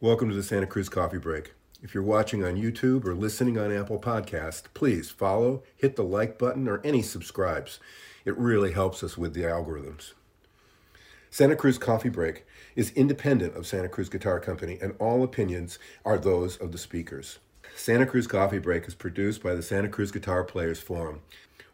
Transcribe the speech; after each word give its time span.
Welcome 0.00 0.28
to 0.28 0.36
the 0.36 0.44
Santa 0.44 0.68
Cruz 0.68 0.88
Coffee 0.88 1.18
Break. 1.18 1.54
If 1.82 1.92
you're 1.92 2.04
watching 2.04 2.44
on 2.44 2.54
YouTube 2.54 3.04
or 3.04 3.16
listening 3.16 3.58
on 3.58 3.76
Apple 3.76 3.98
Podcast, 3.98 4.66
please 4.72 5.10
follow, 5.10 5.64
hit 5.76 5.96
the 5.96 6.04
like 6.04 6.38
button, 6.38 6.68
or 6.68 6.80
any 6.84 7.02
subscribes. 7.02 7.80
It 8.24 8.38
really 8.38 8.70
helps 8.70 9.02
us 9.02 9.18
with 9.18 9.34
the 9.34 9.42
algorithms. 9.42 10.12
Santa 11.30 11.56
Cruz 11.56 11.78
Coffee 11.78 12.10
Break 12.10 12.46
is 12.76 12.92
independent 12.92 13.56
of 13.56 13.66
Santa 13.66 13.88
Cruz 13.88 14.08
Guitar 14.08 14.38
Company, 14.38 14.78
and 14.80 14.94
all 15.00 15.24
opinions 15.24 15.80
are 16.04 16.16
those 16.16 16.56
of 16.58 16.70
the 16.70 16.78
speakers. 16.78 17.40
Santa 17.74 18.06
Cruz 18.06 18.28
Coffee 18.28 18.60
Break 18.60 18.86
is 18.86 18.94
produced 18.94 19.42
by 19.42 19.56
the 19.56 19.62
Santa 19.64 19.88
Cruz 19.88 20.12
Guitar 20.12 20.44
Players 20.44 20.78
Forum. 20.78 21.22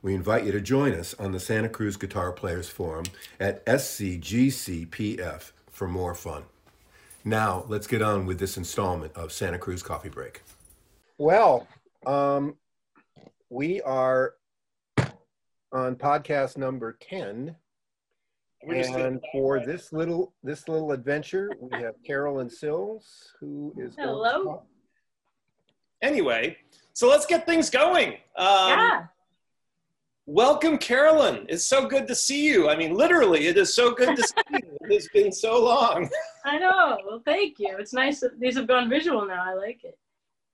We 0.01 0.15
invite 0.15 0.47
you 0.47 0.53
to 0.53 0.63
join 0.63 0.95
us 0.95 1.13
on 1.19 1.33
the 1.33 1.41
Santa 1.41 1.69
Cruz 1.69 1.99
Guitar 1.99 2.33
Players 2.33 2.71
Forum 2.71 3.05
at 3.39 3.63
SCGCPF 3.67 5.53
for 5.71 5.87
more 5.87 6.15
fun. 6.15 6.45
Now, 7.27 7.65
let's 7.69 7.87
get 7.87 8.03
on 8.03 8.27
with 8.27 8.39
this 8.39 8.59
installment 8.59 9.17
of 9.17 9.33
Santa 9.33 9.59
Cruz 9.59 9.83
Coffee 9.83 10.11
Break. 10.11 10.43
Well, 11.17 11.67
um, 12.05 12.57
we 13.49 13.81
are 13.81 14.35
on 15.73 15.97
podcast 15.97 16.59
number 16.59 16.99
10. 17.01 17.57
And 18.69 19.21
for 19.33 19.65
this 19.65 19.93
little 19.93 20.35
this 20.43 20.69
little 20.69 20.93
adventure, 20.93 21.51
we 21.61 21.83
have 21.83 21.95
Carolyn 22.07 22.49
Sills, 22.49 23.33
who 23.39 23.75
is 23.79 23.95
Hello. 23.99 24.63
Anyway, 26.01 26.57
so 26.95 27.09
let's 27.09 27.27
get 27.27 27.47
things 27.47 27.69
going. 27.69 28.15
Um, 28.37 28.69
yeah. 28.69 29.05
Welcome, 30.27 30.79
Carolyn. 30.79 31.45
It's 31.51 31.65
so 31.65 31.87
good 31.87 32.07
to 32.09 32.15
see 32.15 32.47
you. 32.47 32.71
I 32.71 32.77
mean, 32.77 32.95
literally, 32.95 33.47
it 33.47 33.59
is 33.59 33.75
so 33.75 33.95
good 33.95 34.17
to 34.17 34.23
see 34.23 34.35
you. 34.53 34.61
It 34.85 34.95
has 34.95 35.09
been 35.09 35.33
so 35.33 35.65
long. 35.65 36.09
I 36.45 36.59
know. 36.59 36.99
Well, 37.07 37.23
thank 37.25 37.59
you. 37.59 37.77
It's 37.79 37.93
nice 37.93 38.21
that 38.21 38.39
these 38.39 38.57
have 38.57 38.69
gone 38.69 38.89
visual 38.89 39.27
now. 39.27 39.43
I 39.45 39.55
like 39.55 39.85
it. 39.85 39.99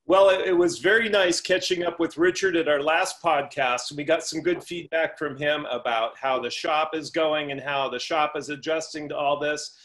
Well, 0.07 0.31
it, 0.31 0.47
it 0.47 0.53
was 0.57 0.79
very 0.79 1.09
nice 1.09 1.41
catching 1.41 1.85
up 1.85 2.01
with 2.01 2.17
Richard 2.17 2.57
at 2.57 2.69
our 2.69 2.83
last 2.83 3.23
podcast. 3.23 3.93
We 3.93 4.03
got 4.05 4.25
some 4.25 4.41
good 4.41 4.63
feedback 4.63 5.17
from 5.19 5.37
him 5.37 5.67
about 5.71 6.19
how 6.19 6.41
the 6.41 6.51
shop 6.51 6.95
is 6.95 7.11
going 7.11 7.53
and 7.53 7.61
how 7.61 7.89
the 7.89 7.99
shop 7.99 8.33
is 8.37 8.49
adjusting 8.49 9.09
to 9.11 9.17
all 9.17 9.39
this. 9.39 9.77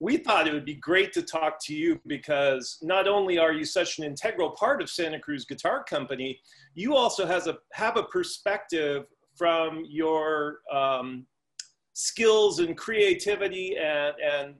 We 0.00 0.16
thought 0.16 0.48
it 0.48 0.52
would 0.52 0.64
be 0.64 0.74
great 0.74 1.12
to 1.12 1.22
talk 1.22 1.58
to 1.64 1.74
you 1.74 2.00
because 2.06 2.78
not 2.82 3.06
only 3.06 3.38
are 3.38 3.52
you 3.52 3.64
such 3.64 3.98
an 3.98 4.04
integral 4.04 4.50
part 4.50 4.82
of 4.82 4.90
Santa 4.90 5.20
Cruz 5.20 5.44
Guitar 5.44 5.84
Company, 5.84 6.40
you 6.74 6.96
also 6.96 7.26
has 7.26 7.46
a, 7.46 7.58
have 7.72 7.96
a 7.96 8.02
perspective 8.02 9.06
from 9.36 9.84
your 9.88 10.60
um, 10.72 11.26
skills 11.96 12.58
and 12.58 12.76
creativity 12.76 13.74
and, 13.78 14.14
and 14.20 14.54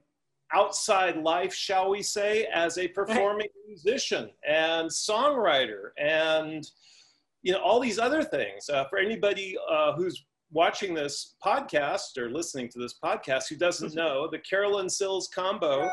outside 0.55 1.19
life, 1.19 1.53
shall 1.53 1.91
we 1.91 2.03
say, 2.03 2.47
as 2.47 2.79
a 2.79 2.89
performing 2.89 3.49
musician 3.69 4.31
and 4.49 4.89
songwriter 4.89 5.91
and 5.99 6.71
you 7.43 7.53
know 7.53 7.59
all 7.59 7.79
these 7.79 7.99
other 7.99 8.25
things. 8.25 8.71
Uh, 8.71 8.87
for 8.89 8.99
anybody 8.99 9.55
uh, 9.71 9.93
who's 9.93 10.25
watching 10.51 10.95
this 10.95 11.35
podcast 11.45 12.17
or 12.17 12.31
listening 12.31 12.71
to 12.71 12.79
this 12.79 12.99
podcast 13.05 13.51
who 13.51 13.57
doesn't 13.57 13.95
know, 13.95 14.27
the 14.33 14.39
Carolyn 14.39 14.89
Sills 14.89 15.29
Combo 15.29 15.87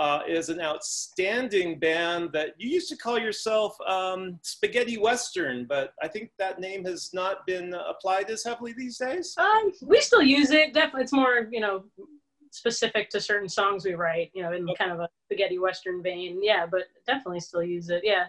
uh, 0.00 0.22
is 0.26 0.48
an 0.48 0.62
outstanding 0.62 1.78
band 1.78 2.32
that 2.32 2.54
you 2.56 2.70
used 2.70 2.88
to 2.88 2.96
call 2.96 3.18
yourself 3.18 3.78
um, 3.86 4.38
Spaghetti 4.40 4.96
Western, 4.96 5.66
but 5.66 5.92
I 6.02 6.08
think 6.08 6.30
that 6.38 6.58
name 6.58 6.86
has 6.86 7.10
not 7.12 7.46
been 7.46 7.74
applied 7.74 8.30
as 8.30 8.42
heavily 8.42 8.72
these 8.72 8.96
days. 8.96 9.34
Um, 9.36 9.72
we 9.82 10.00
still 10.00 10.22
use 10.22 10.52
it. 10.52 10.72
Definitely, 10.72 11.02
it's 11.02 11.12
more 11.12 11.48
you 11.52 11.60
know 11.60 11.84
specific 12.50 13.10
to 13.10 13.20
certain 13.20 13.48
songs 13.48 13.84
we 13.84 13.92
write. 13.92 14.30
You 14.32 14.42
know, 14.42 14.54
in 14.54 14.66
kind 14.78 14.90
of 14.90 15.00
a 15.00 15.08
spaghetti 15.26 15.58
western 15.58 16.02
vein. 16.02 16.40
Yeah, 16.42 16.64
but 16.64 16.84
definitely 17.06 17.40
still 17.40 17.62
use 17.62 17.90
it. 17.90 18.00
Yeah. 18.02 18.24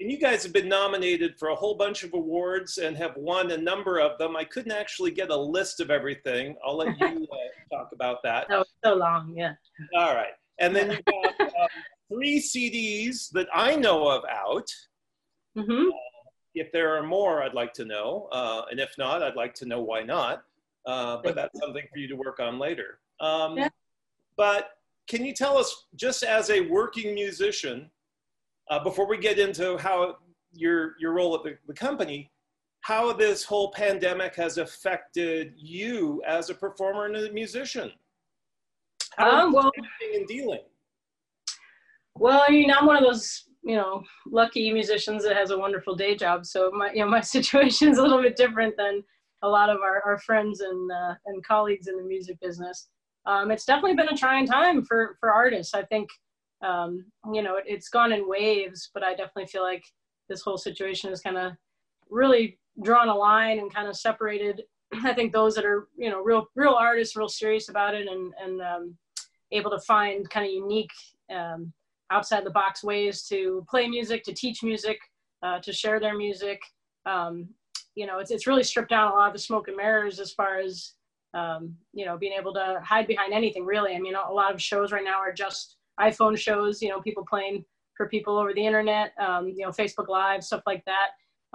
And 0.00 0.10
you 0.10 0.18
guys 0.18 0.42
have 0.42 0.52
been 0.52 0.68
nominated 0.68 1.38
for 1.38 1.50
a 1.50 1.54
whole 1.54 1.76
bunch 1.76 2.02
of 2.02 2.14
awards 2.14 2.78
and 2.78 2.96
have 2.96 3.16
won 3.16 3.52
a 3.52 3.56
number 3.56 4.00
of 4.00 4.18
them. 4.18 4.34
I 4.34 4.42
couldn't 4.42 4.72
actually 4.72 5.12
get 5.12 5.30
a 5.30 5.36
list 5.36 5.78
of 5.78 5.92
everything. 5.92 6.56
I'll 6.66 6.78
let 6.78 6.98
you 6.98 7.06
uh, 7.32 7.76
talk 7.76 7.90
about 7.92 8.24
that. 8.24 8.48
Was 8.48 8.66
so 8.84 8.94
long. 8.94 9.32
Yeah. 9.36 9.52
All 9.96 10.16
right. 10.16 10.32
And 10.62 10.74
then 10.74 10.92
you've 10.92 11.04
got 11.04 11.40
um, 11.40 11.68
three 12.08 12.38
CDs 12.40 13.28
that 13.32 13.48
I 13.52 13.74
know 13.76 14.08
of 14.08 14.22
out. 14.30 14.70
hmm 15.56 15.88
If 16.54 16.70
there 16.72 16.96
are 16.96 17.02
more, 17.02 17.42
I'd 17.42 17.54
like 17.54 17.72
to 17.74 17.84
know. 17.84 18.28
Uh, 18.32 18.62
and 18.70 18.78
if 18.78 18.96
not, 18.96 19.22
I'd 19.22 19.34
like 19.36 19.54
to 19.54 19.66
know 19.66 19.80
why 19.82 20.02
not. 20.02 20.44
Uh, 20.86 21.18
but 21.22 21.34
that's 21.34 21.58
something 21.60 21.84
for 21.92 21.98
you 21.98 22.08
to 22.08 22.14
work 22.14 22.38
on 22.40 22.58
later. 22.58 23.00
Um, 23.20 23.58
Yeah. 23.58 23.68
But 24.36 24.70
can 25.08 25.24
you 25.24 25.34
tell 25.34 25.58
us, 25.58 25.86
just 25.96 26.22
as 26.22 26.48
a 26.50 26.60
working 26.62 27.12
musician, 27.14 27.90
uh, 28.70 28.82
before 28.82 29.06
we 29.06 29.18
get 29.18 29.38
into 29.38 29.76
how 29.78 30.16
your, 30.52 30.94
your 30.98 31.12
role 31.12 31.34
at 31.34 31.42
the, 31.42 31.58
the 31.66 31.74
company, 31.74 32.30
how 32.80 33.12
this 33.12 33.44
whole 33.44 33.70
pandemic 33.72 34.34
has 34.36 34.58
affected 34.58 35.52
you 35.56 36.22
as 36.26 36.50
a 36.50 36.54
performer 36.54 37.06
and 37.06 37.16
a 37.16 37.32
musician? 37.32 37.92
How 39.16 39.46
Um, 39.46 39.52
well- 39.52 39.70
coping 40.12 40.20
and 40.20 40.28
dealing? 40.28 40.60
Well, 42.14 42.44
I 42.46 42.50
mean, 42.52 42.70
I'm 42.70 42.86
one 42.86 42.96
of 42.96 43.02
those 43.02 43.44
you 43.64 43.76
know 43.76 44.02
lucky 44.26 44.72
musicians 44.72 45.22
that 45.24 45.36
has 45.36 45.50
a 45.50 45.58
wonderful 45.58 45.94
day 45.94 46.16
job. 46.16 46.44
So 46.46 46.70
my 46.72 46.92
you 46.92 47.00
know 47.00 47.10
my 47.10 47.20
situation 47.36 47.88
is 47.88 47.98
a 47.98 48.02
little 48.02 48.22
bit 48.22 48.36
different 48.36 48.76
than 48.76 49.02
a 49.42 49.48
lot 49.48 49.70
of 49.70 49.78
our, 49.78 50.02
our 50.02 50.18
friends 50.18 50.60
and 50.60 50.90
uh, 50.90 51.14
and 51.26 51.44
colleagues 51.44 51.88
in 51.88 51.96
the 51.96 52.04
music 52.04 52.38
business. 52.40 52.88
Um, 53.24 53.50
it's 53.50 53.64
definitely 53.64 53.94
been 53.94 54.08
a 54.08 54.16
trying 54.16 54.46
time 54.46 54.84
for 54.84 55.16
for 55.20 55.32
artists. 55.32 55.74
I 55.74 55.82
think 55.84 56.08
um, 56.62 57.04
you 57.32 57.42
know 57.42 57.56
it, 57.56 57.64
it's 57.66 57.88
gone 57.88 58.12
in 58.12 58.28
waves, 58.28 58.90
but 58.92 59.02
I 59.02 59.10
definitely 59.10 59.46
feel 59.46 59.62
like 59.62 59.84
this 60.28 60.42
whole 60.42 60.58
situation 60.58 61.10
has 61.10 61.20
kind 61.20 61.36
of 61.36 61.52
really 62.08 62.58
drawn 62.82 63.08
a 63.08 63.14
line 63.14 63.58
and 63.58 63.72
kind 63.72 63.88
of 63.88 63.96
separated. 63.96 64.62
I 65.04 65.14
think 65.14 65.32
those 65.32 65.54
that 65.54 65.64
are 65.64 65.88
you 65.96 66.10
know 66.10 66.20
real 66.20 66.46
real 66.56 66.74
artists, 66.74 67.16
real 67.16 67.28
serious 67.28 67.68
about 67.68 67.94
it, 67.94 68.06
and 68.08 68.32
and 68.42 68.60
um, 68.60 68.96
able 69.52 69.70
to 69.70 69.78
find 69.80 70.28
kind 70.30 70.46
of 70.46 70.52
unique 70.52 70.90
um, 71.34 71.72
outside 72.10 72.44
the 72.44 72.50
box 72.50 72.82
ways 72.82 73.22
to 73.24 73.64
play 73.68 73.86
music, 73.86 74.22
to 74.24 74.32
teach 74.32 74.62
music, 74.62 74.98
uh, 75.42 75.58
to 75.60 75.72
share 75.72 76.00
their 76.00 76.16
music. 76.16 76.60
Um, 77.06 77.48
you 77.94 78.06
know, 78.06 78.18
it's, 78.18 78.30
it's 78.30 78.46
really 78.46 78.62
stripped 78.62 78.90
down 78.90 79.12
a 79.12 79.14
lot 79.14 79.28
of 79.28 79.32
the 79.32 79.38
smoke 79.38 79.68
and 79.68 79.76
mirrors 79.76 80.20
as 80.20 80.32
far 80.32 80.58
as, 80.58 80.94
um, 81.34 81.74
you 81.92 82.04
know, 82.04 82.16
being 82.16 82.32
able 82.38 82.54
to 82.54 82.80
hide 82.84 83.06
behind 83.06 83.32
anything 83.32 83.64
really. 83.64 83.94
I 83.94 83.98
mean, 83.98 84.14
a 84.14 84.32
lot 84.32 84.54
of 84.54 84.60
shows 84.60 84.92
right 84.92 85.04
now 85.04 85.18
are 85.18 85.32
just 85.32 85.76
iPhone 86.00 86.36
shows, 86.36 86.80
you 86.80 86.88
know, 86.88 87.00
people 87.00 87.24
playing 87.28 87.64
for 87.96 88.08
people 88.08 88.38
over 88.38 88.54
the 88.54 88.66
internet, 88.66 89.12
um, 89.18 89.48
you 89.48 89.64
know, 89.64 89.70
Facebook 89.70 90.08
Live, 90.08 90.42
stuff 90.42 90.62
like 90.66 90.82
that, 90.86 91.08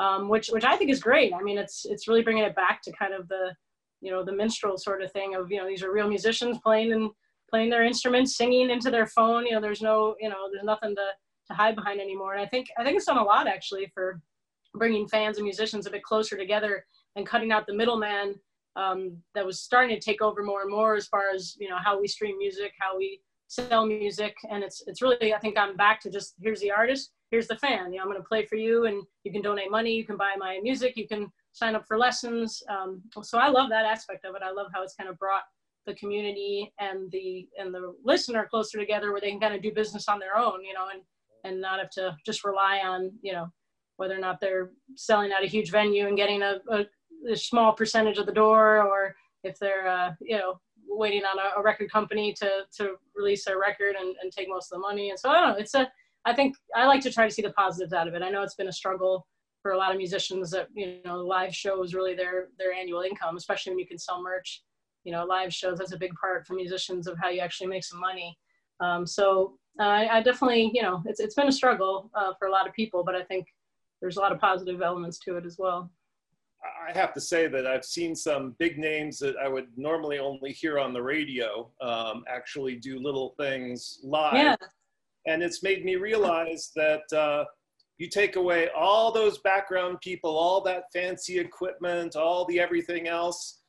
um, 0.03 0.29
which, 0.29 0.49
which 0.49 0.63
I 0.63 0.75
think 0.75 0.91
is 0.91 0.99
great. 0.99 1.33
I 1.33 1.41
mean, 1.41 1.57
it's, 1.57 1.85
it's 1.85 2.07
really 2.07 2.21
bringing 2.21 2.43
it 2.43 2.55
back 2.55 2.81
to 2.83 2.91
kind 2.91 3.13
of 3.13 3.27
the, 3.27 3.55
you 4.01 4.11
know, 4.11 4.23
the 4.23 4.31
minstrel 4.31 4.77
sort 4.77 5.01
of 5.01 5.11
thing 5.11 5.33
of, 5.33 5.51
you 5.51 5.57
know, 5.57 5.67
these 5.67 5.81
are 5.81 5.91
real 5.91 6.07
musicians 6.07 6.59
playing 6.59 6.91
and 6.91 7.09
playing 7.49 7.69
their 7.69 7.83
instruments, 7.83 8.35
singing 8.35 8.69
into 8.69 8.91
their 8.91 9.07
phone. 9.07 9.45
You 9.45 9.53
know, 9.53 9.61
there's 9.61 9.81
no, 9.81 10.15
you 10.19 10.29
know, 10.29 10.49
there's 10.51 10.65
nothing 10.65 10.95
to, 10.95 11.05
to 11.47 11.53
hide 11.53 11.75
behind 11.75 11.99
anymore. 11.99 12.33
And 12.33 12.41
I 12.41 12.45
think, 12.45 12.67
I 12.77 12.83
think 12.83 12.97
it's 12.97 13.05
done 13.05 13.17
a 13.17 13.23
lot 13.23 13.47
actually 13.47 13.91
for 13.93 14.21
bringing 14.75 15.07
fans 15.07 15.37
and 15.37 15.45
musicians 15.45 15.87
a 15.87 15.91
bit 15.91 16.03
closer 16.03 16.37
together 16.37 16.85
and 17.15 17.25
cutting 17.25 17.51
out 17.51 17.65
the 17.65 17.73
middleman 17.73 18.35
um, 18.75 19.17
that 19.33 19.45
was 19.45 19.61
starting 19.61 19.95
to 19.95 20.01
take 20.01 20.21
over 20.21 20.43
more 20.43 20.61
and 20.61 20.69
more 20.69 20.95
as 20.95 21.07
far 21.07 21.23
as, 21.33 21.55
you 21.59 21.67
know, 21.67 21.77
how 21.83 21.99
we 21.99 22.07
stream 22.07 22.37
music, 22.37 22.73
how 22.79 22.97
we 22.97 23.19
sell 23.47 23.85
music. 23.85 24.35
And 24.49 24.63
it's, 24.63 24.83
it's 24.87 25.01
really, 25.01 25.33
I 25.33 25.39
think 25.39 25.57
I'm 25.57 25.75
back 25.75 25.99
to 26.01 26.11
just, 26.11 26.35
here's 26.41 26.59
the 26.59 26.71
artist, 26.71 27.11
here's 27.31 27.47
the 27.47 27.57
fan, 27.57 27.91
you 27.91 27.97
know, 27.97 28.03
I'm 28.03 28.09
going 28.09 28.21
to 28.21 28.27
play 28.27 28.45
for 28.45 28.55
you 28.55 28.85
and 28.85 29.03
you 29.23 29.31
can 29.31 29.41
donate 29.41 29.71
money, 29.71 29.93
you 29.93 30.05
can 30.05 30.17
buy 30.17 30.35
my 30.37 30.59
music, 30.61 30.95
you 30.95 31.07
can 31.07 31.31
sign 31.53 31.75
up 31.75 31.87
for 31.87 31.97
lessons. 31.97 32.61
Um, 32.69 33.01
so 33.23 33.39
I 33.39 33.47
love 33.47 33.69
that 33.69 33.85
aspect 33.85 34.25
of 34.25 34.35
it. 34.35 34.43
I 34.43 34.51
love 34.51 34.67
how 34.73 34.83
it's 34.83 34.93
kind 34.93 35.09
of 35.09 35.17
brought 35.17 35.43
the 35.87 35.95
community 35.95 36.71
and 36.79 37.09
the 37.11 37.47
and 37.57 37.73
the 37.73 37.95
listener 38.03 38.45
closer 38.47 38.77
together 38.77 39.11
where 39.11 39.21
they 39.21 39.31
can 39.31 39.39
kind 39.39 39.55
of 39.55 39.63
do 39.63 39.73
business 39.73 40.07
on 40.07 40.19
their 40.19 40.37
own 40.37 40.63
you 40.63 40.73
know 40.73 40.87
and 40.93 41.01
and 41.43 41.59
not 41.59 41.79
have 41.79 41.89
to 41.89 42.15
just 42.25 42.43
rely 42.43 42.81
on 42.85 43.11
you 43.21 43.33
know 43.33 43.47
whether 43.95 44.15
or 44.15 44.19
not 44.19 44.39
they're 44.39 44.71
selling 44.95 45.31
at 45.31 45.43
a 45.43 45.47
huge 45.47 45.71
venue 45.71 46.07
and 46.07 46.17
getting 46.17 46.43
a, 46.43 46.59
a, 46.69 46.85
a 47.31 47.35
small 47.35 47.73
percentage 47.73 48.19
of 48.19 48.27
the 48.27 48.31
door 48.31 48.83
or 48.83 49.15
if 49.43 49.57
they're 49.57 49.87
uh, 49.87 50.11
you 50.21 50.37
know 50.37 50.59
waiting 50.89 51.23
on 51.23 51.39
a, 51.39 51.59
a, 51.59 51.63
record 51.63 51.91
company 51.91 52.33
to 52.33 52.49
to 52.75 52.95
release 53.15 53.45
their 53.45 53.59
record 53.59 53.95
and, 53.99 54.15
and 54.21 54.31
take 54.31 54.47
most 54.47 54.71
of 54.71 54.77
the 54.77 54.81
money. 54.81 55.09
And 55.09 55.19
so 55.19 55.29
i 55.29 55.39
don't 55.39 55.49
know 55.49 55.55
it's 55.57 55.73
a 55.73 55.89
i 56.25 56.33
think 56.33 56.55
i 56.75 56.85
like 56.85 57.01
to 57.01 57.11
try 57.11 57.27
to 57.27 57.33
see 57.33 57.41
the 57.41 57.51
positives 57.51 57.93
out 57.93 58.07
of 58.07 58.13
it. 58.13 58.21
I 58.21 58.29
know 58.29 58.43
it's 58.43 58.55
been 58.55 58.67
a 58.67 58.73
struggle 58.73 59.25
for 59.61 59.71
a 59.71 59.77
lot 59.77 59.91
of 59.91 59.97
musicians 59.97 60.51
that 60.51 60.67
you 60.73 60.99
know 61.05 61.17
live 61.17 61.53
show 61.53 61.81
is 61.83 61.93
really 61.93 62.15
their 62.15 62.49
their 62.57 62.73
annual 62.73 63.01
income 63.01 63.37
especially 63.37 63.71
when 63.71 63.79
you 63.79 63.87
can 63.87 63.97
sell 63.97 64.21
merch 64.21 64.63
you 65.07 65.13
know, 65.13 65.23
live 65.23 65.53
shows 65.53 65.77
that's 65.77 65.93
a 65.93 65.97
big 65.97 66.13
part 66.15 66.45
for 66.45 66.53
musicians 66.53 67.07
of 67.07 67.17
how 67.17 67.29
you 67.29 67.39
actually 67.39 67.67
make 67.67 67.85
some 67.85 67.97
money. 67.97 68.37
Um, 68.81 69.07
so 69.07 69.57
uh, 69.79 69.83
I, 69.83 70.17
I, 70.17 70.21
definitely, 70.21 70.69
you 70.73 70.81
know, 70.81 71.01
it's, 71.05 71.21
it's 71.21 71.33
been 71.33 71.47
a 71.47 71.51
struggle 71.51 72.11
uh, 72.13 72.33
for 72.37 72.49
a 72.49 72.51
lot 72.51 72.67
of 72.67 72.73
people, 72.73 73.05
but 73.05 73.15
I 73.15 73.23
think 73.23 73.47
there's 74.01 74.17
a 74.17 74.19
lot 74.19 74.33
of 74.33 74.39
positive 74.39 74.81
elements 74.81 75.17
to 75.19 75.37
it 75.37 75.45
as 75.45 75.57
well. 75.57 75.89
I 76.85 76.91
have 76.91 77.13
to 77.13 77.21
say 77.21 77.47
that 77.47 77.65
I've 77.65 77.85
seen 77.85 78.17
some 78.17 78.53
big 78.59 78.77
names 78.77 79.17
that 79.19 79.35
I 79.37 79.47
would 79.47 79.67
normally 79.77 80.19
only 80.19 80.51
hear 80.51 80.77
on 80.77 80.91
the 80.91 81.01
radio 81.01 81.71
um, 81.79 82.25
actually 82.27 82.75
do 82.75 82.99
little 82.99 83.33
things 83.39 83.99
live. 84.03 84.33
Yeah. 84.33 84.55
and 85.25 85.41
it's 85.41 85.63
made 85.63 85.85
me 85.85 85.95
realize 85.95 86.71
that 86.75 87.13
uh, 87.13 87.45
you 87.97 88.09
take 88.09 88.35
away 88.35 88.67
all 88.75 89.13
those 89.13 89.37
background 89.37 89.99
people, 90.01 90.35
all 90.35 90.59
that 90.63 90.83
fancy 90.91 91.39
equipment, 91.39 92.17
all 92.17 92.43
the 92.43 92.59
everything 92.59 93.07
else. 93.07 93.59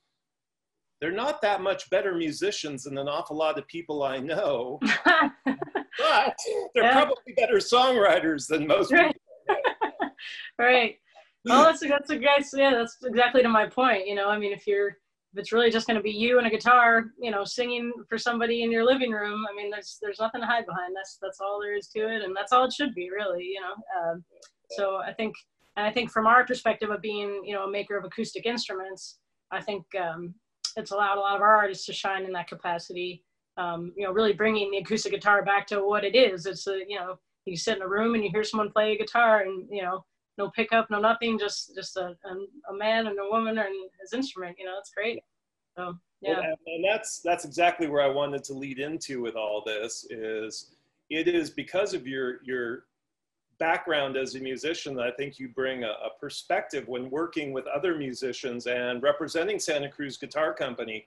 They're 1.01 1.13
not 1.13 1.41
that 1.43 1.61
much 1.61 1.89
better 1.91 2.15
musicians 2.15 2.85
than 2.85 2.99
an 2.99 3.09
awful 3.09 3.37
lot 3.37 3.59
of 3.59 3.67
people 3.69 4.03
I 4.03 4.19
know, 4.19 4.81
but 5.05 6.37
they're 6.75 6.85
yeah. 6.85 6.93
probably 6.93 7.35
better 7.37 7.57
songwriters 7.57 8.49
than 8.49 8.67
most 8.67 8.93
right. 8.93 9.15
people. 9.49 10.11
right. 10.59 10.97
Well, 11.45 11.65
that's 11.65 11.85
a, 11.85 11.89
that's 11.89 12.11
a 12.11 12.17
great, 12.17 12.45
yeah, 12.53 12.73
that's 12.75 12.97
exactly 13.05 13.43
to 13.43 13.49
my 13.49 13.67
point. 13.67 14.07
You 14.07 14.17
know, 14.17 14.29
I 14.29 14.39
mean, 14.39 14.53
if 14.53 14.67
you're, 14.67 14.89
if 14.89 15.39
it's 15.39 15.53
really 15.53 15.71
just 15.71 15.87
going 15.87 15.97
to 15.97 16.03
be 16.03 16.11
you 16.11 16.39
and 16.39 16.47
a 16.47 16.51
guitar, 16.51 17.05
you 17.21 17.31
know, 17.31 17.45
singing 17.45 17.93
for 18.09 18.19
somebody 18.19 18.65
in 18.65 18.73
your 18.73 18.85
living 18.85 19.13
room, 19.13 19.47
I 19.51 19.55
mean, 19.55 19.71
there's 19.71 19.99
there's 20.03 20.19
nothing 20.19 20.41
to 20.41 20.47
hide 20.47 20.67
behind. 20.67 20.95
That's 20.97 21.19
that's 21.23 21.41
all 21.41 21.61
there 21.61 21.77
is 21.77 21.89
to 21.89 22.01
it, 22.01 22.23
and 22.23 22.35
that's 22.37 22.53
all 22.53 22.65
it 22.65 22.73
should 22.73 22.95
be, 22.95 23.11
really. 23.11 23.45
You 23.45 23.61
know, 23.61 24.11
um, 24.13 24.25
so 24.71 24.97
I 24.97 25.13
think, 25.13 25.35
and 25.77 25.87
I 25.87 25.93
think 25.93 26.11
from 26.11 26.27
our 26.27 26.45
perspective 26.45 26.91
of 26.91 27.01
being, 27.01 27.43
you 27.45 27.55
know, 27.55 27.65
a 27.65 27.71
maker 27.71 27.97
of 27.97 28.05
acoustic 28.05 28.47
instruments, 28.47 29.19
I 29.53 29.63
think 29.63 29.85
um, 29.99 30.35
it's 30.79 30.93
allowed 30.93 31.19
a 31.19 31.21
lot 31.21 31.37
of 31.37 31.43
our 31.43 31.57
artists 31.57 31.87
to 31.87 31.93
shine 31.93 32.25
in 32.25 32.33
that 32.33 32.49
capacity. 32.49 33.25
Um, 33.57 33.93
you 33.97 34.05
know, 34.05 34.13
really 34.13 34.33
bringing 34.33 34.71
the 34.71 34.79
acoustic 34.79 35.13
guitar 35.13 35.45
back 35.45 35.67
to 35.69 35.85
what 35.85 36.05
it 36.05 36.15
is. 36.15 36.47
It's 36.47 36.67
a, 36.69 36.79
you 36.89 36.97
know, 36.97 37.19
you 37.45 37.57
sit 37.57 37.77
in 37.77 37.83
a 37.83 37.89
room 37.89 38.15
and 38.15 38.23
you 38.23 38.31
hear 38.31 38.45
someone 38.45 38.71
play 38.71 38.93
a 38.93 38.99
guitar, 38.99 39.41
and 39.41 39.67
you 39.71 39.83
know, 39.83 40.05
no 40.37 40.49
pickup, 40.51 40.89
no 40.91 41.01
nothing, 41.01 41.39
just 41.39 41.75
just 41.75 41.97
a, 41.97 42.17
a, 42.71 42.75
man 42.75 43.09
and 43.09 43.19
a 43.19 43.29
woman 43.29 43.59
and 43.59 43.75
his 44.01 44.13
instrument. 44.13 44.57
You 44.59 44.67
know, 44.67 44.77
it's 44.79 44.93
great. 44.93 45.21
So 45.77 45.99
yeah. 46.21 46.41
Well, 46.41 46.57
and 46.67 46.85
that's 46.85 47.21
that's 47.21 47.45
exactly 47.45 47.89
where 47.89 48.03
I 48.03 48.09
wanted 48.09 48.45
to 48.45 48.55
lead 48.55 48.79
into 48.79 49.21
with 49.21 49.35
all 49.35 49.63
this 49.67 50.07
is 50.11 50.75
it 51.11 51.27
is 51.27 51.51
because 51.51 51.95
of 51.95 52.07
your 52.07 52.45
your 52.45 52.85
background 53.59 54.17
as 54.17 54.35
a 54.35 54.41
musician 54.41 54.95
that 54.95 55.07
I 55.07 55.11
think 55.11 55.39
you 55.39 55.49
bring 55.49 55.85
a, 55.85 55.89
a 55.89 56.11
perspective 56.21 56.87
when 56.89 57.11
working 57.11 57.53
with 57.53 57.67
other 57.67 57.97
musicians 57.97 58.67
and 58.67 59.03
representing 59.03 59.59
Santa 59.59 59.89
Cruz 59.89 60.17
Guitar 60.17 60.55
Company 60.55 61.07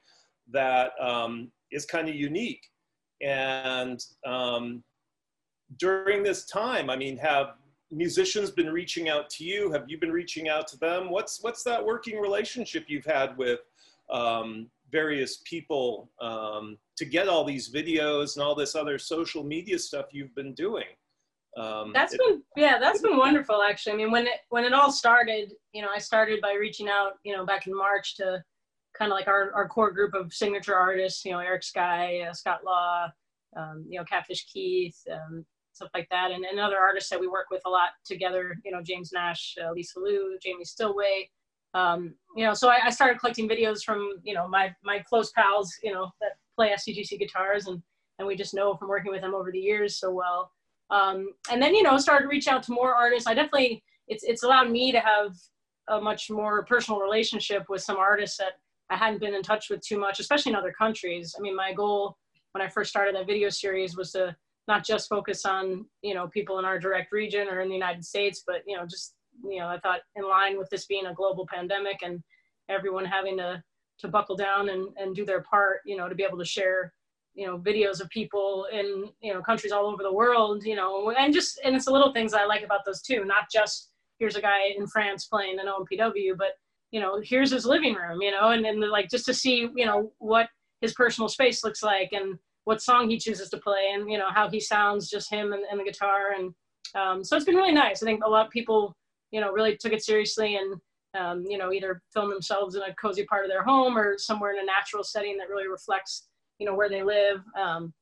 that 0.51 0.91
um, 0.99 1.51
is 1.71 1.85
kind 1.85 2.09
of 2.09 2.15
unique. 2.15 2.67
And 3.21 4.03
um, 4.25 4.83
during 5.77 6.23
this 6.23 6.45
time, 6.45 6.89
I 6.89 6.95
mean, 6.95 7.17
have 7.17 7.53
musicians 7.91 8.51
been 8.51 8.69
reaching 8.69 9.09
out 9.09 9.29
to 9.31 9.43
you? 9.43 9.71
Have 9.71 9.85
you 9.87 9.97
been 9.97 10.11
reaching 10.11 10.49
out 10.49 10.67
to 10.69 10.77
them? 10.77 11.09
What's 11.09 11.43
what's 11.43 11.63
that 11.63 11.83
working 11.83 12.19
relationship 12.19 12.85
you've 12.87 13.05
had 13.05 13.37
with 13.37 13.59
um, 14.09 14.69
various 14.91 15.41
people 15.45 16.09
um, 16.19 16.77
to 16.97 17.05
get 17.05 17.27
all 17.27 17.43
these 17.43 17.69
videos 17.69 18.35
and 18.35 18.43
all 18.43 18.55
this 18.55 18.75
other 18.75 18.97
social 18.97 19.43
media 19.43 19.77
stuff 19.77 20.07
you've 20.11 20.35
been 20.35 20.53
doing? 20.53 20.85
Um, 21.57 21.91
that's 21.93 22.13
it, 22.13 22.19
been 22.19 22.41
yeah, 22.55 22.79
that's 22.79 23.01
been 23.01 23.17
wonderful 23.17 23.61
actually. 23.61 23.93
I 23.93 23.95
mean, 23.97 24.11
when 24.11 24.25
it 24.25 24.39
when 24.49 24.63
it 24.63 24.73
all 24.73 24.91
started, 24.91 25.53
you 25.73 25.81
know, 25.81 25.89
I 25.93 25.99
started 25.99 26.39
by 26.41 26.53
reaching 26.53 26.87
out, 26.87 27.13
you 27.23 27.35
know, 27.35 27.45
back 27.45 27.67
in 27.67 27.75
March 27.75 28.15
to 28.17 28.43
kind 28.97 29.11
of 29.11 29.15
like 29.15 29.27
our, 29.27 29.51
our 29.53 29.67
core 29.67 29.91
group 29.91 30.13
of 30.13 30.33
signature 30.33 30.75
artists, 30.75 31.23
you 31.25 31.31
know, 31.31 31.39
Eric 31.39 31.63
Skye, 31.63 32.25
uh, 32.29 32.33
Scott 32.33 32.63
Law, 32.65 33.07
um, 33.57 33.85
you 33.87 33.97
know, 33.97 34.05
Catfish 34.05 34.45
Keith, 34.45 34.97
um, 35.11 35.45
stuff 35.73 35.89
like 35.93 36.07
that, 36.09 36.31
and, 36.31 36.45
and 36.45 36.59
other 36.59 36.77
artists 36.77 37.09
that 37.09 37.19
we 37.19 37.27
work 37.27 37.47
with 37.51 37.61
a 37.65 37.69
lot 37.69 37.89
together. 38.05 38.55
You 38.63 38.71
know, 38.71 38.81
James 38.81 39.11
Nash, 39.13 39.55
uh, 39.63 39.71
Lisa 39.71 39.99
Liu, 39.99 40.37
Jamie 40.41 40.65
Stillway. 40.65 41.29
Um, 41.73 42.15
you 42.35 42.45
know, 42.45 42.53
so 42.53 42.69
I, 42.69 42.79
I, 42.85 42.89
started 42.89 43.19
collecting 43.19 43.47
videos 43.47 43.81
from 43.81 44.19
you 44.23 44.33
know 44.33 44.45
my 44.47 44.75
my 44.83 44.99
close 44.99 45.31
pals, 45.31 45.73
you 45.81 45.93
know, 45.93 46.11
that 46.19 46.31
play 46.55 46.73
SCGC 46.73 47.17
guitars, 47.17 47.67
and 47.67 47.81
and 48.19 48.27
we 48.27 48.35
just 48.35 48.53
know 48.53 48.75
from 48.75 48.89
working 48.89 49.11
with 49.11 49.21
them 49.21 49.33
over 49.33 49.51
the 49.51 49.59
years 49.59 49.97
so 49.97 50.11
well. 50.11 50.51
Um, 50.91 51.29
and 51.49 51.61
then 51.61 51.73
you 51.73 51.83
know 51.83 51.97
started 51.97 52.23
to 52.23 52.29
reach 52.29 52.47
out 52.47 52.63
to 52.63 52.73
more 52.73 52.93
artists. 52.93 53.27
I 53.27 53.33
definitely 53.33 53.83
it's 54.07 54.23
it's 54.23 54.43
allowed 54.43 54.69
me 54.69 54.91
to 54.91 54.99
have 54.99 55.35
a 55.89 55.99
much 55.99 56.29
more 56.29 56.63
personal 56.65 56.99
relationship 56.99 57.65
with 57.69 57.81
some 57.81 57.97
artists 57.97 58.37
that 58.37 58.53
I 58.89 58.97
hadn't 58.97 59.19
been 59.19 59.33
in 59.33 59.41
touch 59.41 59.69
with 59.69 59.81
too 59.81 59.97
much, 59.97 60.19
especially 60.19 60.51
in 60.51 60.57
other 60.57 60.73
countries. 60.73 61.33
I 61.37 61.41
mean, 61.41 61.55
my 61.55 61.73
goal 61.73 62.17
when 62.51 62.61
I 62.61 62.67
first 62.67 62.89
started 62.89 63.15
that 63.15 63.27
video 63.27 63.49
series 63.49 63.95
was 63.95 64.11
to 64.11 64.35
not 64.67 64.85
just 64.85 65.09
focus 65.09 65.45
on 65.45 65.85
you 66.01 66.13
know 66.13 66.27
people 66.27 66.59
in 66.59 66.65
our 66.65 66.77
direct 66.77 67.11
region 67.11 67.47
or 67.47 67.61
in 67.61 67.69
the 67.69 67.75
United 67.75 68.05
States, 68.05 68.43
but 68.45 68.63
you 68.67 68.75
know 68.75 68.85
just 68.85 69.15
you 69.43 69.59
know 69.59 69.67
I 69.67 69.79
thought 69.79 70.01
in 70.15 70.27
line 70.27 70.57
with 70.57 70.69
this 70.69 70.85
being 70.85 71.05
a 71.05 71.13
global 71.13 71.47
pandemic 71.47 71.99
and 72.03 72.21
everyone 72.69 73.05
having 73.05 73.37
to 73.37 73.63
to 74.01 74.07
buckle 74.07 74.35
down 74.35 74.69
and, 74.69 74.89
and 74.97 75.15
do 75.15 75.25
their 75.25 75.41
part, 75.41 75.81
you 75.85 75.95
know, 75.95 76.09
to 76.09 76.15
be 76.15 76.23
able 76.23 76.37
to 76.37 76.45
share 76.45 76.91
you 77.33 77.47
know 77.47 77.57
videos 77.57 78.01
of 78.01 78.09
people 78.09 78.67
in 78.71 79.09
you 79.21 79.33
know 79.33 79.41
countries 79.41 79.71
all 79.71 79.87
over 79.87 80.03
the 80.03 80.13
world, 80.13 80.63
you 80.63 80.75
know, 80.75 81.11
and 81.11 81.33
just 81.33 81.59
and 81.63 81.75
it's 81.75 81.85
the 81.85 81.91
little 81.91 82.13
things 82.13 82.33
I 82.33 82.45
like 82.45 82.63
about 82.63 82.85
those 82.85 83.01
too, 83.01 83.25
not 83.25 83.49
just 83.51 83.91
here's 84.19 84.35
a 84.35 84.41
guy 84.41 84.69
in 84.77 84.87
France 84.87 85.25
playing 85.25 85.57
an 85.59 85.67
OMPW, 85.67 86.37
but 86.37 86.51
you 86.91 86.99
know 86.99 87.21
here's 87.23 87.51
his 87.51 87.65
living 87.65 87.95
room, 87.95 88.21
you 88.21 88.31
know, 88.31 88.49
and 88.49 88.63
then 88.63 88.79
like 88.89 89.09
just 89.09 89.25
to 89.25 89.33
see 89.33 89.69
you 89.75 89.85
know 89.85 90.11
what 90.19 90.47
his 90.81 90.93
personal 90.93 91.27
space 91.27 91.63
looks 91.63 91.83
like 91.83 92.11
and 92.11 92.37
what 92.65 92.81
song 92.81 93.09
he 93.09 93.17
chooses 93.17 93.49
to 93.49 93.57
play 93.57 93.91
and 93.93 94.11
you 94.11 94.17
know 94.17 94.29
how 94.29 94.49
he 94.49 94.59
sounds 94.59 95.09
just 95.09 95.31
him 95.31 95.53
and, 95.53 95.63
and 95.69 95.79
the 95.79 95.83
guitar 95.83 96.33
and 96.37 96.53
um, 96.93 97.23
so 97.23 97.35
it's 97.35 97.45
been 97.45 97.55
really 97.55 97.71
nice. 97.71 98.03
I 98.03 98.05
think 98.05 98.23
a 98.23 98.29
lot 98.29 98.45
of 98.45 98.51
people 98.51 98.95
you 99.31 99.39
know 99.39 99.51
really 99.51 99.77
took 99.77 99.93
it 99.93 100.03
seriously 100.03 100.57
and 100.57 100.75
um, 101.17 101.45
you 101.47 101.57
know 101.57 101.71
either 101.71 102.01
film 102.13 102.29
themselves 102.29 102.75
in 102.75 102.81
a 102.81 102.93
cozy 102.95 103.25
part 103.25 103.45
of 103.45 103.49
their 103.49 103.63
home 103.63 103.97
or 103.97 104.17
somewhere 104.17 104.53
in 104.53 104.59
a 104.59 104.65
natural 104.65 105.03
setting 105.03 105.37
that 105.37 105.49
really 105.49 105.67
reflects 105.67 106.27
you 106.61 106.67
know 106.67 106.75
where 106.75 106.89
they 106.89 107.03
live 107.03 107.41
um, 107.59 107.93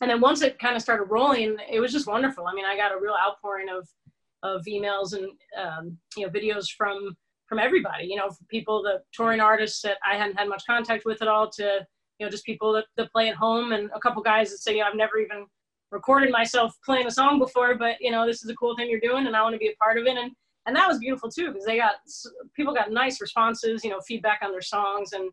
and 0.00 0.10
then 0.10 0.20
once 0.20 0.42
it 0.42 0.58
kind 0.58 0.74
of 0.74 0.82
started 0.82 1.04
rolling 1.04 1.56
it 1.70 1.80
was 1.80 1.92
just 1.92 2.06
wonderful 2.06 2.46
i 2.46 2.54
mean 2.54 2.64
i 2.64 2.76
got 2.76 2.92
a 2.92 3.00
real 3.00 3.14
outpouring 3.14 3.68
of 3.68 3.86
of 4.42 4.62
emails 4.66 5.12
and 5.12 5.28
um, 5.62 5.96
you 6.16 6.24
know 6.24 6.32
videos 6.32 6.66
from 6.76 7.16
from 7.46 7.58
everybody 7.58 8.06
you 8.06 8.16
know 8.16 8.28
people 8.48 8.82
the 8.82 9.00
touring 9.12 9.40
artists 9.40 9.80
that 9.82 9.98
i 10.10 10.16
hadn't 10.16 10.38
had 10.38 10.48
much 10.48 10.64
contact 10.66 11.04
with 11.04 11.22
at 11.22 11.28
all 11.28 11.48
to 11.48 11.86
you 12.18 12.26
know, 12.26 12.30
just 12.30 12.44
people 12.44 12.72
that, 12.72 12.84
that 12.96 13.12
play 13.12 13.28
at 13.28 13.36
home 13.36 13.72
and 13.72 13.90
a 13.94 14.00
couple 14.00 14.22
guys 14.22 14.50
that 14.50 14.58
say, 14.58 14.72
you 14.72 14.80
know, 14.80 14.86
I've 14.86 14.96
never 14.96 15.18
even 15.18 15.46
recorded 15.90 16.30
myself 16.30 16.74
playing 16.84 17.06
a 17.06 17.10
song 17.10 17.38
before, 17.38 17.76
but 17.76 17.96
you 18.00 18.10
know, 18.10 18.26
this 18.26 18.42
is 18.42 18.50
a 18.50 18.54
cool 18.54 18.76
thing 18.76 18.90
you're 18.90 19.00
doing 19.00 19.26
and 19.26 19.36
I 19.36 19.42
want 19.42 19.54
to 19.54 19.58
be 19.58 19.68
a 19.68 19.76
part 19.82 19.98
of 19.98 20.06
it. 20.06 20.16
And, 20.16 20.32
and 20.66 20.74
that 20.74 20.88
was 20.88 20.98
beautiful 20.98 21.30
too, 21.30 21.48
because 21.48 21.64
they 21.64 21.76
got, 21.76 21.94
people 22.54 22.74
got 22.74 22.90
nice 22.90 23.20
responses, 23.20 23.84
you 23.84 23.90
know, 23.90 24.00
feedback 24.06 24.40
on 24.42 24.50
their 24.50 24.62
songs 24.62 25.12
and, 25.12 25.30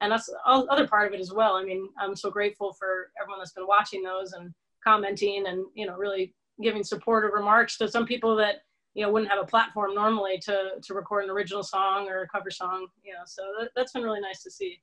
and 0.00 0.12
that's 0.12 0.26
the 0.26 0.38
other 0.46 0.86
part 0.86 1.08
of 1.08 1.14
it 1.14 1.20
as 1.20 1.32
well. 1.32 1.54
I 1.54 1.64
mean, 1.64 1.88
I'm 1.98 2.14
so 2.14 2.30
grateful 2.30 2.72
for 2.74 3.10
everyone 3.20 3.40
that's 3.40 3.52
been 3.52 3.66
watching 3.66 4.02
those 4.02 4.32
and 4.32 4.52
commenting 4.84 5.46
and, 5.46 5.64
you 5.74 5.86
know, 5.86 5.96
really 5.96 6.34
giving 6.62 6.84
supportive 6.84 7.32
remarks 7.32 7.78
to 7.78 7.88
some 7.88 8.06
people 8.06 8.36
that, 8.36 8.56
you 8.94 9.02
know, 9.02 9.10
wouldn't 9.10 9.30
have 9.30 9.42
a 9.42 9.46
platform 9.46 9.94
normally 9.94 10.38
to, 10.38 10.72
to 10.82 10.94
record 10.94 11.24
an 11.24 11.30
original 11.30 11.62
song 11.62 12.08
or 12.08 12.22
a 12.22 12.28
cover 12.28 12.50
song, 12.50 12.86
you 13.02 13.12
know, 13.12 13.20
so 13.26 13.42
that, 13.58 13.70
that's 13.74 13.92
been 13.92 14.02
really 14.02 14.20
nice 14.20 14.42
to 14.42 14.50
see. 14.50 14.80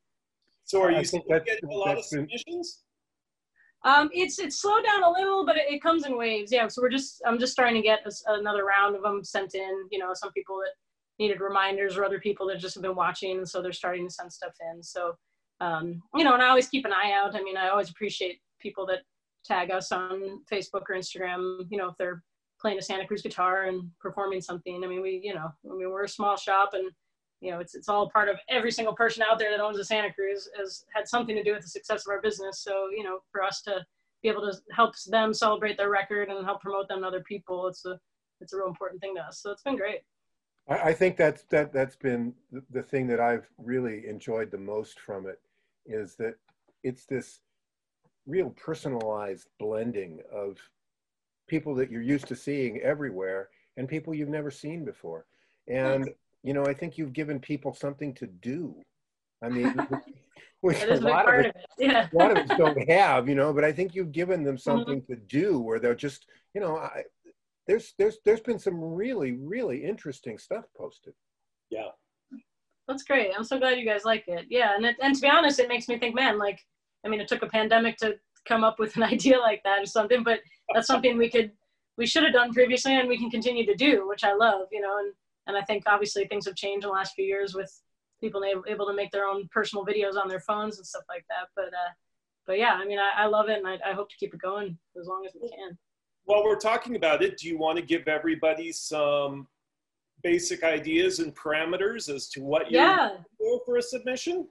So 0.63 0.81
are 0.81 0.91
you 0.91 1.03
still 1.03 1.21
getting 1.27 1.69
a 1.69 1.75
lot 1.75 1.97
of 1.97 2.05
submissions? 2.05 2.83
Um, 3.85 4.09
it's 4.13 4.39
it's 4.39 4.61
slowed 4.61 4.85
down 4.85 5.03
a 5.03 5.11
little, 5.11 5.45
but 5.45 5.57
it, 5.57 5.65
it, 5.69 5.83
comes 5.83 6.05
in 6.05 6.17
waves. 6.17 6.53
Yeah, 6.53 6.69
so 6.69 6.81
we're 6.81 6.89
just 6.89 7.21
I'm 7.25 7.37
just 7.37 7.51
starting 7.51 7.75
to 7.75 7.81
get 7.81 7.99
a, 8.05 8.33
another 8.33 8.63
round 8.63 8.95
of 8.95 9.01
them 9.01 9.25
sent 9.25 9.55
in. 9.55 9.87
You 9.91 9.99
know, 9.99 10.13
some 10.13 10.31
people 10.31 10.57
that 10.63 10.71
needed 11.19 11.41
reminders, 11.41 11.97
or 11.97 12.05
other 12.05 12.19
people 12.19 12.47
that 12.47 12.59
just 12.59 12.75
have 12.75 12.83
been 12.83 12.95
watching, 12.95 13.37
and 13.37 13.49
so 13.49 13.61
they're 13.61 13.71
starting 13.71 14.07
to 14.07 14.13
send 14.13 14.31
stuff 14.31 14.53
in. 14.73 14.81
So, 14.81 15.13
um, 15.61 16.01
you 16.15 16.23
know, 16.23 16.33
and 16.33 16.43
I 16.43 16.49
always 16.49 16.67
keep 16.67 16.85
an 16.85 16.93
eye 16.93 17.11
out. 17.13 17.35
I 17.35 17.43
mean, 17.43 17.57
I 17.57 17.69
always 17.69 17.89
appreciate 17.89 18.39
people 18.59 18.85
that 18.87 18.99
tag 19.45 19.71
us 19.71 19.91
on 19.91 20.41
Facebook 20.51 20.83
or 20.89 20.95
Instagram. 20.95 21.65
You 21.69 21.77
know, 21.77 21.89
if 21.89 21.97
they're 21.97 22.23
playing 22.59 22.79
a 22.79 22.81
Santa 22.81 23.05
Cruz 23.05 23.21
guitar 23.21 23.63
and 23.63 23.89
performing 23.99 24.41
something. 24.41 24.83
I 24.83 24.87
mean, 24.87 25.01
we 25.01 25.21
you 25.23 25.33
know, 25.33 25.51
I 25.69 25.75
mean, 25.75 25.89
we're 25.89 26.05
a 26.05 26.09
small 26.09 26.37
shop 26.37 26.71
and 26.73 26.89
you 27.43 27.51
know, 27.51 27.59
it's, 27.59 27.75
it's 27.75 27.89
all 27.89 28.09
part 28.09 28.29
of 28.29 28.37
every 28.47 28.71
single 28.71 28.95
person 28.95 29.21
out 29.21 29.37
there 29.37 29.51
that 29.51 29.61
owns 29.61 29.77
a 29.77 29.83
Santa 29.83 30.13
Cruz 30.13 30.47
has 30.57 30.85
had 30.95 31.09
something 31.09 31.35
to 31.35 31.43
do 31.43 31.53
with 31.53 31.61
the 31.61 31.67
success 31.67 32.05
of 32.07 32.11
our 32.11 32.21
business. 32.21 32.63
So, 32.63 32.87
you 32.95 33.03
know, 33.03 33.19
for 33.33 33.43
us 33.43 33.61
to 33.63 33.85
be 34.21 34.29
able 34.29 34.49
to 34.49 34.57
help 34.73 34.93
them 35.07 35.33
celebrate 35.33 35.77
their 35.77 35.89
record 35.89 36.29
and 36.29 36.45
help 36.45 36.61
promote 36.61 36.87
them 36.87 37.01
to 37.01 37.07
other 37.07 37.19
people, 37.19 37.67
it's 37.67 37.85
a, 37.85 37.99
it's 38.39 38.53
a 38.53 38.57
real 38.57 38.67
important 38.67 39.01
thing 39.01 39.13
to 39.15 39.21
us. 39.21 39.41
So 39.41 39.51
it's 39.51 39.61
been 39.61 39.75
great. 39.75 39.99
I 40.67 40.93
think 40.93 41.17
that's, 41.17 41.43
that, 41.49 41.73
that's 41.73 41.97
been 41.97 42.33
the 42.71 42.83
thing 42.83 43.07
that 43.07 43.19
I've 43.19 43.49
really 43.57 44.07
enjoyed 44.07 44.49
the 44.49 44.57
most 44.57 44.99
from 44.99 45.27
it 45.27 45.39
is 45.85 46.15
that 46.15 46.35
it's 46.83 47.05
this 47.05 47.39
real 48.25 48.51
personalized 48.51 49.49
blending 49.59 50.21
of 50.31 50.57
people 51.47 51.75
that 51.75 51.91
you're 51.91 52.01
used 52.01 52.27
to 52.27 52.35
seeing 52.35 52.79
everywhere 52.79 53.49
and 53.75 53.89
people 53.89 54.13
you've 54.13 54.29
never 54.29 54.49
seen 54.49 54.85
before. 54.85 55.25
And 55.67 56.09
you 56.43 56.53
know, 56.53 56.65
I 56.65 56.73
think 56.73 56.97
you've 56.97 57.13
given 57.13 57.39
people 57.39 57.73
something 57.73 58.13
to 58.15 58.27
do. 58.27 58.75
I 59.41 59.49
mean, 59.49 59.75
which 60.61 60.81
a 60.83 60.95
lot 60.95 61.27
of, 61.27 61.45
it, 61.45 61.55
yeah. 61.77 62.07
a 62.11 62.15
lot 62.15 62.31
of 62.31 62.37
us 62.37 62.57
don't 62.57 62.89
have, 62.89 63.27
you 63.27 63.35
know, 63.35 63.53
but 63.53 63.63
I 63.63 63.71
think 63.71 63.95
you've 63.95 64.11
given 64.11 64.43
them 64.43 64.55
mm-hmm. 64.55 64.61
something 64.61 65.01
mm-hmm. 65.01 65.13
to 65.13 65.19
do 65.19 65.59
where 65.59 65.79
they're 65.79 65.95
just, 65.95 66.27
you 66.53 66.61
know, 66.61 66.77
I, 66.77 67.03
there's 67.67 67.93
there's 67.97 68.17
there's 68.25 68.41
been 68.41 68.59
some 68.59 68.81
really 68.81 69.33
really 69.33 69.83
interesting 69.83 70.37
stuff 70.37 70.65
posted. 70.75 71.13
Yeah. 71.69 71.89
That's 72.87 73.03
great. 73.03 73.31
I'm 73.35 73.45
so 73.45 73.57
glad 73.57 73.79
you 73.79 73.85
guys 73.85 74.03
like 74.03 74.25
it. 74.27 74.45
Yeah, 74.49 74.75
and 74.75 74.85
it, 74.85 74.97
and 75.01 75.15
to 75.15 75.21
be 75.21 75.29
honest, 75.29 75.59
it 75.59 75.69
makes 75.69 75.87
me 75.87 75.97
think, 75.97 76.15
man, 76.15 76.37
like, 76.37 76.59
I 77.05 77.09
mean, 77.09 77.21
it 77.21 77.29
took 77.29 77.41
a 77.41 77.47
pandemic 77.47 77.95
to 77.97 78.15
come 78.45 78.63
up 78.63 78.77
with 78.77 78.97
an 78.97 79.03
idea 79.15 79.39
like 79.39 79.63
that 79.63 79.81
or 79.81 79.85
something. 79.85 80.23
But 80.23 80.41
that's 80.73 80.87
something 80.87 81.17
we 81.17 81.29
could 81.29 81.51
we 81.97 82.05
should 82.05 82.23
have 82.23 82.33
done 82.33 82.53
previously, 82.53 82.99
and 82.99 83.07
we 83.07 83.17
can 83.17 83.29
continue 83.29 83.65
to 83.65 83.75
do, 83.75 84.07
which 84.07 84.23
I 84.23 84.33
love. 84.33 84.67
You 84.71 84.81
know, 84.81 84.97
and 84.97 85.13
and 85.47 85.57
I 85.57 85.61
think 85.61 85.83
obviously 85.87 86.25
things 86.25 86.45
have 86.45 86.55
changed 86.55 86.83
in 86.83 86.89
the 86.89 86.93
last 86.93 87.13
few 87.15 87.25
years 87.25 87.53
with 87.53 87.71
people 88.21 88.43
able, 88.43 88.63
able 88.67 88.85
to 88.87 88.93
make 88.93 89.11
their 89.11 89.25
own 89.25 89.47
personal 89.51 89.85
videos 89.85 90.15
on 90.21 90.27
their 90.27 90.39
phones 90.39 90.77
and 90.77 90.85
stuff 90.85 91.03
like 91.07 91.25
that. 91.29 91.47
But 91.55 91.67
uh, 91.67 91.91
but 92.45 92.59
yeah, 92.59 92.73
I 92.73 92.85
mean, 92.85 92.99
I, 92.99 93.23
I 93.23 93.25
love 93.27 93.47
it, 93.47 93.57
and 93.57 93.67
I, 93.67 93.77
I 93.85 93.93
hope 93.93 94.09
to 94.09 94.17
keep 94.17 94.33
it 94.33 94.41
going 94.41 94.77
as 94.99 95.07
long 95.07 95.25
as 95.25 95.33
we 95.41 95.49
can. 95.49 95.77
While 96.25 96.43
we're 96.43 96.55
talking 96.55 96.95
about 96.95 97.21
it, 97.21 97.37
do 97.37 97.47
you 97.47 97.57
want 97.57 97.77
to 97.77 97.83
give 97.83 98.07
everybody 98.07 98.71
some 98.71 99.47
basic 100.23 100.63
ideas 100.63 101.19
and 101.19 101.35
parameters 101.35 102.13
as 102.13 102.29
to 102.29 102.41
what 102.41 102.71
you're 102.71 102.81
Yeah. 102.81 103.17
for 103.37 103.61
for 103.65 103.77
a 103.77 103.81
submission? 103.81 104.47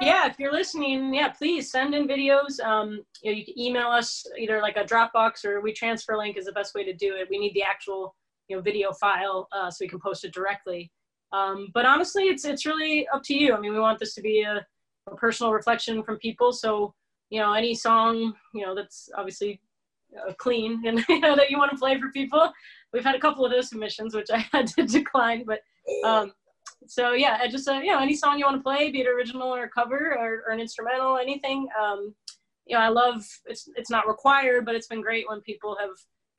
yeah 0.00 0.28
if 0.28 0.38
you're 0.38 0.52
listening 0.52 1.12
yeah 1.12 1.28
please 1.28 1.72
send 1.72 1.92
in 1.92 2.06
videos. 2.06 2.60
Um, 2.60 3.04
you, 3.22 3.32
know, 3.32 3.36
you 3.36 3.44
can 3.44 3.58
email 3.58 3.88
us 3.88 4.24
either 4.38 4.60
like 4.60 4.76
a 4.76 4.84
dropbox 4.84 5.44
or 5.44 5.60
we 5.60 5.72
transfer 5.72 6.16
link 6.16 6.36
is 6.36 6.44
the 6.44 6.52
best 6.52 6.72
way 6.76 6.84
to 6.84 6.92
do 6.92 7.16
it. 7.16 7.26
We 7.28 7.36
need 7.38 7.52
the 7.54 7.64
actual 7.64 8.14
you 8.46 8.54
know 8.54 8.62
video 8.62 8.92
file 8.92 9.48
uh, 9.50 9.70
so 9.72 9.78
we 9.84 9.88
can 9.88 9.98
post 9.98 10.24
it 10.24 10.32
directly. 10.32 10.92
Um, 11.32 11.68
but 11.74 11.84
honestly 11.84 12.24
it's 12.24 12.44
it's 12.44 12.64
really 12.64 13.08
up 13.08 13.22
to 13.24 13.34
you. 13.34 13.54
I 13.54 13.58
mean 13.60 13.72
we 13.72 13.80
want 13.80 13.98
this 13.98 14.14
to 14.14 14.22
be 14.22 14.42
a, 14.42 14.64
a 15.10 15.16
personal 15.16 15.52
reflection 15.52 16.04
from 16.04 16.18
people. 16.18 16.52
So 16.52 16.94
you 17.30 17.40
know 17.40 17.52
any 17.54 17.74
song 17.74 18.34
you 18.54 18.64
know 18.64 18.76
that's 18.76 19.08
obviously 19.16 19.60
uh, 20.16 20.32
clean 20.38 20.82
and 20.86 21.04
you 21.08 21.20
know 21.20 21.36
that 21.36 21.50
you 21.50 21.58
want 21.58 21.70
to 21.70 21.76
play 21.76 21.98
for 21.98 22.10
people 22.12 22.52
we've 22.92 23.04
had 23.04 23.14
a 23.14 23.20
couple 23.20 23.44
of 23.44 23.50
those 23.50 23.68
submissions 23.68 24.14
which 24.14 24.28
i 24.32 24.38
had 24.52 24.66
to 24.66 24.84
decline 24.84 25.44
but 25.46 25.60
um, 26.04 26.32
so 26.86 27.12
yeah, 27.12 27.38
I 27.40 27.48
just 27.48 27.68
uh, 27.68 27.80
you 27.82 27.92
know 27.92 28.00
any 28.00 28.14
song 28.14 28.38
you 28.38 28.44
want 28.44 28.56
to 28.56 28.62
play, 28.62 28.90
be 28.90 29.00
it 29.00 29.08
original 29.08 29.54
or 29.54 29.68
cover 29.68 30.16
or, 30.18 30.44
or 30.46 30.52
an 30.52 30.60
instrumental, 30.60 31.18
anything. 31.18 31.68
Um, 31.80 32.14
you 32.66 32.76
know, 32.76 32.82
I 32.82 32.88
love 32.88 33.26
it's 33.46 33.68
it's 33.76 33.90
not 33.90 34.06
required, 34.06 34.64
but 34.64 34.74
it's 34.74 34.86
been 34.86 35.02
great 35.02 35.28
when 35.28 35.40
people 35.40 35.76
have 35.80 35.90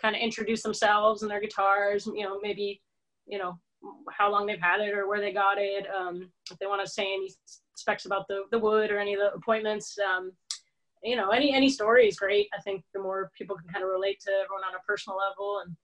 kind 0.01 0.15
of 0.15 0.21
introduced 0.21 0.63
themselves 0.63 1.21
and 1.21 1.31
their 1.31 1.41
guitars. 1.41 2.05
You 2.07 2.23
know, 2.23 2.39
maybe 2.41 2.81
you 3.27 3.37
know 3.37 3.59
how 4.11 4.31
long 4.31 4.45
they've 4.45 4.59
had 4.59 4.81
it 4.81 4.93
or 4.93 5.07
where 5.07 5.21
they 5.21 5.31
got 5.31 5.57
it. 5.57 5.87
Um, 5.89 6.31
if 6.51 6.57
they 6.59 6.67
want 6.67 6.85
to 6.85 6.91
say 6.91 7.03
any 7.03 7.31
specs 7.75 8.05
about 8.05 8.27
the 8.27 8.43
the 8.51 8.59
wood 8.59 8.91
or 8.91 8.99
any 8.99 9.13
of 9.13 9.19
the 9.19 9.33
appointments. 9.33 9.97
Um, 9.99 10.31
you 11.03 11.15
know, 11.15 11.29
any 11.29 11.53
any 11.53 11.69
story 11.69 12.07
is 12.07 12.17
great. 12.17 12.47
I 12.57 12.61
think 12.61 12.83
the 12.93 13.01
more 13.01 13.31
people 13.37 13.55
can 13.55 13.69
kind 13.69 13.83
of 13.83 13.89
relate 13.89 14.19
to 14.25 14.31
everyone 14.31 14.63
on 14.63 14.75
a 14.75 14.83
personal 14.87 15.17
level, 15.17 15.61
and 15.63 15.75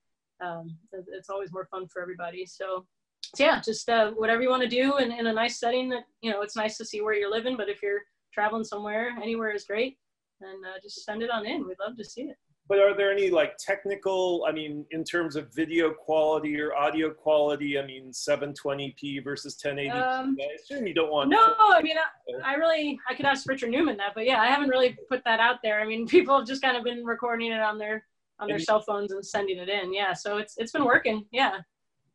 um, 0.46 0.78
it's 0.92 1.30
always 1.30 1.52
more 1.52 1.66
fun 1.66 1.88
for 1.88 2.02
everybody. 2.02 2.46
So 2.46 2.86
so 3.34 3.44
yeah, 3.44 3.60
just 3.60 3.90
uh, 3.90 4.12
whatever 4.12 4.42
you 4.42 4.50
want 4.50 4.64
to 4.64 4.70
do 4.70 4.98
in, 4.98 5.12
in 5.12 5.28
a 5.28 5.34
nice 5.34 5.60
setting 5.60 5.90
that, 5.90 6.04
you 6.22 6.32
know, 6.32 6.42
it's 6.42 6.56
nice 6.56 6.78
to 6.78 6.86
see 6.86 7.02
where 7.02 7.14
you're 7.14 7.32
living, 7.32 7.58
but 7.58 7.70
if 7.70 7.82
you're 7.82 8.02
traveling 8.34 8.64
somewhere, 8.64 9.10
anywhere 9.22 9.52
is 9.52 9.66
great. 9.66 9.98
And 10.42 10.66
uh, 10.66 10.80
just 10.82 11.04
send 11.06 11.24
it 11.24 11.32
on 11.32 11.46
in. 11.46 11.68
We'd 11.68 11.80
love 11.80 11.98
to 11.98 12.06
see 12.06 12.24
it. 12.24 12.38
But 12.68 12.80
are 12.80 12.96
there 12.96 13.12
any 13.12 13.30
like 13.30 13.58
technical, 13.58 14.44
I 14.48 14.52
mean, 14.52 14.86
in 14.90 15.04
terms 15.04 15.36
of 15.36 15.54
video 15.54 15.92
quality 15.92 16.60
or 16.60 16.76
audio 16.76 17.12
quality, 17.12 17.78
I 17.78 17.86
mean, 17.86 18.12
720p 18.12 19.24
versus 19.24 19.56
1080p? 19.64 19.94
Um, 19.94 20.36
I 20.40 20.56
assume 20.56 20.88
you 20.88 20.96
don't 20.96 21.12
want. 21.12 21.30
No, 21.30 21.54
I 21.60 21.82
mean, 21.84 21.96
I, 21.98 22.54
I 22.54 22.56
really, 22.56 23.00
I 23.08 23.14
could 23.14 23.28
ask 23.28 23.48
Richard 23.48 23.70
Newman 23.70 23.98
that, 23.98 24.14
but 24.16 24.26
yeah, 24.26 24.42
I 24.42 24.48
haven't 24.48 24.70
really 24.70 24.98
put 25.10 25.24
that 25.26 25.40
out 25.40 25.58
there. 25.62 25.80
I 25.80 25.86
mean, 25.86 26.08
people 26.18 26.38
have 26.40 26.48
just 26.48 26.64
kind 26.64 26.76
of 26.76 26.84
been 26.84 27.06
recording 27.06 27.52
it 27.52 27.62
on 27.62 27.78
their, 27.78 28.04
on 28.40 28.48
their 28.48 28.56
And 28.56 28.66
cell 28.66 28.82
phones 28.82 29.12
and 29.12 29.24
sending 29.24 29.60
it 29.60 29.70
in. 29.70 29.94
Yeah. 29.94 30.14
So 30.14 30.38
it's, 30.38 30.56
it's 30.58 30.72
been 30.72 30.86
working. 30.86 31.26
Yeah. 31.32 31.60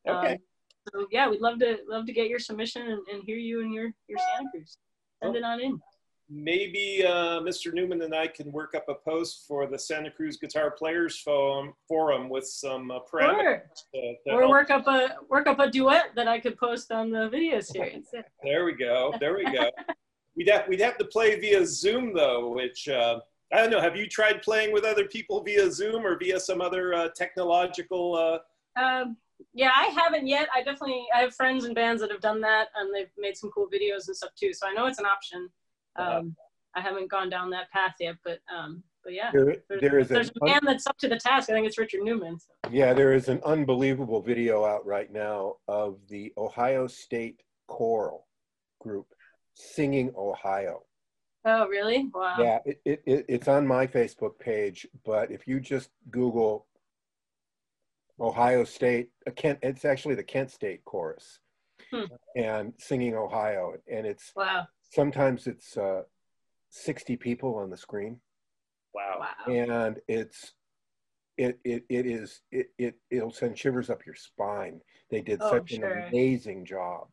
Okay. 0.09 0.33
Um, 0.33 0.39
so 0.93 1.07
yeah, 1.13 1.29
we'd 1.29 1.41
love 1.41 1.61
to, 1.61 1.79
love 1.89 2.07
to 2.07 2.13
get 2.13 2.29
your 2.29 2.41
submission 2.41 2.83
and, 2.83 3.07
and 3.13 3.23
hear 3.23 3.37
you 3.37 3.61
and 3.61 3.73
your, 3.73 3.93
your 4.09 4.19
Santa 4.19 4.51
Cruz. 4.51 4.77
Send 5.23 5.37
it 5.37 5.45
on 5.45 5.61
in. 5.61 5.81
Maybe 6.33 7.05
uh, 7.05 7.41
Mr. 7.41 7.75
Newman 7.75 8.03
and 8.03 8.15
I 8.15 8.29
can 8.29 8.53
work 8.53 8.77
up 8.77 8.89
a 8.89 8.95
post 8.95 9.47
for 9.49 9.67
the 9.67 9.77
Santa 9.77 10.13
Cruz 10.13 10.37
Guitar 10.37 10.71
Players 10.71 11.19
Forum, 11.19 11.75
forum 11.89 12.29
with 12.29 12.47
some 12.47 12.93
uh, 12.93 13.01
parameters. 13.13 13.41
Sure. 13.41 13.63
to- 13.95 14.15
to 14.27 14.31
or 14.33 14.49
work 14.49 14.71
up 14.71 14.87
a 14.87 15.17
work 15.29 15.49
up 15.49 15.59
a 15.59 15.69
duet 15.69 16.11
that 16.15 16.29
I 16.29 16.39
could 16.39 16.57
post 16.57 16.93
on 16.93 17.11
the 17.11 17.29
video 17.29 17.59
series. 17.61 18.07
There 18.45 18.65
we 18.65 18.75
go. 18.75 19.13
There 19.19 19.35
we 19.37 19.45
go. 19.45 19.71
we'd 20.37 20.49
have 20.49 20.69
we'd 20.69 20.81
have 20.81 20.97
to 20.99 21.05
play 21.07 21.39
via 21.41 21.67
Zoom 21.67 22.15
though, 22.15 22.51
which 22.55 22.89
uh, 22.89 23.19
I 23.53 23.57
don't 23.57 23.71
know. 23.71 23.81
Have 23.81 23.97
you 23.97 24.07
tried 24.07 24.41
playing 24.43 24.73
with 24.73 24.85
other 24.85 25.07
people 25.07 25.43
via 25.43 25.69
Zoom 25.73 26.07
or 26.07 26.17
via 26.17 26.39
some 26.39 26.61
other 26.61 26.95
uh, 26.95 27.09
technological? 27.17 28.15
Uh, 28.15 28.81
Um, 28.81 29.17
yeah, 29.53 29.71
I 29.75 29.87
haven't 29.87 30.29
yet. 30.29 30.49
I 30.55 30.59
definitely 30.63 31.07
I 31.13 31.23
have 31.23 31.35
friends 31.35 31.65
and 31.65 31.75
bands 31.75 32.01
that 32.03 32.13
have 32.13 32.21
done 32.21 32.41
that, 32.43 32.69
and 32.77 32.95
they've 32.95 33.11
made 33.19 33.37
some 33.37 33.51
cool 33.51 33.67
videos 33.69 34.07
and 34.07 34.17
stuff 34.17 34.31
too. 34.39 34.53
So 34.53 34.69
I 34.69 34.73
know 34.73 34.87
it's 34.87 35.01
an 35.01 35.07
option. 35.07 35.49
Um, 35.97 36.37
I 36.75 36.81
haven't 36.81 37.11
gone 37.11 37.29
down 37.31 37.51
that 37.51 37.71
path 37.71 37.95
yet, 38.01 38.17
but 38.25 38.39
um, 38.55 38.83
but 39.03 39.13
yeah, 39.13 39.31
There, 39.33 39.57
there's, 39.69 39.81
there 39.81 39.99
is 39.99 40.09
there's 40.09 40.31
a 40.41 40.45
man 40.45 40.61
that's 40.63 40.87
up 40.87 40.99
to 40.99 41.09
the 41.09 41.17
task. 41.19 41.51
I 41.51 41.55
think 41.55 41.67
it's 41.67 41.79
Richard 41.79 42.03
Newman. 42.03 42.39
So. 42.39 42.71
Yeah, 42.71 42.93
there 42.93 43.13
is 43.13 43.29
an 43.29 43.41
unbelievable 43.45 44.21
video 44.23 44.65
out 44.65 44.85
right 44.87 45.11
now 45.11 45.57
of 45.69 45.99
the 46.09 46.33
Ohio 46.37 46.87
State 46.87 47.43
Choral 47.67 48.27
Group 48.81 49.07
singing 49.55 50.13
Ohio. 50.17 50.83
Oh, 51.45 51.67
really? 51.69 52.11
Wow. 52.13 52.37
Yeah, 52.39 52.59
it, 52.67 52.81
it, 52.85 53.03
it, 53.07 53.25
it's 53.29 53.49
on 53.49 53.67
my 53.67 53.87
Facebook 53.87 54.39
page, 54.39 54.87
but 55.07 55.31
if 55.31 55.47
you 55.49 55.59
just 55.59 55.89
Google 56.11 56.67
Ohio 58.21 58.65
State, 58.65 59.09
uh, 59.27 59.31
Kent, 59.31 59.59
it's 59.63 59.85
actually 59.87 60.15
the 60.15 60.23
Kent 60.23 60.51
State 60.51 60.85
Chorus 60.85 61.41
Hmm. 61.91 62.05
and 62.37 62.75
singing 62.79 63.17
Ohio. 63.17 63.75
And 63.91 64.07
it's 64.07 64.33
Wow. 64.37 64.69
Sometimes 64.91 65.47
it's 65.47 65.77
uh, 65.77 66.03
60 66.71 67.17
people 67.17 67.57
on 67.57 67.71
the 67.71 67.77
screen. 67.77 68.21
wow. 68.95 69.17
Wow. 69.21 69.53
and 69.53 69.99
it's 70.09 70.53
it 71.39 71.59
it, 71.65 71.85
it 71.89 72.07
is 72.07 72.43
it, 72.51 72.67
it 72.79 72.95
it'll 73.11 73.33
send 73.33 73.57
shivers 73.59 73.89
up 73.89 74.05
your 74.05 74.15
spine 74.15 74.81
they 75.11 75.21
did 75.21 75.41
Oh, 75.43 75.51
such 75.51 75.71
sure. 75.71 75.87
an 75.91 76.09
amazing 76.09 76.65
job 76.67 77.09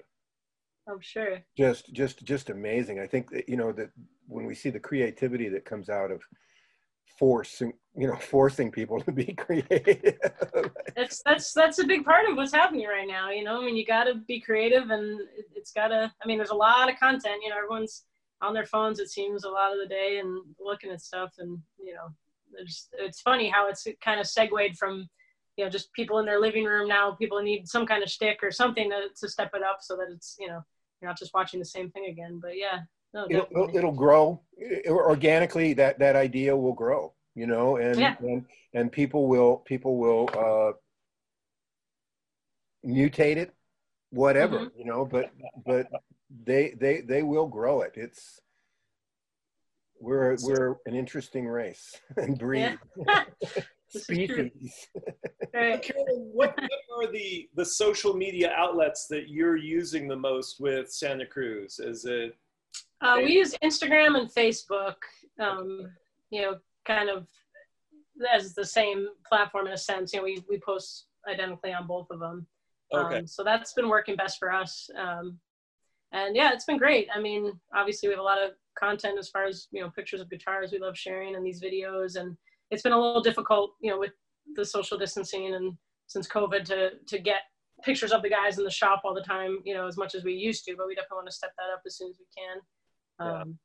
I'm 0.89 1.00
sure. 1.01 1.43
just 1.57 1.93
just 1.93 2.24
just 2.25 2.50
amazing 2.50 3.00
i 3.00 3.05
think 3.07 3.29
that 3.31 3.48
you 3.48 3.57
know 3.57 3.72
that 3.74 3.89
when 4.27 4.46
we 4.46 4.55
see 4.55 4.69
the 4.69 4.79
creativity 4.79 5.50
that 5.50 5.65
comes 5.65 5.89
out 5.89 6.12
of 6.12 6.22
forcing 7.20 7.74
you 7.96 8.08
know 8.08 8.16
forcing 8.16 8.72
people 8.72 9.00
to 9.02 9.12
be 9.12 9.34
creative 9.38 10.18
That's 10.96 11.22
that's 11.24 11.54
that's 11.54 11.80
a 11.80 11.86
big 11.86 12.04
part 12.04 12.28
of 12.28 12.36
what's 12.36 12.52
happening 12.52 12.88
right 12.88 13.08
now. 13.08 13.30
You 13.30 13.44
know, 13.44 13.62
I 13.62 13.66
mean, 13.66 13.78
you 13.78 13.86
got 13.86 14.06
to 14.06 14.16
be 14.16 14.40
creative, 14.40 14.90
and 14.90 15.22
it, 15.38 15.46
it's 15.56 15.72
got 15.72 15.90
to. 15.90 16.12
I 16.24 16.28
mean, 16.28 16.38
there's 16.38 16.50
a 16.50 16.56
lot 16.56 16.92
of 16.92 17.00
content. 17.00 17.42
You 17.44 17.50
know, 17.50 17.58
everyone's 17.58 18.06
on 18.42 18.54
their 18.54 18.66
phones. 18.66 19.00
It 19.00 19.10
seems 19.10 19.44
a 19.44 19.50
lot 19.50 19.72
of 19.72 19.80
the 19.80 19.88
day 19.88 20.20
and 20.20 20.42
looking 20.60 20.92
at 20.92 21.02
stuff, 21.02 21.34
and 21.38 21.60
you 21.80 21.94
know, 21.94 22.08
there's. 22.52 22.90
It's 22.94 23.22
funny 23.22 23.48
how 23.48 23.70
it's 23.70 23.88
kind 24.04 24.20
of 24.20 24.26
segued 24.26 24.78
from, 24.78 25.08
you 25.56 25.66
know, 25.66 25.70
just 25.70 25.94
people 25.94 26.18
in 26.18 26.26
their 26.26 26.42
living 26.42 26.66
room 26.66 26.88
now. 26.88 27.12
People 27.12 27.42
need 27.42 27.68
some 27.68 27.86
kind 27.86 28.02
of 28.02 28.10
shtick 28.10 28.40
or 28.42 28.52
something 28.52 28.90
to 28.90 29.10
to 29.20 29.30
step 29.30 29.52
it 29.54 29.62
up 29.62 29.78
so 29.82 29.96
that 29.98 30.08
it's 30.12 30.36
you 30.40 30.48
know 30.48 30.64
you're 31.00 31.10
not 31.10 31.20
just 31.20 31.34
watching 31.36 31.60
the 31.60 31.66
same 31.66 31.92
thing 31.92 32.08
again. 32.08 32.40
But 32.42 32.58
yeah, 32.58 32.80
no, 33.14 33.26
it'll, 33.30 33.48
it'll, 33.52 33.78
it'll 33.78 33.92
grow 33.92 34.42
It- 34.58 34.88
organically 34.88 35.74
that 35.74 36.00
that 36.00 36.16
idea 36.16 36.56
will 36.56 36.74
grow 36.74 37.14
you 37.36 37.48
know 37.48 37.78
and 37.78 38.00
Yeah. 38.00 38.16
and 38.20 38.46
and 38.74 38.92
people 38.92 39.28
will 39.28 39.58
people 39.66 39.98
will 39.98 40.30
uh 40.36 40.74
mutate 42.86 43.38
it 43.38 43.54
whatever 44.12 44.60
Mm-hmm. 44.60 44.80
you 44.80 44.86
know 44.86 45.06
but 45.06 45.32
but 45.66 45.88
they 46.46 46.74
they 46.80 47.02
they 47.02 47.24
will 47.24 47.48
grow 47.48 47.82
it 47.82 47.94
it's 47.96 48.40
we're 50.00 50.38
we're 50.44 50.78
an 50.86 50.96
interesting 50.96 51.48
race 51.48 52.00
and 52.18 52.38
breed 52.38 52.78
Yeah. 53.08 53.24
This 53.94 54.10
is 54.10 54.28
true. 54.28 54.50
species 54.52 54.88
Right. 55.54 55.82
Carolyn, 55.82 56.30
what, 56.34 56.54
what 56.60 57.08
are 57.08 57.12
the 57.12 57.50
the 57.56 57.66
social 57.66 58.14
media 58.14 58.54
outlets 58.56 59.08
that 59.08 59.30
you're 59.30 59.56
using 59.56 60.08
the 60.10 60.16
most 60.16 60.60
with 60.60 60.92
Santa 60.92 61.26
Cruz? 61.26 61.80
Is 61.80 62.04
it 62.06 62.36
Uh, 63.01 63.18
we 63.18 63.34
use 63.34 63.56
Instagram 63.63 64.18
and 64.18 64.30
Facebook, 64.30 64.96
um, 65.39 65.89
you 66.30 66.42
know, 66.42 66.58
kind 66.86 67.10
of 67.10 67.27
as 68.34 68.56
the 68.56 68.66
same 68.66 69.08
platform 69.27 69.68
in 69.68 69.74
a 69.74 69.77
sense. 69.77 70.13
You 70.13 70.20
know, 70.20 70.25
we, 70.25 70.44
we 70.50 70.60
post 70.60 71.06
identically 71.30 71.74
on 71.74 71.86
both 71.86 72.08
of 72.10 72.20
them. 72.20 72.48
okay? 72.94 73.20
Um, 73.20 73.27
so 73.27 73.44
that's 73.44 73.74
been 73.74 73.89
working 73.89 74.16
best 74.16 74.39
for 74.39 74.51
us. 74.51 74.89
Um, 74.98 75.38
and 76.12 76.36
yeah, 76.36 76.54
it's 76.54 76.66
been 76.66 76.77
great. 76.77 77.08
I 77.13 77.20
mean, 77.20 77.60
obviously 77.75 78.10
we 78.10 78.13
have 78.13 78.22
a 78.22 78.24
lot 78.24 78.42
of 78.42 78.51
content 78.80 79.20
as 79.20 79.30
far 79.30 79.46
as, 79.46 79.68
you 79.72 79.82
know, 79.82 79.89
pictures 79.89 80.22
of 80.22 80.30
guitars 80.30 80.72
we 80.72 80.80
love 80.80 80.98
sharing 80.98 81.36
and 81.36 81.46
these 81.46 81.62
videos. 81.62 82.16
And 82.16 82.38
it's 82.72 82.82
been 82.82 82.94
a 82.94 83.00
little 83.00 83.22
difficult, 83.22 83.75
you 83.82 83.92
know, 83.92 84.00
with 84.00 84.13
the 84.56 84.66
social 84.66 84.98
distancing 84.98 85.54
and 85.54 85.74
since 86.08 86.27
COVID 86.27 86.63
to, 86.66 86.92
to 87.06 87.20
get 87.20 87.42
pictures 87.84 88.12
of 88.12 88.22
the 88.22 88.30
guys 88.30 88.58
in 88.58 88.63
the 88.63 88.72
shop 88.72 89.01
all 89.04 89.13
the 89.13 89.22
time, 89.22 89.60
you 89.66 89.74
know, 89.74 89.86
as 89.86 89.98
much 89.98 90.16
as 90.16 90.24
we 90.24 90.34
used 90.34 90.63
to, 90.66 90.75
but 90.75 90.88
we 90.88 90.96
definitely 90.96 91.18
want 91.18 91.27
to 91.27 91.36
step 91.36 91.51
that 91.58 91.74
up 91.74 91.82
as 91.86 91.98
soon 91.98 92.10
as 92.10 92.18
we 92.18 92.25
can. 92.36 92.62
Yeah. 93.19 93.41
Um, 93.41 93.57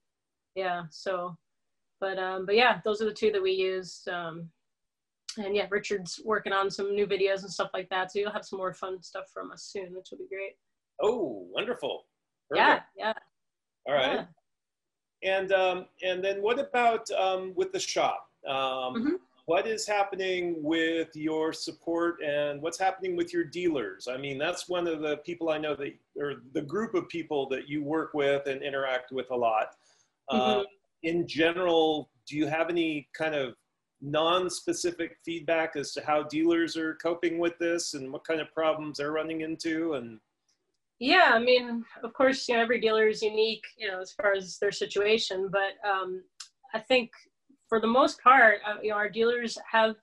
yeah. 0.54 0.82
So, 0.90 1.36
but, 2.00 2.18
um, 2.18 2.46
but 2.46 2.56
yeah, 2.56 2.80
those 2.84 3.00
are 3.00 3.06
the 3.06 3.12
two 3.14 3.30
that 3.32 3.42
we 3.42 3.52
use. 3.52 4.02
Um, 4.10 4.48
and 5.38 5.56
yeah, 5.56 5.66
Richard's 5.70 6.20
working 6.24 6.52
on 6.52 6.70
some 6.70 6.94
new 6.94 7.06
videos 7.06 7.40
and 7.42 7.50
stuff 7.50 7.70
like 7.72 7.88
that. 7.90 8.12
So 8.12 8.18
you'll 8.18 8.32
have 8.32 8.44
some 8.44 8.58
more 8.58 8.74
fun 8.74 9.02
stuff 9.02 9.24
from 9.32 9.50
us 9.50 9.62
soon, 9.64 9.94
which 9.94 10.08
will 10.10 10.18
be 10.18 10.28
great. 10.28 10.56
Oh, 11.02 11.46
wonderful. 11.50 12.04
Yeah. 12.54 12.66
Perfect. 12.66 12.86
Yeah. 12.96 13.12
All 13.86 13.94
right. 13.94 14.12
yeah. 14.14 14.24
And 15.38 15.52
um, 15.52 15.86
and 16.02 16.22
then 16.22 16.42
what 16.42 16.58
about 16.58 17.08
um, 17.12 17.52
with 17.56 17.72
the 17.72 17.78
shop? 17.78 18.28
Um, 18.46 18.54
Mhm. 18.94 19.10
What 19.46 19.66
is 19.66 19.86
happening 19.86 20.62
with 20.62 21.08
your 21.16 21.52
support 21.52 22.22
and 22.22 22.62
what's 22.62 22.78
happening 22.78 23.16
with 23.16 23.32
your 23.32 23.44
dealers? 23.44 24.06
I 24.08 24.16
mean, 24.16 24.38
that's 24.38 24.68
one 24.68 24.86
of 24.86 25.00
the 25.00 25.16
people 25.18 25.50
I 25.50 25.58
know 25.58 25.74
that, 25.74 25.94
or 26.16 26.34
the 26.52 26.62
group 26.62 26.94
of 26.94 27.08
people 27.08 27.48
that 27.48 27.68
you 27.68 27.82
work 27.82 28.14
with 28.14 28.46
and 28.46 28.62
interact 28.62 29.10
with 29.10 29.30
a 29.30 29.36
lot. 29.36 29.74
Um, 30.28 30.64
in 31.02 31.26
general, 31.26 32.08
do 32.26 32.36
you 32.36 32.46
have 32.46 32.70
any 32.70 33.08
kind 33.12 33.34
of 33.34 33.54
non-specific 34.00 35.16
feedback 35.24 35.76
as 35.76 35.92
to 35.92 36.04
how 36.04 36.22
dealers 36.24 36.76
are 36.76 36.94
coping 36.94 37.38
with 37.38 37.58
this 37.58 37.94
and 37.94 38.12
what 38.12 38.24
kind 38.24 38.40
of 38.40 38.52
problems 38.54 38.98
they're 38.98 39.12
running 39.12 39.40
into? 39.40 39.94
And 39.94 40.20
Yeah, 40.98 41.30
I 41.32 41.40
mean, 41.40 41.84
of 42.02 42.12
course, 42.12 42.48
you 42.48 42.54
know, 42.54 42.62
every 42.62 42.80
dealer 42.80 43.08
is 43.08 43.22
unique, 43.22 43.64
you 43.76 43.88
know, 43.88 44.00
as 44.00 44.12
far 44.12 44.32
as 44.34 44.58
their 44.58 44.72
situation. 44.72 45.50
But 45.50 45.88
um, 45.88 46.22
I 46.74 46.78
think 46.78 47.10
for 47.72 47.80
the 47.80 47.86
most 47.86 48.22
part, 48.22 48.58
uh, 48.68 48.74
you 48.82 48.90
know, 48.90 48.96
our 48.96 49.08
dealers 49.08 49.56
have 49.66 49.94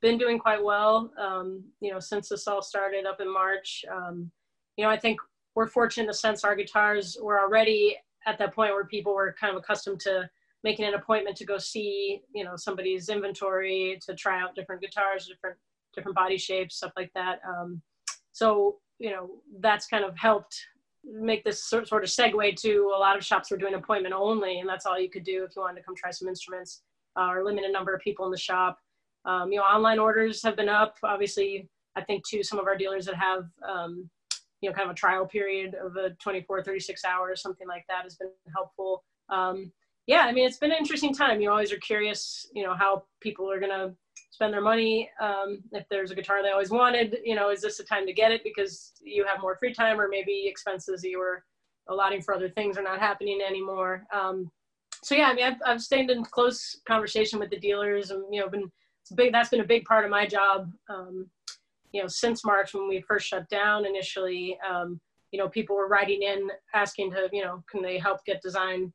been 0.00 0.16
doing 0.16 0.38
quite 0.38 0.62
well, 0.62 1.10
um, 1.18 1.64
you 1.80 1.90
know, 1.90 1.98
since 1.98 2.28
this 2.28 2.46
all 2.46 2.62
started 2.62 3.04
up 3.04 3.20
in 3.20 3.28
March. 3.28 3.84
Um, 3.92 4.30
you 4.76 4.84
know, 4.84 4.90
I 4.92 4.96
think 4.96 5.18
we're 5.56 5.66
fortunate 5.66 6.06
the 6.06 6.14
sense 6.14 6.44
our 6.44 6.54
guitars 6.54 7.18
were 7.20 7.40
already 7.40 7.96
at 8.26 8.38
that 8.38 8.54
point 8.54 8.74
where 8.74 8.84
people 8.84 9.12
were 9.12 9.34
kind 9.40 9.50
of 9.50 9.60
accustomed 9.60 9.98
to 10.02 10.30
making 10.62 10.84
an 10.84 10.94
appointment 10.94 11.36
to 11.38 11.44
go 11.44 11.58
see, 11.58 12.20
you 12.32 12.44
know, 12.44 12.54
somebody's 12.54 13.08
inventory 13.08 13.98
to 14.06 14.14
try 14.14 14.40
out 14.40 14.54
different 14.54 14.80
guitars, 14.80 15.26
different 15.26 15.56
different 15.96 16.14
body 16.14 16.38
shapes, 16.38 16.76
stuff 16.76 16.92
like 16.96 17.10
that. 17.16 17.40
Um, 17.44 17.82
so 18.30 18.76
you 19.00 19.10
know 19.10 19.30
that's 19.58 19.88
kind 19.88 20.04
of 20.04 20.16
helped 20.16 20.56
make 21.02 21.42
this 21.42 21.64
sort 21.64 21.90
of 21.90 22.08
segue 22.08 22.54
to 22.54 22.92
a 22.96 23.00
lot 23.00 23.16
of 23.16 23.24
shops 23.24 23.50
were 23.50 23.56
doing 23.56 23.74
appointment 23.74 24.14
only, 24.14 24.60
and 24.60 24.68
that's 24.68 24.86
all 24.86 24.96
you 24.96 25.10
could 25.10 25.24
do 25.24 25.42
if 25.42 25.56
you 25.56 25.62
wanted 25.62 25.80
to 25.80 25.84
come 25.84 25.96
try 25.96 26.12
some 26.12 26.28
instruments, 26.28 26.82
uh, 27.16 27.28
or 27.28 27.44
limited 27.44 27.72
number 27.72 27.94
of 27.94 28.00
people 28.00 28.24
in 28.26 28.30
the 28.30 28.38
shop. 28.38 28.78
Um, 29.24 29.50
you 29.50 29.58
know, 29.58 29.64
online 29.64 29.98
orders 29.98 30.42
have 30.42 30.56
been 30.56 30.68
up. 30.68 30.96
Obviously, 31.02 31.68
I 31.96 32.02
think 32.02 32.26
too 32.26 32.42
some 32.42 32.58
of 32.58 32.66
our 32.66 32.76
dealers 32.76 33.06
that 33.06 33.16
have 33.16 33.46
um, 33.68 34.08
you 34.60 34.68
know 34.68 34.74
kind 34.74 34.88
of 34.88 34.92
a 34.92 34.98
trial 34.98 35.26
period 35.26 35.74
of 35.74 35.96
a 35.96 36.10
24, 36.22 36.62
36 36.62 37.04
hours, 37.04 37.42
something 37.42 37.66
like 37.66 37.84
that, 37.88 38.02
has 38.02 38.16
been 38.16 38.30
helpful. 38.54 39.04
Um, 39.28 39.72
yeah, 40.06 40.20
I 40.20 40.32
mean, 40.32 40.46
it's 40.46 40.58
been 40.58 40.70
an 40.70 40.78
interesting 40.78 41.12
time. 41.12 41.40
You 41.40 41.50
always 41.50 41.72
are 41.72 41.78
curious, 41.78 42.48
you 42.54 42.62
know, 42.62 42.74
how 42.74 43.04
people 43.20 43.50
are 43.50 43.58
gonna 43.58 43.92
spend 44.30 44.52
their 44.52 44.60
money. 44.60 45.10
Um, 45.20 45.62
if 45.72 45.88
there's 45.88 46.10
a 46.10 46.14
guitar 46.14 46.42
they 46.42 46.50
always 46.50 46.70
wanted, 46.70 47.18
you 47.24 47.34
know, 47.34 47.50
is 47.50 47.62
this 47.62 47.78
the 47.78 47.84
time 47.84 48.06
to 48.06 48.12
get 48.12 48.30
it 48.30 48.44
because 48.44 48.92
you 49.02 49.24
have 49.24 49.40
more 49.40 49.56
free 49.56 49.74
time 49.74 50.00
or 50.00 50.08
maybe 50.08 50.46
expenses 50.46 51.02
you 51.02 51.18
were 51.18 51.42
allotting 51.88 52.20
for 52.20 52.34
other 52.34 52.48
things 52.48 52.76
are 52.76 52.82
not 52.82 52.98
happening 52.98 53.40
anymore. 53.46 54.06
Um, 54.12 54.50
so 55.06 55.14
yeah, 55.14 55.28
I 55.28 55.34
mean, 55.34 55.44
I've, 55.44 55.60
I've 55.64 55.80
stayed 55.80 56.10
in 56.10 56.24
close 56.24 56.80
conversation 56.84 57.38
with 57.38 57.50
the 57.50 57.60
dealers 57.60 58.10
and, 58.10 58.24
you 58.34 58.40
know, 58.40 58.48
been, 58.48 58.68
big, 59.14 59.32
that's 59.32 59.50
been 59.50 59.60
a 59.60 59.64
big 59.64 59.84
part 59.84 60.04
of 60.04 60.10
my 60.10 60.26
job. 60.26 60.68
Um, 60.90 61.30
you 61.92 62.02
know, 62.02 62.08
since 62.08 62.44
March 62.44 62.74
when 62.74 62.88
we 62.88 63.00
first 63.02 63.28
shut 63.28 63.48
down 63.48 63.86
initially, 63.86 64.58
um, 64.68 65.00
you 65.30 65.38
know, 65.38 65.48
people 65.48 65.76
were 65.76 65.86
writing 65.86 66.22
in 66.22 66.50
asking 66.74 67.12
to, 67.12 67.28
you 67.32 67.44
know, 67.44 67.62
can 67.70 67.82
they 67.82 67.98
help 67.98 68.24
get 68.24 68.42
design 68.42 68.92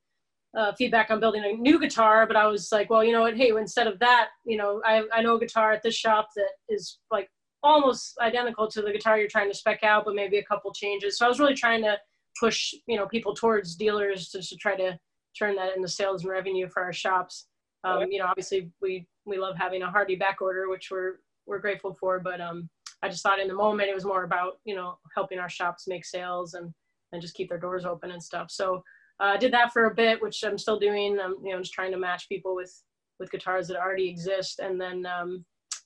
uh, 0.54 0.74
feedback 0.74 1.12
on 1.12 1.22
building 1.22 1.46
a 1.46 1.54
new 1.54 1.80
guitar, 1.80 2.28
but 2.28 2.36
I 2.36 2.46
was 2.46 2.74
like, 2.74 2.90
well, 2.90 3.06
you 3.06 3.14
know 3.14 3.22
what? 3.22 3.38
Hey, 3.38 3.52
instead 3.58 3.88
of 3.88 3.98
that, 4.00 4.32
you 4.46 4.58
know, 4.58 4.82
I, 4.84 5.04
I 5.14 5.22
know 5.22 5.36
a 5.36 5.40
guitar 5.40 5.72
at 5.72 5.82
this 5.82 5.96
shop 5.96 6.28
that 6.36 6.50
is 6.68 7.00
like 7.10 7.30
almost 7.64 8.18
identical 8.20 8.68
to 8.68 8.82
the 8.82 8.92
guitar 8.92 9.18
you're 9.18 9.30
trying 9.30 9.50
to 9.50 9.58
spec 9.58 9.82
out, 9.82 10.04
but 10.04 10.14
maybe 10.14 10.40
a 10.40 10.44
couple 10.44 10.74
changes. 10.74 11.18
So 11.18 11.26
I 11.26 11.30
was 11.30 11.40
really 11.40 11.56
trying 11.56 11.82
to 11.84 11.98
push, 12.38 12.74
you 12.86 12.98
know, 12.98 13.08
people 13.08 13.34
towards 13.34 13.78
dealers 13.78 14.28
to, 14.32 14.42
to 14.42 14.58
try 14.58 14.76
to 14.76 15.00
turn 15.38 15.56
that 15.56 15.76
into 15.76 15.88
sales 15.88 16.24
and 16.24 16.32
revenue 16.32 16.68
for 16.68 16.84
our 16.84 16.94
shops. 16.94 17.48
Um, 17.84 18.12
you 18.12 18.20
know, 18.20 18.26
obviously 18.26 18.70
we 18.82 19.08
we 19.26 19.38
love 19.38 19.56
having 19.58 19.82
a 19.82 19.90
hearty 19.90 20.16
back 20.16 20.42
order, 20.42 20.70
which 20.70 20.90
we're 20.92 21.16
we're 21.48 21.60
grateful 21.60 21.94
for, 21.94 22.20
but 22.20 22.40
um, 22.40 22.70
I 23.02 23.10
just 23.10 23.24
thought 23.24 23.40
in 23.40 23.48
the 23.48 23.54
moment 23.54 23.90
it 23.90 23.96
was 23.96 24.06
more 24.06 24.24
about 24.24 24.60
you 24.66 24.76
know 24.76 24.98
helping 25.16 25.40
our 25.40 25.50
shops 25.50 25.88
make 25.88 26.06
sales 26.06 26.54
and 26.54 26.74
and 27.12 27.22
just 27.22 27.34
keep 27.34 27.50
their 27.50 27.60
doors 27.60 27.86
open 27.86 28.12
and 28.12 28.22
stuff. 28.22 28.52
So 28.52 28.84
I 29.20 29.36
uh, 29.36 29.38
did 29.38 29.54
that 29.54 29.74
for 29.74 29.86
a 29.86 29.94
bit, 29.94 30.22
which 30.22 30.44
I'm 30.44 30.58
still 30.58 30.80
doing. 30.80 31.20
I'm 31.20 31.36
you 31.44 31.54
know 31.54 31.60
just 31.60 31.74
trying 31.74 31.92
to 31.92 31.98
match 31.98 32.30
people 32.30 32.56
with 32.56 32.74
with 33.20 33.32
guitars 33.32 33.68
that 33.68 33.78
already 33.78 34.08
exist, 34.08 34.60
and 34.60 34.80
then 34.80 35.06
um, 35.06 35.44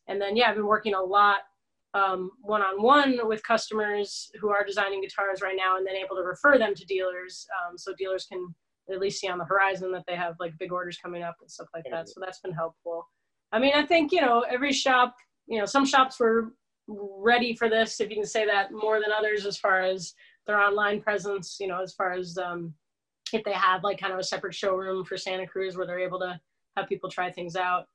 and 0.08 0.21
then 0.21 0.36
yeah, 0.36 0.49
I've 0.49 0.55
been 0.55 0.65
working 0.65 0.95
a 0.95 1.01
lot 1.01 1.39
one 2.41 2.62
on 2.62 2.81
one 2.81 3.19
with 3.27 3.43
customers 3.43 4.29
who 4.39 4.49
are 4.49 4.65
designing 4.65 5.01
guitars 5.01 5.41
right 5.41 5.55
now, 5.58 5.77
and 5.77 5.86
then 5.86 5.95
able 5.95 6.15
to 6.15 6.23
refer 6.23 6.58
them 6.58 6.75
to 6.75 6.86
dealers, 6.86 7.47
um, 7.58 7.77
so 7.77 7.93
dealers 7.97 8.25
can 8.25 8.53
at 8.91 9.00
least 9.00 9.19
see 9.19 9.28
on 9.28 9.38
the 9.38 9.45
horizon 9.45 9.91
that 9.91 10.04
they 10.08 10.15
have 10.15 10.36
like 10.39 10.58
big 10.60 10.71
orders 10.71 10.98
coming 10.98 11.24
up 11.24 11.36
and 11.41 11.50
stuff 11.50 11.67
like 11.74 11.86
that. 11.89 12.08
So 12.08 12.19
that's 12.19 12.39
been 12.39 12.54
helpful. 12.54 13.08
I 13.52 13.60
mean, 13.60 13.74
I 13.76 13.86
think 13.86 14.12
you 14.12 14.21
know 14.21 14.41
every 14.50 14.74
shop, 14.74 15.15
you 15.48 15.60
know, 15.60 15.65
some 15.65 15.86
shops 15.86 16.19
were 16.19 16.54
ready 16.88 17.56
for 17.56 17.69
this, 17.69 18.00
if 18.00 18.10
you 18.10 18.15
can 18.15 18.26
say 18.26 18.45
that, 18.45 18.71
more 18.71 19.00
than 19.00 19.12
others 19.17 19.45
as 19.45 19.58
far 19.58 19.82
as 19.82 20.13
their 20.45 20.60
online 20.60 21.02
presence. 21.02 21.58
You 21.60 21.67
know, 21.67 21.82
as 21.82 21.93
far 21.93 22.13
as 22.13 22.38
um, 22.38 22.74
if 23.34 23.43
they 23.43 23.54
have 23.54 23.84
like 23.84 24.00
kind 24.00 24.13
of 24.13 24.19
a 24.19 24.24
separate 24.24 24.54
showroom 24.54 25.04
for 25.06 25.17
Santa 25.17 25.48
Cruz 25.48 25.76
where 25.76 25.88
they're 25.88 26.00
able 26.00 26.19
to 26.19 26.39
have 26.78 26.88
people 26.88 27.10
try 27.10 27.32
things 27.32 27.56
out. 27.56 27.86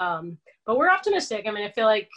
Um, 0.00 0.38
but 0.66 0.76
we're 0.76 0.90
optimistic. 0.90 1.46
I 1.46 1.50
mean, 1.50 1.66
I 1.66 1.70
feel 1.70 1.86
like, 1.86 2.08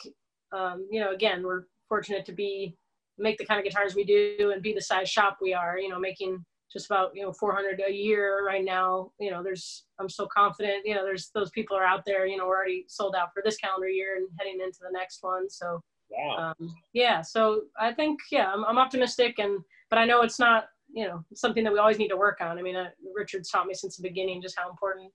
um, 0.54 0.88
you 0.92 1.00
know, 1.00 1.12
again, 1.12 1.44
we're 1.44 1.64
fortunate 1.90 2.26
to 2.26 2.32
be 2.32 2.76
make 3.18 3.38
the 3.38 3.46
kind 3.46 3.60
of 3.60 3.66
guitars 3.66 3.96
we 3.96 4.04
do 4.04 4.52
and 4.54 4.64
be 4.64 4.74
the 4.74 4.82
size 4.82 5.10
shop 5.10 5.38
we 5.42 5.54
are. 5.54 5.78
You 5.78 5.90
know, 5.90 6.00
making 6.00 6.44
just 6.72 6.86
about 6.86 7.12
you 7.14 7.24
know 7.24 7.34
400 7.34 7.82
a 7.88 7.92
year 7.92 8.46
right 8.46 8.64
now. 8.64 9.12
You 9.20 9.32
know, 9.32 9.44
there's 9.44 9.86
I'm 10.00 10.10
so 10.10 10.28
confident. 10.28 10.86
You 10.86 10.96
know, 10.96 11.04
there's 11.04 11.30
those 11.34 11.52
people 11.52 11.76
are 11.78 11.86
out 11.86 12.04
there. 12.06 12.26
You 12.26 12.38
know, 12.38 12.48
we're 12.48 12.58
already 12.58 12.86
sold 12.88 13.16
out 13.16 13.34
for 13.34 13.42
this 13.44 13.58
calendar 13.58 13.90
year 13.90 14.18
and 14.18 14.28
heading 14.40 14.60
into 14.62 14.80
the 14.82 14.92
next 14.92 15.20
one. 15.22 15.50
So 15.50 15.82
wow. 16.12 16.54
um, 16.60 16.74
yeah, 16.94 17.22
so 17.22 17.64
I 17.80 17.94
think 17.94 18.20
yeah, 18.32 18.52
I'm, 18.52 18.64
I'm 18.66 18.78
optimistic 18.78 19.40
and 19.40 19.60
but 19.90 20.00
I 20.00 20.06
know 20.06 20.22
it's 20.22 20.40
not 20.40 20.66
you 20.94 21.08
know 21.08 21.24
something 21.34 21.64
that 21.64 21.74
we 21.74 21.80
always 21.80 22.00
need 22.00 22.10
to 22.10 22.18
work 22.18 22.40
on. 22.42 22.58
I 22.58 22.62
mean, 22.62 22.76
uh, 22.76 22.90
Richard's 23.16 23.50
taught 23.50 23.68
me 23.68 23.74
since 23.74 23.98
the 23.98 24.04
beginning 24.04 24.42
just 24.42 24.58
how 24.58 24.70
important 24.70 25.12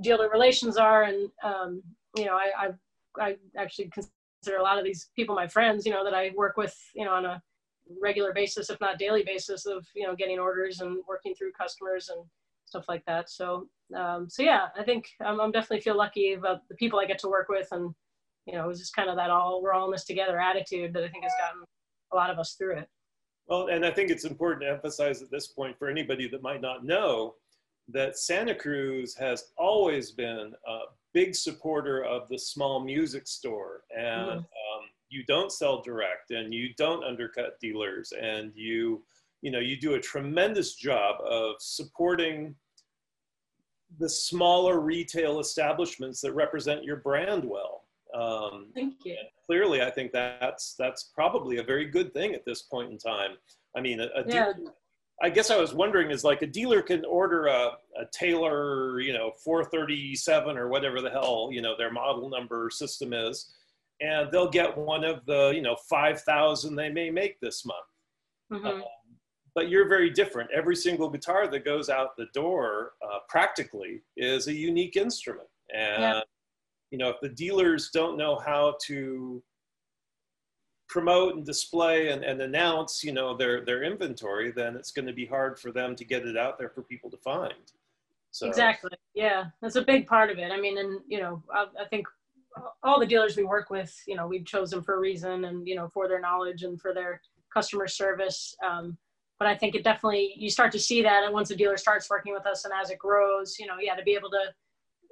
dealer 0.00 0.30
relations 0.30 0.76
are, 0.76 1.04
and 1.04 1.30
um, 1.42 1.82
you 2.16 2.24
know, 2.24 2.34
I, 2.34 2.66
I 2.66 2.68
I 3.20 3.36
actually 3.56 3.90
consider 3.90 4.58
a 4.58 4.62
lot 4.62 4.78
of 4.78 4.84
these 4.84 5.10
people 5.16 5.34
my 5.34 5.46
friends, 5.46 5.84
you 5.86 5.92
know, 5.92 6.04
that 6.04 6.14
I 6.14 6.30
work 6.36 6.56
with, 6.56 6.76
you 6.94 7.04
know, 7.04 7.12
on 7.12 7.24
a 7.24 7.42
regular 8.00 8.32
basis, 8.32 8.70
if 8.70 8.80
not 8.80 8.98
daily 8.98 9.22
basis, 9.22 9.66
of 9.66 9.86
you 9.94 10.06
know 10.06 10.14
getting 10.14 10.38
orders 10.38 10.80
and 10.80 10.98
working 11.08 11.34
through 11.34 11.52
customers 11.52 12.08
and 12.08 12.24
stuff 12.66 12.84
like 12.88 13.04
that. 13.06 13.30
So 13.30 13.68
um, 13.96 14.28
so 14.28 14.42
yeah, 14.42 14.68
I 14.76 14.82
think 14.82 15.08
I'm, 15.24 15.40
I'm 15.40 15.52
definitely 15.52 15.80
feel 15.80 15.96
lucky 15.96 16.34
about 16.34 16.68
the 16.68 16.76
people 16.76 16.98
I 16.98 17.06
get 17.06 17.18
to 17.20 17.28
work 17.28 17.48
with, 17.48 17.68
and 17.72 17.94
you 18.46 18.54
know, 18.54 18.64
it 18.64 18.68
was 18.68 18.78
just 18.78 18.94
kind 18.94 19.10
of 19.10 19.16
that 19.16 19.30
all 19.30 19.62
we're 19.62 19.72
all 19.72 19.86
in 19.86 19.92
this 19.92 20.04
together 20.04 20.40
attitude 20.40 20.92
that 20.94 21.04
I 21.04 21.08
think 21.08 21.24
has 21.24 21.32
gotten 21.38 21.64
a 22.12 22.16
lot 22.16 22.30
of 22.30 22.38
us 22.38 22.54
through 22.54 22.78
it. 22.78 22.88
Well, 23.46 23.68
and 23.68 23.84
I 23.84 23.90
think 23.90 24.10
it's 24.10 24.24
important 24.24 24.62
to 24.62 24.68
emphasize 24.68 25.22
at 25.22 25.30
this 25.30 25.48
point 25.48 25.78
for 25.78 25.88
anybody 25.88 26.28
that 26.28 26.42
might 26.42 26.60
not 26.60 26.84
know 26.84 27.34
that 27.88 28.18
Santa 28.18 28.54
Cruz 28.54 29.14
has 29.16 29.44
always 29.56 30.10
been 30.10 30.52
a 30.66 30.78
big 31.14 31.34
supporter 31.34 32.04
of 32.04 32.28
the 32.28 32.38
small 32.38 32.84
music 32.84 33.26
store. 33.26 33.82
And 33.96 34.30
mm-hmm. 34.30 34.38
You 35.10 35.24
don't 35.24 35.52
sell 35.52 35.82
direct 35.82 36.30
and 36.30 36.52
you 36.52 36.70
don't 36.76 37.04
undercut 37.04 37.58
dealers 37.60 38.12
and 38.20 38.52
you, 38.54 39.02
you 39.42 39.50
know, 39.50 39.58
you 39.58 39.76
do 39.76 39.94
a 39.94 40.00
tremendous 40.00 40.74
job 40.74 41.20
of 41.24 41.56
supporting 41.60 42.54
the 43.98 44.08
smaller 44.08 44.80
retail 44.80 45.40
establishments 45.40 46.20
that 46.20 46.32
represent 46.32 46.84
your 46.84 46.96
brand 46.96 47.44
well. 47.44 47.84
Um, 48.14 48.66
Thank 48.74 49.04
you. 49.04 49.16
Clearly, 49.46 49.82
I 49.82 49.90
think 49.90 50.12
that's 50.12 50.74
that's 50.78 51.04
probably 51.14 51.58
a 51.58 51.62
very 51.62 51.86
good 51.86 52.12
thing 52.12 52.34
at 52.34 52.44
this 52.44 52.62
point 52.62 52.90
in 52.90 52.98
time. 52.98 53.32
I 53.76 53.80
mean, 53.80 54.00
a, 54.00 54.06
a 54.14 54.24
yeah. 54.26 54.52
dealer, 54.52 54.72
I 55.20 55.30
guess 55.30 55.50
I 55.50 55.56
was 55.56 55.74
wondering 55.74 56.10
is 56.10 56.22
like 56.22 56.42
a 56.42 56.46
dealer 56.46 56.80
can 56.80 57.04
order 57.04 57.46
a, 57.46 57.72
a 58.00 58.06
Taylor, 58.12 59.00
you 59.00 59.12
know, 59.12 59.32
437 59.42 60.56
or 60.56 60.68
whatever 60.68 61.00
the 61.00 61.10
hell 61.10 61.48
you 61.50 61.60
know 61.60 61.76
their 61.76 61.90
model 61.90 62.28
number 62.28 62.70
system 62.70 63.12
is, 63.12 63.50
and 64.00 64.30
they'll 64.30 64.50
get 64.50 64.76
one 64.76 65.04
of 65.04 65.24
the 65.26 65.52
you 65.54 65.62
know 65.62 65.76
5,000 65.88 66.76
they 66.76 66.88
may 66.88 67.10
make 67.10 67.40
this 67.40 67.64
month. 67.64 67.78
Mm-hmm. 68.52 68.66
Um, 68.66 68.84
but 69.54 69.68
you're 69.68 69.88
very 69.88 70.10
different. 70.10 70.50
Every 70.54 70.76
single 70.76 71.10
guitar 71.10 71.48
that 71.48 71.64
goes 71.64 71.88
out 71.88 72.16
the 72.16 72.26
door, 72.32 72.92
uh, 73.02 73.18
practically, 73.28 74.02
is 74.16 74.46
a 74.46 74.54
unique 74.54 74.96
instrument, 74.96 75.48
and 75.74 76.02
yeah 76.02 76.20
you 76.90 76.98
know, 76.98 77.10
if 77.10 77.20
the 77.20 77.28
dealers 77.28 77.90
don't 77.92 78.16
know 78.16 78.38
how 78.38 78.76
to 78.86 79.42
promote 80.88 81.34
and 81.34 81.44
display 81.44 82.08
and, 82.08 82.24
and 82.24 82.40
announce, 82.40 83.04
you 83.04 83.12
know, 83.12 83.36
their, 83.36 83.64
their 83.64 83.82
inventory, 83.82 84.50
then 84.50 84.74
it's 84.74 84.90
going 84.90 85.06
to 85.06 85.12
be 85.12 85.26
hard 85.26 85.58
for 85.58 85.70
them 85.70 85.94
to 85.96 86.04
get 86.04 86.26
it 86.26 86.36
out 86.36 86.58
there 86.58 86.70
for 86.70 86.82
people 86.82 87.10
to 87.10 87.18
find. 87.18 87.52
So. 88.30 88.46
Exactly. 88.46 88.90
Yeah, 89.14 89.46
that's 89.60 89.76
a 89.76 89.82
big 89.82 90.06
part 90.06 90.30
of 90.30 90.38
it. 90.38 90.50
I 90.50 90.60
mean, 90.60 90.78
and 90.78 91.00
you 91.06 91.18
know, 91.18 91.42
I, 91.52 91.66
I 91.80 91.84
think 91.88 92.06
all 92.82 93.00
the 93.00 93.06
dealers 93.06 93.36
we 93.36 93.44
work 93.44 93.70
with, 93.70 93.94
you 94.06 94.16
know, 94.16 94.26
we've 94.26 94.44
chosen 94.44 94.82
for 94.82 94.94
a 94.96 95.00
reason, 95.00 95.44
and 95.44 95.66
you 95.66 95.74
know, 95.74 95.88
for 95.92 96.08
their 96.08 96.20
knowledge 96.20 96.62
and 96.62 96.80
for 96.80 96.94
their 96.94 97.20
customer 97.52 97.86
service. 97.86 98.54
Um, 98.66 98.96
but 99.38 99.48
I 99.48 99.56
think 99.56 99.74
it 99.74 99.84
definitely 99.84 100.34
you 100.36 100.50
start 100.50 100.72
to 100.72 100.78
see 100.78 101.02
that, 101.02 101.24
and 101.24 101.32
once 101.32 101.50
a 101.50 101.56
dealer 101.56 101.76
starts 101.76 102.10
working 102.10 102.32
with 102.32 102.46
us, 102.46 102.64
and 102.64 102.74
as 102.80 102.90
it 102.90 102.98
grows, 102.98 103.56
you 103.58 103.66
know, 103.66 103.76
yeah, 103.80 103.94
to 103.94 104.02
be 104.02 104.14
able 104.14 104.30
to, 104.30 104.52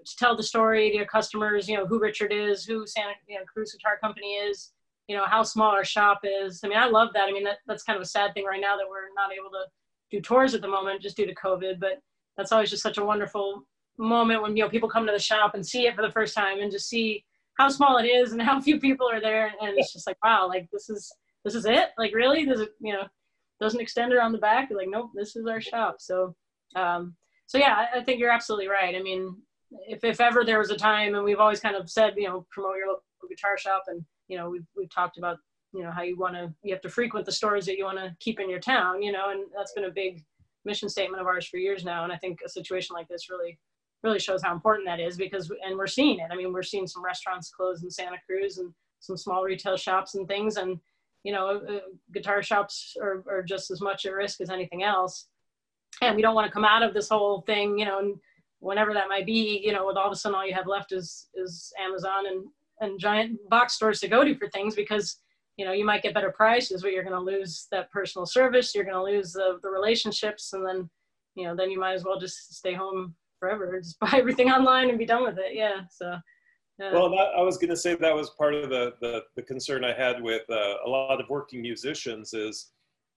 to 0.04 0.16
tell 0.16 0.37
the 0.37 0.42
story 0.42 0.90
to 0.90 0.96
your 0.96 1.06
customers, 1.06 1.68
you 1.68 1.76
know, 1.76 1.87
who 1.87 2.00
Richard 2.00 2.32
is, 2.32 2.64
who 2.64 2.87
Santa 2.87 3.12
you 3.28 3.38
know, 3.38 3.44
Cruz 3.44 3.72
Guitar 3.72 3.98
Company 4.02 4.35
is, 4.35 4.72
you 5.09 5.16
know, 5.16 5.24
how 5.26 5.42
small 5.42 5.70
our 5.70 5.85
shop 5.85 6.20
is. 6.24 6.61
I 6.64 6.68
mean, 6.68 6.78
I 6.78 6.87
love 6.87 7.11
that. 7.14 7.28
I 7.28 7.32
mean, 7.32 7.44
that, 7.44 7.59
that's 7.66 7.85
kind 7.85 7.96
of 7.96 8.02
a 8.02 8.06
sad 8.06 8.35
thing 8.35 8.44
right 8.44 8.61
now 8.61 8.76
that 8.76 8.88
we're 8.88 9.14
not 9.14 9.32
able 9.32 9.50
to 9.50 9.66
do 10.11 10.20
tours 10.20 10.54
at 10.54 10.61
the 10.61 10.68
moment 10.68 11.02
just 11.02 11.16
due 11.16 11.26
to 11.26 11.35
COVID, 11.35 11.78
but 11.80 12.00
that's 12.37 12.52
always 12.52 12.70
just 12.70 12.82
such 12.82 12.98
a 12.98 13.04
wonderful 13.04 13.62
moment 13.98 14.42
when 14.42 14.56
you 14.56 14.62
know 14.62 14.68
people 14.68 14.88
come 14.88 15.06
to 15.06 15.12
the 15.12 15.18
shop 15.18 15.54
and 15.54 15.66
see 15.66 15.87
it 15.87 15.94
for 15.94 16.02
the 16.02 16.12
first 16.12 16.35
time 16.35 16.61
and 16.61 16.70
just 16.70 16.88
see 16.88 17.24
how 17.57 17.69
small 17.69 17.99
it 17.99 18.07
is 18.07 18.33
and 18.33 18.42
how 18.42 18.61
few 18.69 18.79
people 18.81 19.09
are 19.09 19.21
there. 19.21 19.53
And 19.61 19.77
it's 19.77 19.92
just 19.92 20.07
like 20.07 20.19
wow 20.23 20.49
like 20.49 20.69
this 20.73 20.88
is 20.88 21.12
this 21.45 21.55
is 21.55 21.66
it? 21.66 21.90
Like 21.99 22.14
really? 22.14 22.45
Does 22.45 22.61
it 22.61 22.71
you 22.81 22.92
know 22.92 23.05
doesn't 23.61 23.81
extend 23.81 24.12
around 24.12 24.33
the 24.33 24.38
back? 24.38 24.71
Like 24.71 24.88
nope 24.88 25.11
this 25.14 25.37
is 25.37 25.47
our 25.47 25.61
shop. 25.61 25.97
So 26.01 26.35
um 26.75 27.14
so 27.47 27.59
yeah 27.59 27.87
I, 27.95 27.99
I 27.99 28.05
think 28.05 28.21
you're 28.21 28.31
absolutely 28.31 28.69
right. 28.69 28.95
I 28.95 29.03
mean 29.03 29.37
if, 29.88 30.05
if 30.05 30.21
ever 30.21 30.45
there 30.45 30.59
was 30.59 30.71
a 30.71 30.77
time 30.77 31.14
and 31.14 31.25
we've 31.25 31.40
always 31.40 31.61
kind 31.61 31.77
of 31.77 31.90
said 31.90 32.14
you 32.16 32.29
know 32.29 32.47
promote 32.51 32.77
your 32.77 32.88
local 32.88 33.03
guitar 33.29 33.59
shop 33.59 33.85
and 33.88 34.05
you 34.29 34.37
know 34.37 34.49
we've, 34.49 34.66
we've 34.77 34.95
talked 34.95 35.19
about 35.19 35.38
you 35.73 35.83
know 35.83 35.90
how 35.90 36.03
you 36.03 36.16
want 36.16 36.35
to 36.35 36.53
you 36.62 36.73
have 36.73 36.83
to 36.83 36.88
frequent 36.88 37.27
the 37.27 37.33
stores 37.33 37.66
that 37.66 37.77
you 37.77 37.85
want 37.85 37.99
to 37.99 38.14
keep 38.21 38.38
in 38.40 38.49
your 38.49 38.61
town 38.61 39.03
you 39.03 39.12
know 39.12 39.31
and 39.31 39.45
that's 39.55 39.73
been 39.73 39.85
a 39.85 39.90
big 39.90 40.25
mission 40.64 40.88
statement 40.88 41.21
of 41.21 41.27
ours 41.27 41.47
for 41.47 41.59
years 41.59 41.85
now. 41.85 42.05
And 42.05 42.12
i 42.12 42.16
think 42.16 42.40
a 42.45 42.49
situation 42.49 42.95
like 42.95 43.09
this 43.09 43.31
really 43.31 43.59
really 44.07 44.19
shows 44.19 44.42
how 44.42 44.55
important 44.55 44.87
that 44.87 45.01
is 45.01 45.16
because 45.16 45.51
and 45.64 45.77
we're 45.77 45.87
seeing 45.87 46.19
it. 46.19 46.31
I 46.31 46.37
mean 46.37 46.53
we're 46.53 46.62
seeing 46.62 46.87
some 46.87 47.05
restaurants 47.05 47.51
close 47.51 47.83
in 47.83 47.90
santa 47.90 48.16
cruz 48.27 48.59
and 48.59 48.73
some 49.01 49.16
small 49.16 49.42
retail 49.42 49.77
shops 49.77 50.14
and 50.14 50.27
things. 50.27 50.57
And 50.57 50.79
you 51.25 51.33
know 51.33 51.61
uh, 51.69 51.81
guitar 52.14 52.42
shops 52.42 52.97
are, 53.03 53.25
are 53.29 53.42
just 53.42 53.71
as 53.71 53.81
much 53.81 54.07
at 54.07 54.12
risk 54.14 54.40
as 54.40 54.51
anything 54.51 54.83
else. 54.83 55.29
And 56.01 56.16
we 56.16 56.23
don't 56.23 56.35
want 56.35 56.47
to 56.47 56.53
come 56.53 56.64
out 56.64 56.83
of 56.83 56.95
this 56.95 57.09
whole 57.09 57.42
thing 57.42 57.79
you 57.79 57.85
know 57.85 57.99
and 57.99 58.16
whenever 58.61 58.95
that 58.95 59.09
might 59.09 59.27
be 59.27 59.61
you 59.64 59.73
know 59.73 59.87
with 59.87 59.97
all 59.97 60.07
of 60.07 60.12
a 60.12 60.16
sudden 60.16 60.35
all 60.35 60.47
you 60.47 60.55
have 60.55 60.66
left 60.66 60.92
is 60.92 61.29
is 61.35 61.73
amazon 61.79 62.27
and 62.27 62.45
and 62.81 62.99
giant 62.99 63.38
box 63.49 63.75
stores 63.75 64.01
to 64.01 64.09
go 64.09 64.25
to 64.25 64.35
for 64.37 64.49
things 64.49 64.75
because 64.75 65.19
you 65.57 65.64
know 65.64 65.73
you 65.73 65.85
might 65.85 66.03
get 66.03 66.14
better 66.14 66.31
prices 66.31 66.83
but 66.83 66.92
you're 66.92 67.03
going 67.03 67.14
to 67.14 67.21
lose 67.21 67.66
that 67.71 67.90
personal 67.90 68.27
service 68.27 68.75
you're 68.75 68.85
going 68.85 68.97
to 68.97 69.03
lose 69.03 69.33
the, 69.33 69.59
the 69.62 69.69
relationships 69.69 70.53
and 70.53 70.66
then 70.66 70.88
you 71.35 71.45
know 71.45 71.55
then 71.55 71.71
you 71.71 71.79
might 71.79 71.95
as 71.95 72.05
well 72.05 72.19
just 72.19 72.55
stay 72.55 72.75
home 72.75 73.14
forever. 73.38 73.79
Just 73.83 73.99
buy 73.99 74.11
everything 74.14 74.51
online 74.51 74.88
and 74.88 74.99
be 74.99 75.07
done 75.07 75.22
with 75.22 75.38
it. 75.38 75.55
Yeah. 75.55 75.83
So. 75.90 76.16
Well, 76.79 77.09
that, 77.11 77.31
I 77.35 77.40
was 77.40 77.57
going 77.57 77.70
to 77.70 77.77
say 77.77 77.94
that 77.94 78.14
was 78.14 78.31
part 78.31 78.55
of 78.55 78.68
the, 78.68 78.92
the, 79.01 79.22
the 79.35 79.42
concern 79.42 79.83
I 79.83 79.94
had 79.94 80.22
with 80.22 80.42
uh, 80.51 80.75
a 80.85 80.88
lot 80.88 81.20
of 81.20 81.29
working 81.31 81.62
musicians 81.62 82.35
is 82.35 82.72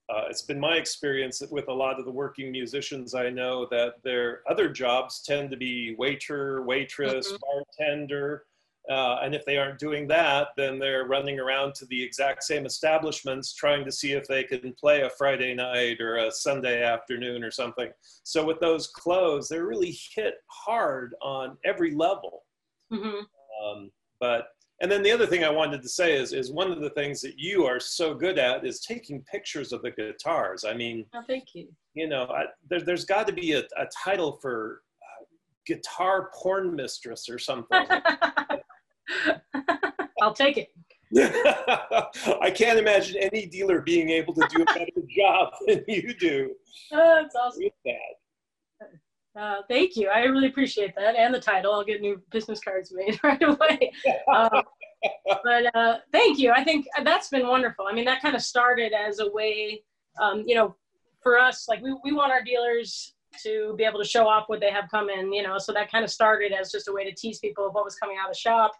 uh, 0.09 0.23
it's 0.29 0.41
been 0.41 0.59
my 0.59 0.75
experience 0.75 1.43
with 1.51 1.67
a 1.67 1.73
lot 1.73 1.99
of 1.99 2.05
the 2.05 2.11
working 2.11 2.51
musicians 2.51 3.13
I 3.13 3.29
know 3.29 3.67
that 3.69 3.95
their 4.03 4.41
other 4.49 4.69
jobs 4.69 5.21
tend 5.23 5.51
to 5.51 5.57
be 5.57 5.95
waiter, 5.99 6.63
waitress, 6.63 7.27
mm-hmm. 7.27 7.35
bartender, 7.77 8.45
uh, 8.89 9.19
and 9.21 9.35
if 9.35 9.45
they 9.45 9.57
aren't 9.57 9.77
doing 9.77 10.07
that, 10.07 10.47
then 10.57 10.79
they're 10.79 11.05
running 11.05 11.39
around 11.39 11.75
to 11.75 11.85
the 11.85 12.03
exact 12.03 12.43
same 12.43 12.65
establishments 12.65 13.53
trying 13.53 13.85
to 13.85 13.91
see 13.91 14.13
if 14.13 14.27
they 14.27 14.43
can 14.43 14.73
play 14.79 15.01
a 15.01 15.09
Friday 15.11 15.53
night 15.53 16.01
or 16.01 16.17
a 16.17 16.31
Sunday 16.31 16.83
afternoon 16.83 17.43
or 17.43 17.51
something. 17.51 17.89
So 18.23 18.43
with 18.43 18.59
those 18.59 18.87
clothes, 18.87 19.47
they're 19.47 19.67
really 19.67 19.95
hit 20.15 20.35
hard 20.47 21.13
on 21.21 21.55
every 21.65 21.93
level. 21.93 22.45
Mm-hmm. 22.91 23.19
Um, 23.63 23.91
but 24.19 24.47
and 24.81 24.91
then 24.91 25.03
the 25.03 25.11
other 25.11 25.27
thing 25.27 25.43
I 25.43 25.49
wanted 25.49 25.81
to 25.81 25.89
say 25.89 26.15
is, 26.15 26.31
is 26.33 26.51
one 26.51 26.71
of 26.71 26.79
the 26.79 26.89
things 26.91 27.21
that 27.21 27.37
you 27.37 27.65
are 27.65 27.81
so 27.81 28.13
good 28.13 28.39
at 28.39 28.65
is 28.65 28.79
taking 28.79 29.21
pictures 29.29 29.73
of 29.73 29.81
the 29.81 29.91
guitars. 29.91 30.63
I 30.63 30.73
mean, 30.73 31.05
oh, 31.13 31.21
thank 31.27 31.53
you. 31.53 31.67
You 31.93 32.07
know, 32.07 32.23
I, 32.23 32.45
there, 32.69 32.79
has 32.87 33.03
got 33.03 33.27
to 33.27 33.33
be 33.33 33.53
a, 33.53 33.59
a 33.59 33.85
title 34.03 34.39
for 34.41 34.81
uh, 35.01 35.25
guitar 35.67 36.31
porn 36.33 36.73
mistress 36.75 37.27
or 37.29 37.37
something. 37.37 37.85
I'll 40.21 40.33
take 40.33 40.57
it. 40.57 40.69
I 42.41 42.51
can't 42.51 42.77
imagine 42.77 43.17
any 43.17 43.47
dealer 43.47 43.81
being 43.81 44.09
able 44.09 44.33
to 44.35 44.47
do 44.49 44.61
a 44.61 44.65
better 44.65 44.91
job 45.17 45.53
than 45.67 45.83
you 45.87 46.13
do. 46.13 46.51
Oh, 46.91 47.21
that's 47.21 47.35
awesome. 47.35 47.63
With 47.63 47.73
that. 47.85 49.39
Uh, 49.39 49.61
thank 49.69 49.95
you. 49.95 50.09
I 50.09 50.19
really 50.23 50.47
appreciate 50.47 50.95
that 50.95 51.15
and 51.15 51.33
the 51.33 51.39
title. 51.39 51.73
I'll 51.73 51.83
get 51.83 52.01
new 52.01 52.21
business 52.31 52.59
cards 52.59 52.93
made 52.93 53.19
right 53.23 53.41
away. 53.41 53.91
Uh, 54.31 54.61
but 55.43 55.75
uh, 55.75 55.97
thank 56.11 56.37
you. 56.39 56.51
I 56.51 56.63
think 56.63 56.85
that's 57.03 57.29
been 57.29 57.47
wonderful. 57.47 57.85
I 57.89 57.93
mean, 57.93 58.05
that 58.05 58.21
kind 58.21 58.35
of 58.35 58.41
started 58.41 58.91
as 58.93 59.19
a 59.19 59.31
way, 59.31 59.83
um, 60.21 60.43
you 60.45 60.55
know, 60.55 60.75
for 61.21 61.37
us, 61.37 61.67
like 61.67 61.81
we, 61.81 61.95
we 62.03 62.11
want 62.11 62.31
our 62.31 62.43
dealers 62.43 63.13
to 63.43 63.75
be 63.77 63.83
able 63.83 63.99
to 63.99 64.07
show 64.07 64.27
off 64.27 64.45
what 64.47 64.59
they 64.59 64.71
have 64.71 64.89
coming, 64.89 65.31
you 65.31 65.43
know, 65.43 65.57
so 65.57 65.71
that 65.73 65.91
kind 65.91 66.03
of 66.03 66.11
started 66.11 66.51
as 66.51 66.71
just 66.71 66.87
a 66.87 66.91
way 66.91 67.03
to 67.03 67.13
tease 67.13 67.39
people 67.39 67.67
of 67.67 67.73
what 67.73 67.85
was 67.85 67.95
coming 67.95 68.17
out 68.19 68.29
of 68.29 68.35
the 68.35 68.39
shop 68.39 68.73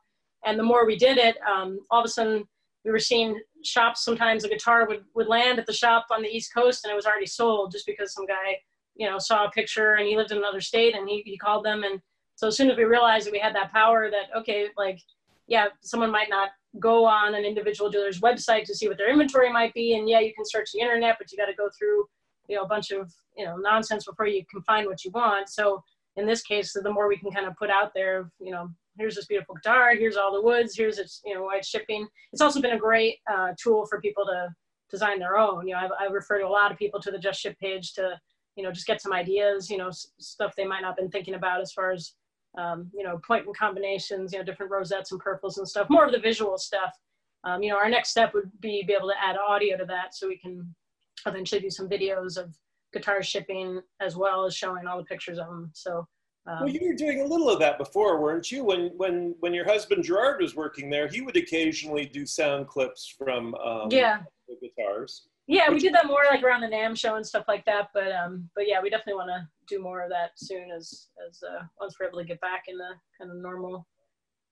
and 0.46 0.58
the 0.58 0.64
more 0.64 0.86
we 0.86 0.96
did 0.96 1.18
it, 1.18 1.38
um, 1.42 1.80
all 1.92 2.00
of 2.00 2.06
a 2.06 2.10
sudden 2.10 2.46
we 2.86 2.92
were 2.92 3.00
seeing 3.00 3.40
shops. 3.64 4.04
Sometimes 4.04 4.44
a 4.44 4.50
guitar 4.50 4.88
would, 4.88 5.04
would 5.16 5.28
land 5.28 5.60
at 5.60 5.66
the 5.66 5.74
shop 5.74 6.08
on 6.12 6.22
the 6.22 6.30
East 6.30 6.54
Coast 6.54 6.86
and 6.86 6.92
it 6.92 6.96
was 6.96 7.06
already 7.06 7.26
sold 7.26 7.72
just 7.72 7.86
because 7.86 8.14
some 8.14 8.26
guy, 8.26 8.58
you 8.96 9.10
know, 9.10 9.20
saw 9.20 9.46
a 9.46 9.52
picture 9.52 9.96
and 9.96 10.08
he 10.08 10.16
lived 10.16 10.32
in 10.32 10.38
another 10.38 10.62
state 10.62 10.96
and 10.96 11.08
he, 11.10 11.22
he 11.26 11.38
called 11.38 11.66
them. 11.66 11.84
And 11.84 12.00
so 12.36 12.48
as 12.48 12.58
soon 12.58 12.70
as 12.70 12.78
we 12.78 12.86
realized 12.86 13.28
that 13.28 13.34
we 13.34 13.40
had 13.40 13.56
that 13.56 13.72
power 13.74 14.10
that, 14.10 14.38
okay, 14.38 14.68
like, 14.78 15.00
yeah, 15.48 15.68
someone 15.82 16.12
might 16.12 16.30
not 16.30 16.50
go 16.80 17.06
on 17.06 17.36
an 17.36 17.44
individual 17.44 17.90
dealer's 17.90 18.22
website 18.22 18.64
to 18.66 18.76
see 18.76 18.88
what 18.88 18.98
their 18.98 19.10
inventory 19.10 19.52
might 19.52 19.74
be. 19.74 19.98
And 19.98 20.08
yeah, 20.08 20.20
you 20.20 20.34
can 20.34 20.46
search 20.46 20.70
the 20.72 20.80
internet, 20.80 21.16
but 21.18 21.32
you 21.32 21.38
got 21.38 21.48
to 21.48 21.56
go 21.56 21.70
through, 21.78 22.06
you 22.48 22.56
know, 22.56 22.64
a 22.64 22.68
bunch 22.68 22.92
of, 22.92 23.12
you 23.36 23.46
know, 23.46 23.58
nonsense 23.58 24.06
before 24.06 24.28
you 24.28 24.44
can 24.50 24.62
find 24.62 24.88
what 24.88 25.04
you 25.04 25.12
want. 25.12 25.50
So 25.50 25.84
in 26.16 26.28
this 26.28 26.44
case, 26.44 26.72
the 26.74 26.92
more 26.92 27.08
we 27.08 27.18
can 27.18 27.32
kind 27.32 27.48
of 27.48 27.56
put 27.58 27.70
out 27.70 27.92
there, 27.96 28.30
you 28.40 28.52
know, 28.52 28.70
here's 29.00 29.16
this 29.16 29.26
beautiful 29.26 29.56
guitar, 29.56 29.96
here's 29.96 30.18
all 30.18 30.34
the 30.34 30.42
woods, 30.42 30.76
here's 30.76 31.00
its, 31.00 31.22
you 31.26 31.34
know, 31.34 31.50
it's 31.52 31.68
shipping. 31.68 32.08
It's 32.34 32.42
also 32.42 32.62
been 32.62 32.74
a 32.74 32.78
great 32.78 33.18
uh, 33.32 33.54
tool 33.62 33.86
for 33.86 34.02
people 34.02 34.26
to 34.26 34.50
design 34.92 35.20
their 35.20 35.38
own. 35.38 35.68
You 35.68 35.76
know, 35.76 35.90
I, 36.00 36.06
I 36.06 36.08
refer 36.08 36.40
to 36.40 36.46
a 36.46 36.50
lot 36.50 36.72
of 36.72 36.78
people 36.78 37.00
to 37.02 37.12
the 37.12 37.18
Just 37.18 37.40
Ship 37.40 37.58
page 37.60 37.94
to, 37.94 38.20
you 38.56 38.64
know, 38.64 38.72
just 38.72 38.88
get 38.88 39.02
some 39.02 39.14
ideas, 39.14 39.70
you 39.70 39.78
know, 39.78 39.90
stuff 39.92 40.54
they 40.56 40.66
might 40.66 40.82
not 40.82 40.90
have 40.90 40.98
been 40.98 41.10
thinking 41.10 41.36
about 41.36 41.62
as 41.62 41.72
far 41.72 41.92
as, 41.92 42.14
um, 42.58 42.90
you 42.94 43.04
know, 43.04 43.20
point 43.26 43.46
and 43.46 43.56
combinations, 43.56 44.34
you 44.34 44.40
know, 44.40 44.46
different 44.46 44.72
rosettes 44.72 45.12
and 45.12 45.22
purples 45.22 45.58
and 45.58 45.68
stuff, 45.68 45.90
more 45.90 46.06
of 46.06 46.12
the 46.12 46.20
visual 46.20 46.58
stuff. 46.58 46.94
Um, 47.46 47.64
you 47.64 47.70
know, 47.70 47.78
our 47.78 47.90
next 47.90 48.10
step 48.10 48.34
would 48.34 48.52
be 48.60 48.84
be 48.86 48.94
able 48.94 49.08
to 49.08 49.24
add 49.24 49.38
audio 49.38 49.78
to 49.78 49.86
that 49.86 50.14
so 50.14 50.28
we 50.28 50.38
can 50.38 50.76
eventually 51.26 51.62
do 51.62 51.70
some 51.70 51.88
videos 51.88 52.38
of 52.38 52.54
guitar 52.92 53.24
shipping 53.24 53.82
as 54.02 54.18
well 54.18 54.46
as 54.46 54.56
showing 54.56 54.88
all 54.88 54.98
the 54.98 55.06
pictures 55.06 55.38
of 55.38 55.48
them. 55.48 55.72
So 55.74 56.06
um, 56.48 56.62
well, 56.62 56.70
you 56.70 56.88
were 56.88 56.96
doing 56.96 57.22
a 57.22 57.26
little 57.26 57.50
of 57.50 57.60
that 57.60 57.78
before, 57.78 58.20
weren't 58.20 58.52
you? 58.52 58.64
When 58.64 58.90
when 58.98 59.36
when 59.40 59.54
your 59.54 59.66
husband 59.66 60.04
Gerard 60.04 60.42
was 60.42 60.56
working 60.56 60.90
there, 60.90 61.08
he 61.08 61.22
would 61.22 61.38
occasionally 61.38 62.06
do 62.06 62.26
sound 62.26 62.68
clips 62.68 63.14
from 63.18 63.54
um, 63.56 63.90
yeah 63.92 64.22
the 64.48 64.56
guitars. 64.56 65.28
Yeah, 65.48 65.70
we 65.72 65.80
did 65.80 65.94
that 65.94 66.06
more 66.06 66.26
like 66.30 66.44
around 66.44 66.62
the 66.62 66.68
NAMM 66.68 66.96
show 66.96 67.16
and 67.16 67.26
stuff 67.26 67.46
like 67.48 67.66
that. 67.66 67.90
But 67.94 68.12
um, 68.12 68.50
but 68.56 68.68
yeah, 68.68 68.82
we 68.82 68.90
definitely 68.90 69.16
want 69.16 69.30
to 69.30 69.48
do 69.68 69.82
more 69.82 70.02
of 70.02 70.10
that 70.10 70.32
soon 70.36 70.72
as 70.72 71.08
as 71.28 71.42
uh, 71.44 71.64
once 71.80 71.96
we're 72.00 72.08
able 72.08 72.20
to 72.20 72.26
get 72.26 72.40
back 72.42 72.64
in 72.68 72.78
the 72.78 72.92
kind 73.18 73.32
of 73.32 73.38
normal 73.38 73.88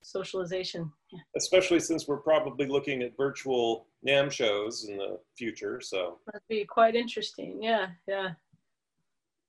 socialization. 0.03 0.91
Yeah. 1.11 1.19
Especially 1.35 1.79
since 1.79 2.07
we're 2.07 2.17
probably 2.17 2.65
looking 2.65 3.01
at 3.01 3.15
virtual 3.17 3.87
NAMM 4.07 4.31
shows 4.31 4.87
in 4.89 4.97
the 4.97 5.19
future. 5.37 5.81
So 5.81 6.19
that'd 6.25 6.41
be 6.49 6.65
quite 6.65 6.95
interesting. 6.95 7.61
Yeah, 7.61 7.87
yeah, 8.07 8.29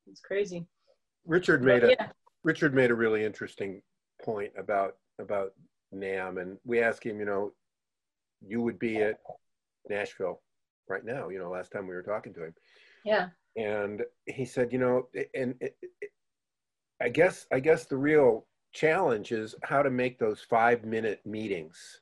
it's 0.06 0.20
crazy. 0.20 0.66
Richard 1.26 1.62
made 1.62 1.84
a 1.84 1.90
yeah. 1.90 2.08
Richard 2.48 2.72
made 2.72 2.90
a 2.90 2.94
really 2.94 3.26
interesting 3.26 3.82
point 4.24 4.52
about 4.56 4.96
about 5.18 5.52
NAMM, 5.94 6.40
and 6.40 6.56
we 6.64 6.80
asked 6.80 7.04
him, 7.04 7.20
you 7.20 7.26
know, 7.26 7.52
you 8.40 8.62
would 8.62 8.78
be 8.78 9.02
at 9.02 9.18
Nashville 9.90 10.40
right 10.88 11.04
now, 11.04 11.28
you 11.28 11.38
know, 11.38 11.50
last 11.50 11.70
time 11.70 11.86
we 11.86 11.94
were 11.94 12.02
talking 12.02 12.32
to 12.32 12.44
him. 12.44 12.54
Yeah. 13.04 13.28
And 13.58 14.02
he 14.24 14.46
said, 14.46 14.72
you 14.72 14.78
know, 14.78 15.08
and 15.34 15.56
it, 15.60 15.76
it, 16.00 16.10
I 17.02 17.10
guess 17.10 17.46
I 17.52 17.60
guess 17.60 17.84
the 17.84 17.98
real 17.98 18.46
challenge 18.72 19.30
is 19.30 19.54
how 19.62 19.82
to 19.82 19.90
make 19.90 20.18
those 20.18 20.40
five 20.40 20.86
minute 20.86 21.20
meetings 21.26 22.00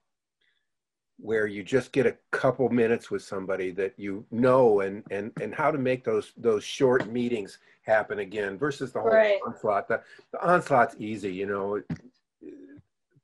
where 1.19 1.49
you 1.49 1.65
just 1.65 1.91
get 1.91 2.07
a 2.07 2.17
couple 2.31 2.69
minutes 2.69 3.11
with 3.11 3.23
somebody 3.23 3.73
that 3.73 3.95
you 3.97 4.25
know 4.31 4.79
and 4.79 5.03
and 5.11 5.33
and 5.41 5.53
how 5.53 5.73
to 5.73 5.79
make 5.79 6.05
those 6.05 6.33
those 6.37 6.63
short 6.63 7.11
meetings 7.11 7.59
happen 7.87 8.19
again 8.21 8.59
versus 8.59 8.93
the 8.93 9.01
whole 9.01 9.11
right. 9.11 9.39
onslaught 9.47 9.89
the, 9.89 10.01
the 10.33 10.47
onslaught's 10.47 10.97
easy 10.99 11.33
you 11.33 11.47
know 11.47 11.81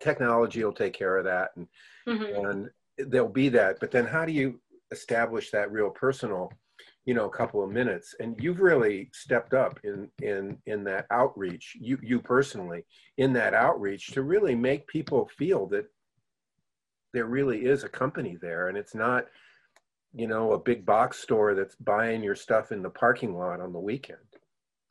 technology 0.00 0.64
will 0.64 0.72
take 0.72 0.92
care 0.92 1.16
of 1.16 1.24
that 1.24 1.50
and 1.56 1.66
mm-hmm. 2.08 2.46
and 2.46 2.70
there'll 3.10 3.28
be 3.28 3.48
that 3.48 3.78
but 3.80 3.90
then 3.90 4.06
how 4.06 4.24
do 4.24 4.32
you 4.32 4.60
establish 4.90 5.50
that 5.50 5.72
real 5.72 5.90
personal 5.90 6.52
you 7.04 7.14
know 7.14 7.26
a 7.26 7.36
couple 7.36 7.62
of 7.62 7.70
minutes 7.70 8.14
and 8.20 8.36
you've 8.40 8.60
really 8.60 9.08
stepped 9.12 9.54
up 9.54 9.78
in 9.84 10.08
in 10.22 10.56
in 10.66 10.84
that 10.84 11.06
outreach 11.10 11.76
you 11.80 11.98
you 12.02 12.20
personally 12.20 12.84
in 13.18 13.32
that 13.32 13.54
outreach 13.54 14.08
to 14.08 14.22
really 14.22 14.54
make 14.54 14.86
people 14.86 15.28
feel 15.36 15.66
that 15.66 15.86
there 17.12 17.26
really 17.26 17.64
is 17.64 17.84
a 17.84 17.88
company 17.88 18.36
there 18.40 18.68
and 18.68 18.78
it's 18.78 18.94
not 18.94 19.26
you 20.14 20.26
know, 20.26 20.52
a 20.52 20.58
big 20.58 20.84
box 20.84 21.18
store 21.18 21.54
that's 21.54 21.74
buying 21.76 22.22
your 22.22 22.34
stuff 22.34 22.72
in 22.72 22.82
the 22.82 22.90
parking 22.90 23.34
lot 23.36 23.60
on 23.60 23.72
the 23.72 23.80
weekend. 23.80 24.18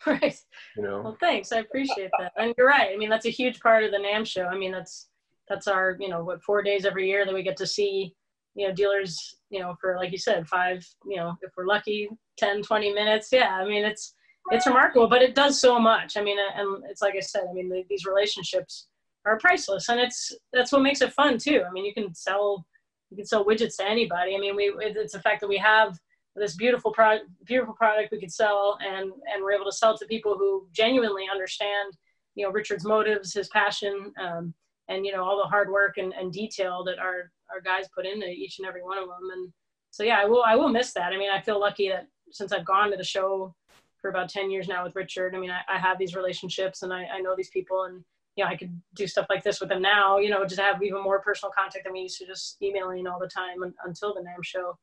Right. 0.08 0.36
You 0.76 0.84
know. 0.84 1.02
Well, 1.04 1.18
thanks. 1.20 1.52
I 1.52 1.60
appreciate 1.60 2.10
that. 2.18 2.32
And 2.36 2.56
you're 2.58 2.68
right. 2.68 2.90
I 2.92 2.98
mean, 2.98 3.10
that's 3.10 3.28
a 3.28 3.30
huge 3.30 3.60
part 3.60 3.84
of 3.84 3.92
the 3.92 3.98
NAMM 3.98 4.26
show. 4.26 4.46
I 4.46 4.58
mean, 4.58 4.72
that's 4.72 5.10
that's 5.48 5.68
our 5.68 5.98
you 6.00 6.10
know 6.10 6.24
what 6.24 6.42
four 6.42 6.64
days 6.64 6.86
every 6.86 7.08
year 7.08 7.26
that 7.26 7.34
we 7.34 7.44
get 7.44 7.58
to 7.58 7.68
see 7.68 8.16
you 8.56 8.68
know 8.68 8.74
dealers 8.74 9.38
you 9.50 9.60
know 9.60 9.76
for 9.80 9.98
like 9.98 10.12
you 10.12 10.18
said 10.18 10.48
five 10.48 10.86
you 11.06 11.18
know 11.18 11.36
if 11.42 11.52
we're 11.58 11.66
lucky 11.66 12.10
10 12.38 12.62
20 12.64 12.94
minutes 12.94 13.30
yeah 13.32 13.56
i 13.56 13.66
mean 13.66 13.84
it's 13.84 14.16
it's 14.52 14.68
remarkable 14.68 15.08
but 15.08 15.22
it 15.22 15.36
does 15.36 15.60
so 15.60 15.80
much 15.80 16.18
i 16.18 16.22
mean 16.22 16.38
and 16.56 16.84
it's 16.90 17.02
like 17.02 17.16
i 17.16 17.20
said 17.20 17.44
i 17.50 17.54
mean 17.54 17.70
the, 17.70 17.84
these 17.90 18.06
relationships 18.06 18.88
are 19.26 19.38
priceless 19.40 19.90
and 19.90 20.00
it's 20.00 20.34
that's 20.54 20.72
what 20.72 20.82
makes 20.82 21.02
it 21.02 21.14
fun 21.14 21.38
too 21.38 21.64
i 21.68 21.72
mean 21.72 21.86
you 21.86 21.94
can 21.94 22.14
sell 22.14 22.66
you 23.10 23.18
can 23.18 23.26
sell 23.26 23.46
widgets 23.46 23.78
to 23.78 23.88
anybody 23.88 24.36
i 24.36 24.40
mean 24.40 24.56
we 24.56 24.74
it's 24.80 25.14
the 25.14 25.22
fact 25.22 25.42
that 25.42 25.50
we 25.50 25.58
have 25.58 25.98
this 26.36 26.56
beautiful 26.56 26.92
product 26.92 27.26
beautiful 27.46 27.74
product 27.74 28.12
we 28.12 28.20
could 28.20 28.32
sell 28.32 28.78
and 28.82 29.12
and 29.12 29.44
we're 29.44 29.52
able 29.52 29.66
to 29.66 29.72
sell 29.72 29.98
to 29.98 30.06
people 30.06 30.38
who 30.38 30.68
genuinely 30.72 31.26
understand 31.32 31.94
you 32.36 32.46
know 32.46 32.52
richard's 32.52 32.86
motives 32.86 33.34
his 33.34 33.50
passion 33.50 34.14
um, 34.22 34.54
and 34.88 35.06
you 35.06 35.12
know 35.12 35.24
all 35.24 35.38
the 35.38 35.50
hard 35.50 35.70
work 35.70 35.98
and, 35.98 36.14
and 36.14 36.32
detail 36.32 36.84
that 36.84 37.00
our 37.00 37.32
our 37.50 37.62
guys 37.62 37.88
put 37.94 38.06
into 38.06 38.28
each 38.28 38.60
and 38.60 38.68
every 38.68 38.84
one 38.84 38.98
of 38.98 39.08
them. 39.08 39.30
And 39.34 39.52
so 39.92 40.04
yeah 40.04 40.20
i 40.20 40.26
will 40.26 40.44
i 40.44 40.56
will 40.56 40.70
miss 40.70 40.94
that. 40.94 41.14
I 41.14 41.18
mean 41.18 41.32
i 41.32 41.42
feel 41.42 41.60
lucky 41.60 41.90
that 41.90 42.08
since 42.32 42.52
i've 42.52 42.66
gone 42.66 42.92
to 42.92 42.98
the 42.98 43.04
show 43.04 43.54
for 44.02 44.10
about 44.10 44.30
10 44.30 44.50
years 44.50 44.68
now 44.68 44.84
with 44.84 44.96
richard 44.96 45.36
i 45.36 45.38
mean 45.38 45.52
i, 45.52 45.60
I 45.72 45.78
have 45.78 46.00
these 46.00 46.16
relationships 46.16 46.82
and 46.82 46.92
I, 46.92 47.06
I 47.06 47.20
know 47.20 47.36
these 47.36 47.52
people 47.52 47.84
and 47.84 48.04
you 48.36 48.44
know 48.44 48.50
i 48.50 48.56
could 48.56 48.76
do 48.96 49.06
stuff 49.06 49.28
like 49.30 49.44
this 49.44 49.60
with 49.60 49.70
them 49.70 49.82
now 49.82 50.18
you 50.18 50.30
know 50.30 50.44
just 50.44 50.60
have 50.60 50.82
even 50.82 51.04
more 51.04 51.22
personal 51.22 51.52
contact 51.56 51.84
than 51.84 51.94
we 51.94 52.00
used 52.00 52.18
to 52.18 52.26
just 52.26 52.60
emailing 52.64 53.06
all 53.06 53.20
the 53.20 53.28
time 53.28 53.58
until 53.86 54.16
the 54.16 54.22
NAMM 54.22 54.44
show 54.44 54.76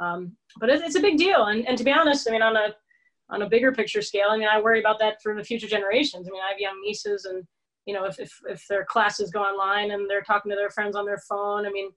um, 0.00 0.36
but 0.58 0.70
it's, 0.70 0.82
it's 0.82 0.96
a 0.96 1.00
big 1.00 1.18
deal. 1.18 1.46
And, 1.46 1.66
and 1.66 1.78
to 1.78 1.84
be 1.84 1.92
honest 1.92 2.28
i 2.28 2.32
mean 2.32 2.42
on 2.42 2.56
a 2.56 2.74
on 3.30 3.42
a 3.42 3.48
bigger 3.48 3.72
picture 3.72 4.02
scale 4.02 4.28
i 4.30 4.36
mean 4.36 4.48
i 4.48 4.60
worry 4.60 4.80
about 4.80 4.98
that 4.98 5.20
for 5.22 5.34
the 5.34 5.44
future 5.44 5.66
generations. 5.66 6.28
I 6.28 6.30
mean 6.30 6.42
i 6.42 6.50
have 6.50 6.60
young 6.60 6.80
nieces 6.84 7.24
and 7.24 7.44
you 7.86 7.94
know 7.94 8.04
if, 8.04 8.18
if, 8.18 8.32
if 8.48 8.66
their 8.68 8.84
classes 8.84 9.30
go 9.30 9.40
online 9.40 9.90
and 9.90 10.08
they're 10.08 10.22
talking 10.22 10.50
to 10.50 10.56
their 10.56 10.70
friends 10.70 10.96
on 10.96 11.04
their 11.04 11.22
phone 11.28 11.66
i 11.66 11.70
mean 11.70 11.90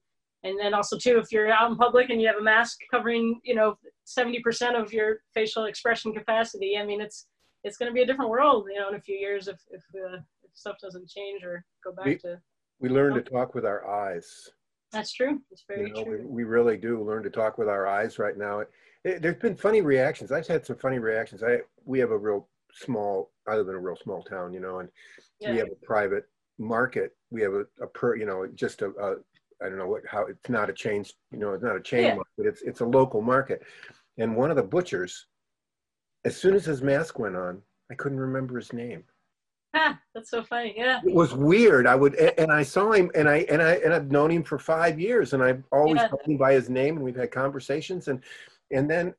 and 0.43 0.59
then 0.59 0.73
also 0.73 0.97
too 0.97 1.17
if 1.17 1.31
you're 1.31 1.51
out 1.51 1.69
in 1.69 1.77
public 1.77 2.09
and 2.09 2.21
you 2.21 2.27
have 2.27 2.37
a 2.37 2.43
mask 2.43 2.79
covering 2.91 3.39
you 3.43 3.55
know 3.55 3.77
70% 4.07 4.81
of 4.81 4.93
your 4.93 5.17
facial 5.33 5.65
expression 5.65 6.13
capacity 6.13 6.77
i 6.77 6.85
mean 6.85 7.01
it's 7.01 7.27
it's 7.63 7.77
going 7.77 7.89
to 7.89 7.93
be 7.93 8.01
a 8.01 8.05
different 8.05 8.31
world 8.31 8.67
you 8.71 8.79
know 8.79 8.89
in 8.89 8.95
a 8.95 9.01
few 9.01 9.15
years 9.15 9.47
if 9.47 9.59
if, 9.71 9.83
uh, 9.95 10.17
if 10.43 10.51
stuff 10.53 10.77
doesn't 10.81 11.09
change 11.09 11.43
or 11.43 11.63
go 11.83 11.91
back 11.91 12.05
we, 12.05 12.17
to 12.17 12.39
we 12.79 12.89
learn 12.89 13.13
to 13.13 13.21
talk 13.21 13.55
with 13.55 13.65
our 13.65 13.87
eyes 13.87 14.49
that's 14.91 15.13
true. 15.13 15.41
It's 15.51 15.63
very 15.67 15.87
you 15.87 15.93
know, 15.93 16.03
true. 16.03 16.21
we, 16.21 16.25
we, 16.25 16.43
really 16.43 16.77
do 16.77 17.03
learn 17.03 17.23
to 17.23 17.29
talk 17.29 17.57
with 17.57 17.67
our 17.67 17.87
eyes 17.87 18.19
right 18.19 18.37
now. 18.37 18.59
It, 18.59 18.71
it, 19.03 19.21
there's 19.21 19.41
been 19.41 19.55
funny 19.55 19.81
reactions. 19.81 20.31
I've 20.31 20.47
had 20.47 20.65
some 20.65 20.77
funny 20.77 20.99
reactions. 20.99 21.43
I 21.43 21.59
we 21.85 21.99
have 21.99 22.11
a 22.11 22.17
real 22.17 22.47
small 22.73 23.31
i 23.47 23.55
live 23.55 23.67
in 23.69 23.75
a 23.75 23.79
real 23.79 23.95
small 23.95 24.21
town 24.21 24.53
you 24.53 24.59
know 24.59 24.79
and 24.79 24.89
yeah. 25.39 25.51
we 25.51 25.57
have 25.57 25.69
a 25.71 25.85
private 25.85 26.25
market. 26.59 27.15
We 27.31 27.41
have 27.41 27.53
a, 27.53 27.65
a 27.81 27.87
per 27.87 28.15
you 28.15 28.25
know 28.25 28.47
just 28.55 28.81
a, 28.81 28.87
a 28.89 29.15
I 29.63 29.69
don't 29.69 29.77
know 29.77 29.87
what 29.87 30.03
how 30.07 30.25
it's 30.25 30.49
not 30.49 30.69
a 30.69 30.73
chain 30.73 31.05
you 31.31 31.39
know 31.39 31.53
it's 31.53 31.63
not 31.63 31.75
a 31.75 31.81
chain 31.81 32.03
yeah. 32.03 32.15
market. 32.15 32.45
It's 32.45 32.61
it's 32.63 32.81
a 32.81 32.85
local 32.85 33.21
market. 33.21 33.61
And 34.17 34.35
one 34.35 34.49
of 34.49 34.57
the 34.57 34.63
butchers 34.63 35.27
as 36.25 36.35
soon 36.35 36.55
as 36.55 36.65
his 36.65 36.81
mask 36.81 37.19
went 37.19 37.35
on 37.35 37.61
I 37.91 37.95
couldn't 37.95 38.19
remember 38.19 38.57
his 38.57 38.73
name 38.73 39.03
ah 39.77 39.99
that's 40.15 40.29
so 40.29 40.43
funny 40.43 40.73
yeah 40.75 40.99
it 41.05 41.13
was 41.13 41.33
weird 41.33 41.87
I 41.87 41.95
would 41.95 42.15
and 42.15 42.51
I 42.51 42.63
saw 42.63 42.91
him 42.91 43.11
and 43.15 43.29
I 43.29 43.45
and 43.49 43.61
I 43.61 43.73
and 43.83 43.93
I've 43.93 44.11
known 44.11 44.31
him 44.31 44.43
for 44.43 44.57
five 44.59 44.99
years 44.99 45.33
and 45.33 45.43
I've 45.43 45.63
always 45.71 46.01
yeah. 46.01 46.09
him 46.25 46.37
by 46.37 46.53
his 46.53 46.69
name 46.69 46.95
and 46.95 47.05
we've 47.05 47.15
had 47.15 47.31
conversations 47.31 48.07
and 48.07 48.21
and 48.71 48.89
then 48.89 49.13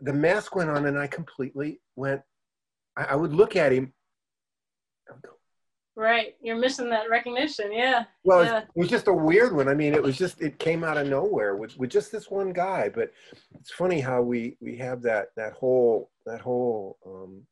the 0.00 0.12
mask 0.12 0.56
went 0.56 0.70
on 0.70 0.86
and 0.86 0.98
I 0.98 1.06
completely 1.06 1.80
went 1.96 2.22
I, 2.96 3.04
I 3.04 3.14
would 3.14 3.32
look 3.32 3.56
at 3.56 3.72
him 3.72 3.92
Right. 6.00 6.34
You're 6.40 6.56
missing 6.56 6.88
that 6.90 7.10
recognition. 7.10 7.70
Yeah. 7.70 8.04
Well, 8.24 8.42
yeah. 8.42 8.58
it 8.60 8.68
was 8.74 8.88
just 8.88 9.08
a 9.08 9.12
weird 9.12 9.54
one. 9.54 9.68
I 9.68 9.74
mean, 9.74 9.92
it 9.92 10.02
was 10.02 10.16
just, 10.16 10.40
it 10.40 10.58
came 10.58 10.82
out 10.82 10.96
of 10.96 11.06
nowhere 11.06 11.56
with, 11.56 11.76
with 11.76 11.90
just 11.90 12.10
this 12.10 12.30
one 12.30 12.54
guy, 12.54 12.88
but 12.88 13.12
it's 13.58 13.70
funny 13.70 14.00
how 14.00 14.22
we, 14.22 14.56
we 14.60 14.76
have 14.76 15.02
that, 15.02 15.32
that 15.36 15.52
whole, 15.52 16.10
that 16.24 16.40
whole, 16.40 16.96
um, 17.04 17.42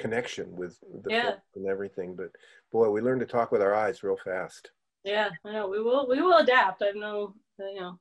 connection 0.00 0.54
with 0.56 0.78
the 1.02 1.10
yeah. 1.10 1.32
and 1.54 1.66
everything. 1.66 2.16
But 2.16 2.30
boy, 2.72 2.90
we 2.90 3.00
learned 3.00 3.20
to 3.20 3.26
talk 3.26 3.52
with 3.52 3.62
our 3.62 3.74
eyes 3.74 4.02
real 4.02 4.18
fast. 4.24 4.70
Yeah, 5.04 5.30
I 5.46 5.52
know 5.52 5.68
we 5.68 5.82
will, 5.82 6.08
we 6.08 6.20
will 6.20 6.38
adapt. 6.38 6.82
I 6.82 6.90
know, 6.90 7.34
you 7.58 7.80
know, 7.80 7.98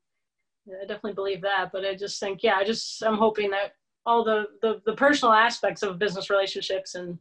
I 0.69 0.81
definitely 0.81 1.13
believe 1.13 1.41
that, 1.41 1.69
but 1.71 1.85
I 1.85 1.95
just 1.95 2.19
think, 2.19 2.43
yeah, 2.43 2.55
I 2.55 2.63
just, 2.63 3.01
I'm 3.03 3.17
hoping 3.17 3.49
that 3.51 3.73
all 4.05 4.23
the, 4.23 4.45
the, 4.62 4.81
the 4.85 4.95
personal 4.95 5.33
aspects 5.33 5.81
of 5.81 5.99
business 5.99 6.29
relationships 6.29 6.95
and, 6.95 7.17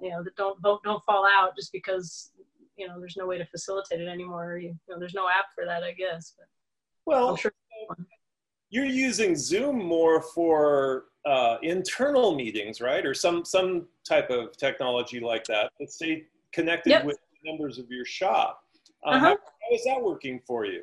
you 0.00 0.10
know 0.10 0.22
that 0.22 0.36
don't 0.36 0.60
don't 0.62 1.04
fall 1.04 1.26
out 1.26 1.54
just 1.56 1.72
because 1.72 2.30
you 2.76 2.86
know 2.88 2.98
there's 2.98 3.16
no 3.16 3.26
way 3.26 3.38
to 3.38 3.46
facilitate 3.46 4.00
it 4.00 4.08
anymore. 4.08 4.58
You, 4.58 4.68
you 4.68 4.78
know, 4.88 4.98
there's 4.98 5.14
no 5.14 5.28
app 5.28 5.46
for 5.54 5.64
that, 5.64 5.82
I 5.82 5.92
guess. 5.92 6.34
But 6.36 6.46
well, 7.06 7.36
sure. 7.36 7.52
You're 8.70 8.84
using 8.84 9.36
Zoom 9.36 9.78
more 9.78 10.22
for 10.22 11.06
uh, 11.26 11.58
internal 11.62 12.34
meetings, 12.34 12.80
right, 12.80 13.04
or 13.04 13.14
some 13.14 13.44
some 13.44 13.86
type 14.08 14.30
of 14.30 14.56
technology 14.56 15.20
like 15.20 15.44
that 15.44 15.70
that 15.78 15.92
stay 15.92 16.24
connected 16.52 16.90
yep. 16.90 17.04
with 17.04 17.18
members 17.44 17.78
of 17.78 17.90
your 17.90 18.04
shop. 18.04 18.62
Uh, 19.04 19.10
uh-huh. 19.10 19.20
how, 19.20 19.30
how 19.30 19.74
is 19.74 19.84
that 19.84 20.00
working 20.02 20.40
for 20.46 20.64
you? 20.64 20.82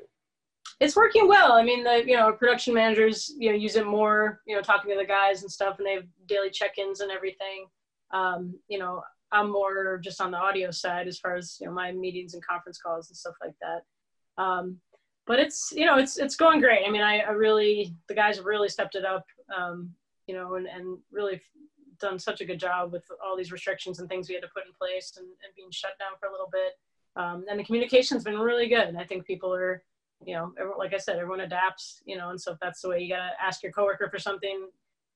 It's 0.79 0.95
working 0.95 1.27
well. 1.27 1.53
I 1.53 1.63
mean, 1.63 1.83
the 1.83 2.03
you 2.05 2.15
know 2.15 2.31
production 2.33 2.73
managers 2.73 3.33
you 3.37 3.49
know 3.49 3.55
use 3.55 3.75
it 3.75 3.87
more. 3.87 4.41
You 4.45 4.55
know, 4.55 4.61
talking 4.61 4.91
to 4.91 4.97
the 4.97 5.05
guys 5.05 5.41
and 5.41 5.51
stuff, 5.51 5.77
and 5.79 5.87
they 5.87 5.93
have 5.93 6.05
daily 6.27 6.49
check-ins 6.49 6.99
and 6.99 7.11
everything. 7.11 7.67
Um, 8.11 8.53
you 8.67 8.79
know, 8.79 9.01
I'm 9.31 9.51
more 9.51 9.97
just 9.97 10.21
on 10.21 10.31
the 10.31 10.37
audio 10.37 10.71
side 10.71 11.07
as 11.07 11.17
far 11.17 11.35
as 11.35 11.57
you 11.59 11.67
know 11.67 11.73
my 11.73 11.91
meetings 11.91 12.33
and 12.33 12.45
conference 12.45 12.79
calls 12.79 13.09
and 13.09 13.17
stuff 13.17 13.35
like 13.41 13.55
that. 13.61 14.41
Um, 14.41 14.77
but 15.27 15.39
it's 15.39 15.71
you 15.75 15.85
know 15.85 15.97
it's 15.97 16.17
it's 16.17 16.35
going 16.35 16.59
great. 16.59 16.85
I 16.87 16.91
mean, 16.91 17.01
I, 17.01 17.19
I 17.19 17.31
really 17.31 17.93
the 18.07 18.15
guys 18.15 18.37
have 18.37 18.45
really 18.45 18.69
stepped 18.69 18.95
it 18.95 19.05
up. 19.05 19.25
Um, 19.55 19.93
you 20.27 20.35
know, 20.35 20.55
and 20.55 20.67
and 20.67 20.97
really 21.11 21.41
done 21.99 22.19
such 22.19 22.41
a 22.41 22.45
good 22.45 22.59
job 22.59 22.91
with 22.91 23.05
all 23.23 23.35
these 23.35 23.51
restrictions 23.51 23.99
and 23.99 24.07
things 24.07 24.29
we 24.29 24.35
had 24.35 24.43
to 24.43 24.49
put 24.53 24.65
in 24.67 24.73
place 24.73 25.13
and, 25.17 25.25
and 25.25 25.55
being 25.55 25.71
shut 25.71 25.97
down 25.97 26.11
for 26.19 26.27
a 26.27 26.31
little 26.31 26.49
bit. 26.51 26.73
Um, 27.15 27.45
and 27.49 27.59
the 27.59 27.63
communication's 27.63 28.23
been 28.23 28.37
really 28.37 28.67
good. 28.67 28.87
And 28.87 28.99
I 28.99 29.03
think 29.03 29.25
people 29.25 29.51
are, 29.51 29.81
you 30.23 30.35
know, 30.35 30.53
like 30.77 30.93
I 30.93 30.99
said, 30.99 31.17
everyone 31.17 31.39
adapts, 31.39 32.03
you 32.05 32.15
know, 32.15 32.29
and 32.29 32.39
so 32.39 32.51
if 32.51 32.59
that's 32.59 32.81
the 32.81 32.89
way 32.89 32.99
you 32.99 33.09
got 33.09 33.29
to 33.29 33.31
ask 33.43 33.63
your 33.63 33.71
coworker 33.71 34.09
for 34.11 34.19
something, 34.19 34.67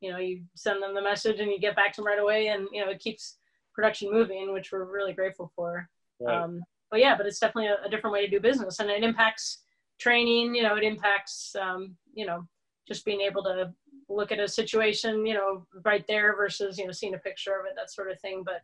you 0.02 0.12
know 0.12 0.18
you 0.18 0.42
send 0.56 0.84
them 0.84 0.94
the 0.94 1.02
message 1.02 1.40
and 1.40 1.50
you 1.50 1.60
get 1.60 1.76
back 1.76 1.94
to 1.94 2.02
them 2.02 2.08
right 2.08 2.20
away 2.20 2.48
and 2.48 2.68
you 2.74 2.84
know 2.84 2.92
it 2.92 3.00
keeps 3.00 3.38
production 3.74 4.12
moving 4.12 4.52
which 4.52 4.72
we're 4.72 4.84
really 4.84 5.14
grateful 5.14 5.52
for 5.56 5.88
right. 6.20 6.36
um, 6.36 6.62
but 6.90 7.00
yeah 7.00 7.16
but 7.16 7.26
it's 7.26 7.40
definitely 7.40 7.68
a, 7.68 7.78
a, 7.86 7.90
different 7.90 8.14
way 8.14 8.26
to 8.26 8.32
do 8.32 8.40
business 8.40 8.80
and 8.80 8.90
it 8.90 9.04
impacts 9.04 9.60
training 10.02 10.56
you 10.56 10.64
know 10.64 10.76
it 10.76 10.84
impacts 10.84 11.56
um, 11.62 11.96
you 12.14 12.26
know 12.26 12.44
just 12.88 13.06
being 13.06 13.22
able 13.22 13.44
to 13.44 13.72
look 14.10 14.32
at 14.32 14.40
a 14.40 14.48
situation 14.48 15.26
you 15.26 15.34
know 15.34 15.66
right 15.86 16.06
there 16.08 16.36
versus 16.36 16.78
you 16.78 16.86
know 16.86 16.92
seeing 16.92 17.14
a 17.14 17.20
picture 17.20 17.60
of 17.60 17.66
it 17.66 17.74
that 17.76 17.92
sort 17.92 18.12
of 18.12 18.20
thing 18.20 18.44
but 18.44 18.62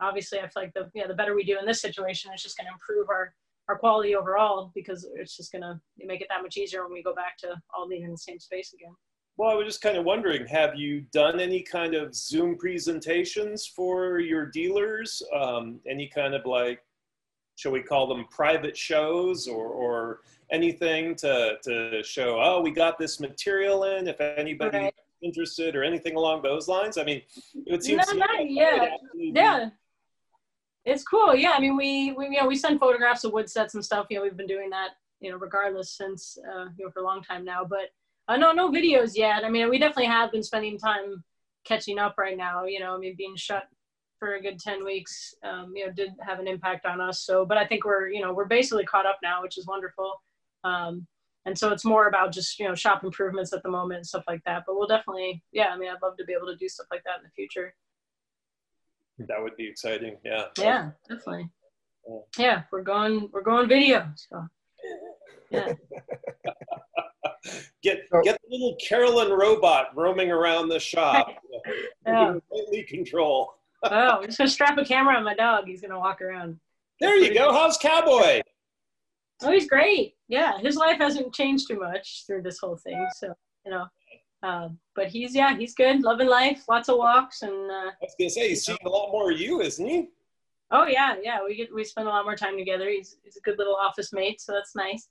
obviously 0.00 0.38
i 0.38 0.48
feel 0.48 0.62
like 0.62 0.74
the 0.74 0.90
yeah 0.94 1.06
the 1.06 1.14
better 1.14 1.34
we 1.34 1.44
do 1.44 1.58
in 1.58 1.64
this 1.64 1.80
situation 1.80 2.30
it's 2.34 2.42
just 2.42 2.56
going 2.58 2.66
to 2.66 2.72
improve 2.72 3.08
our 3.08 3.32
our 3.68 3.78
quality 3.78 4.16
overall 4.16 4.72
because 4.74 5.08
it's 5.14 5.36
just 5.36 5.52
going 5.52 5.62
to 5.62 5.80
make 6.04 6.20
it 6.20 6.26
that 6.28 6.42
much 6.42 6.56
easier 6.56 6.82
when 6.82 6.92
we 6.92 7.02
go 7.02 7.14
back 7.14 7.38
to 7.38 7.54
all 7.72 7.88
being 7.88 8.02
in 8.02 8.10
the 8.10 8.18
same 8.18 8.38
space 8.38 8.74
again 8.74 8.94
well, 9.36 9.48
I 9.48 9.54
was 9.54 9.66
just 9.66 9.80
kind 9.80 9.96
of 9.96 10.04
wondering, 10.04 10.46
have 10.48 10.74
you 10.76 11.00
done 11.12 11.40
any 11.40 11.62
kind 11.62 11.94
of 11.94 12.14
Zoom 12.14 12.58
presentations 12.58 13.64
for 13.64 14.18
your 14.18 14.44
dealers? 14.44 15.22
Um, 15.34 15.80
any 15.88 16.08
kind 16.08 16.34
of 16.34 16.44
like, 16.44 16.80
shall 17.60 17.72
we 17.72 17.82
call 17.82 18.06
them 18.06 18.24
private 18.30 18.74
shows 18.74 19.46
or, 19.46 19.66
or 19.66 20.20
anything 20.50 21.14
to, 21.14 21.58
to 21.62 22.02
show, 22.02 22.40
oh, 22.40 22.62
we 22.62 22.70
got 22.70 22.98
this 22.98 23.20
material 23.20 23.84
in, 23.84 24.08
if 24.08 24.18
anybody 24.18 24.78
right. 24.78 24.94
interested 25.22 25.76
or 25.76 25.84
anything 25.84 26.16
along 26.16 26.40
those 26.40 26.68
lines? 26.68 26.96
I 26.96 27.04
mean, 27.04 27.20
it 27.66 27.70
would 27.70 27.82
seem 27.82 27.98
no, 27.98 28.12
not, 28.14 28.50
yeah, 28.50 28.96
yeah. 29.14 29.68
It's 30.86 31.04
cool. 31.04 31.34
Yeah. 31.34 31.50
I 31.50 31.60
mean, 31.60 31.76
we, 31.76 32.12
we, 32.12 32.30
you 32.30 32.40
know, 32.40 32.46
we 32.46 32.56
send 32.56 32.80
photographs 32.80 33.24
of 33.24 33.34
wood 33.34 33.50
sets 33.50 33.74
and 33.74 33.84
stuff. 33.84 34.06
You 34.08 34.16
know, 34.16 34.22
we've 34.22 34.38
been 34.38 34.46
doing 34.46 34.70
that, 34.70 34.92
you 35.20 35.30
know, 35.30 35.36
regardless 35.36 35.94
since, 35.94 36.38
uh, 36.50 36.68
you 36.78 36.86
know, 36.86 36.90
for 36.90 37.00
a 37.00 37.04
long 37.04 37.22
time 37.22 37.44
now, 37.44 37.62
but 37.68 37.90
uh, 38.28 38.38
no, 38.38 38.52
no 38.52 38.70
videos 38.70 39.12
yet. 39.14 39.44
I 39.44 39.50
mean, 39.50 39.68
we 39.68 39.78
definitely 39.78 40.06
have 40.06 40.32
been 40.32 40.42
spending 40.42 40.78
time 40.78 41.22
catching 41.64 41.98
up 41.98 42.14
right 42.16 42.38
now. 42.38 42.64
You 42.64 42.80
know, 42.80 42.94
I 42.94 42.98
mean, 42.98 43.14
being 43.18 43.36
shut 43.36 43.64
for 44.20 44.34
a 44.34 44.40
good 44.40 44.60
10 44.60 44.84
weeks, 44.84 45.34
um, 45.42 45.72
you 45.74 45.84
know, 45.84 45.92
did 45.92 46.10
have 46.20 46.38
an 46.38 46.46
impact 46.46 46.86
on 46.86 47.00
us. 47.00 47.22
So, 47.22 47.44
but 47.44 47.56
I 47.56 47.66
think 47.66 47.84
we're, 47.84 48.08
you 48.08 48.20
know, 48.20 48.32
we're 48.32 48.44
basically 48.44 48.84
caught 48.84 49.06
up 49.06 49.18
now, 49.22 49.42
which 49.42 49.58
is 49.58 49.66
wonderful. 49.66 50.22
Um, 50.62 51.06
and 51.46 51.58
so 51.58 51.72
it's 51.72 51.86
more 51.86 52.06
about 52.06 52.30
just, 52.30 52.60
you 52.60 52.68
know, 52.68 52.74
shop 52.74 53.02
improvements 53.02 53.52
at 53.54 53.62
the 53.62 53.70
moment 53.70 53.96
and 53.98 54.06
stuff 54.06 54.24
like 54.28 54.44
that. 54.44 54.64
But 54.66 54.76
we'll 54.76 54.86
definitely, 54.86 55.42
yeah, 55.52 55.68
I 55.68 55.78
mean, 55.78 55.88
I'd 55.88 56.02
love 56.02 56.18
to 56.18 56.24
be 56.24 56.34
able 56.34 56.46
to 56.48 56.56
do 56.56 56.68
stuff 56.68 56.86
like 56.90 57.02
that 57.04 57.16
in 57.18 57.24
the 57.24 57.30
future. 57.30 57.74
That 59.18 59.42
would 59.42 59.56
be 59.56 59.66
exciting. 59.66 60.18
Yeah. 60.22 60.44
Yeah, 60.58 60.90
definitely. 61.08 61.48
Yeah, 62.06 62.18
yeah 62.38 62.62
we're 62.70 62.82
going, 62.82 63.30
we're 63.32 63.42
going 63.42 63.68
video. 63.68 64.06
So, 64.16 64.46
yeah. 65.50 65.72
get 67.82 68.02
get 68.22 68.38
the 68.42 68.50
little 68.50 68.76
Carolyn 68.86 69.30
robot 69.32 69.96
roaming 69.96 70.30
around 70.30 70.68
the 70.68 70.78
shop. 70.78 71.28
Yeah. 72.06 72.38
Remotely 72.50 72.82
control. 72.84 73.59
Oh, 73.82 73.90
I'm 73.90 74.24
just 74.26 74.38
gonna 74.38 74.50
strap 74.50 74.78
a 74.78 74.84
camera 74.84 75.16
on 75.16 75.24
my 75.24 75.34
dog. 75.34 75.66
He's 75.66 75.80
gonna 75.80 75.98
walk 75.98 76.22
around. 76.22 76.58
There 77.00 77.16
you 77.16 77.34
go. 77.34 77.52
How's 77.52 77.76
Cowboy? 77.78 78.42
Oh, 79.42 79.50
he's 79.50 79.68
great. 79.68 80.14
Yeah, 80.28 80.58
his 80.58 80.76
life 80.76 80.98
hasn't 80.98 81.34
changed 81.34 81.68
too 81.68 81.78
much 81.78 82.24
through 82.26 82.42
this 82.42 82.58
whole 82.58 82.76
thing. 82.76 83.06
So 83.16 83.34
you 83.64 83.70
know, 83.70 83.86
uh, 84.42 84.68
but 84.94 85.08
he's 85.08 85.34
yeah, 85.34 85.56
he's 85.56 85.74
good, 85.74 86.02
loving 86.02 86.28
life, 86.28 86.64
lots 86.68 86.88
of 86.88 86.98
walks, 86.98 87.42
and 87.42 87.70
uh, 87.70 87.90
I 87.90 87.94
was 88.02 88.14
gonna 88.18 88.30
say 88.30 88.50
he's 88.50 88.64
seeing 88.64 88.78
a 88.84 88.88
lot 88.88 89.12
more 89.12 89.32
of 89.32 89.40
you, 89.40 89.60
isn't 89.60 89.86
he? 89.86 90.08
oh 90.70 90.86
yeah, 90.86 91.16
yeah, 91.22 91.38
we 91.44 91.56
get 91.56 91.74
we 91.74 91.84
spend 91.84 92.06
a 92.06 92.10
lot 92.10 92.24
more 92.24 92.36
time 92.36 92.56
together. 92.56 92.88
He's 92.88 93.16
he's 93.22 93.36
a 93.36 93.40
good 93.40 93.58
little 93.58 93.76
office 93.76 94.12
mate, 94.12 94.40
so 94.40 94.52
that's 94.52 94.76
nice. 94.76 95.08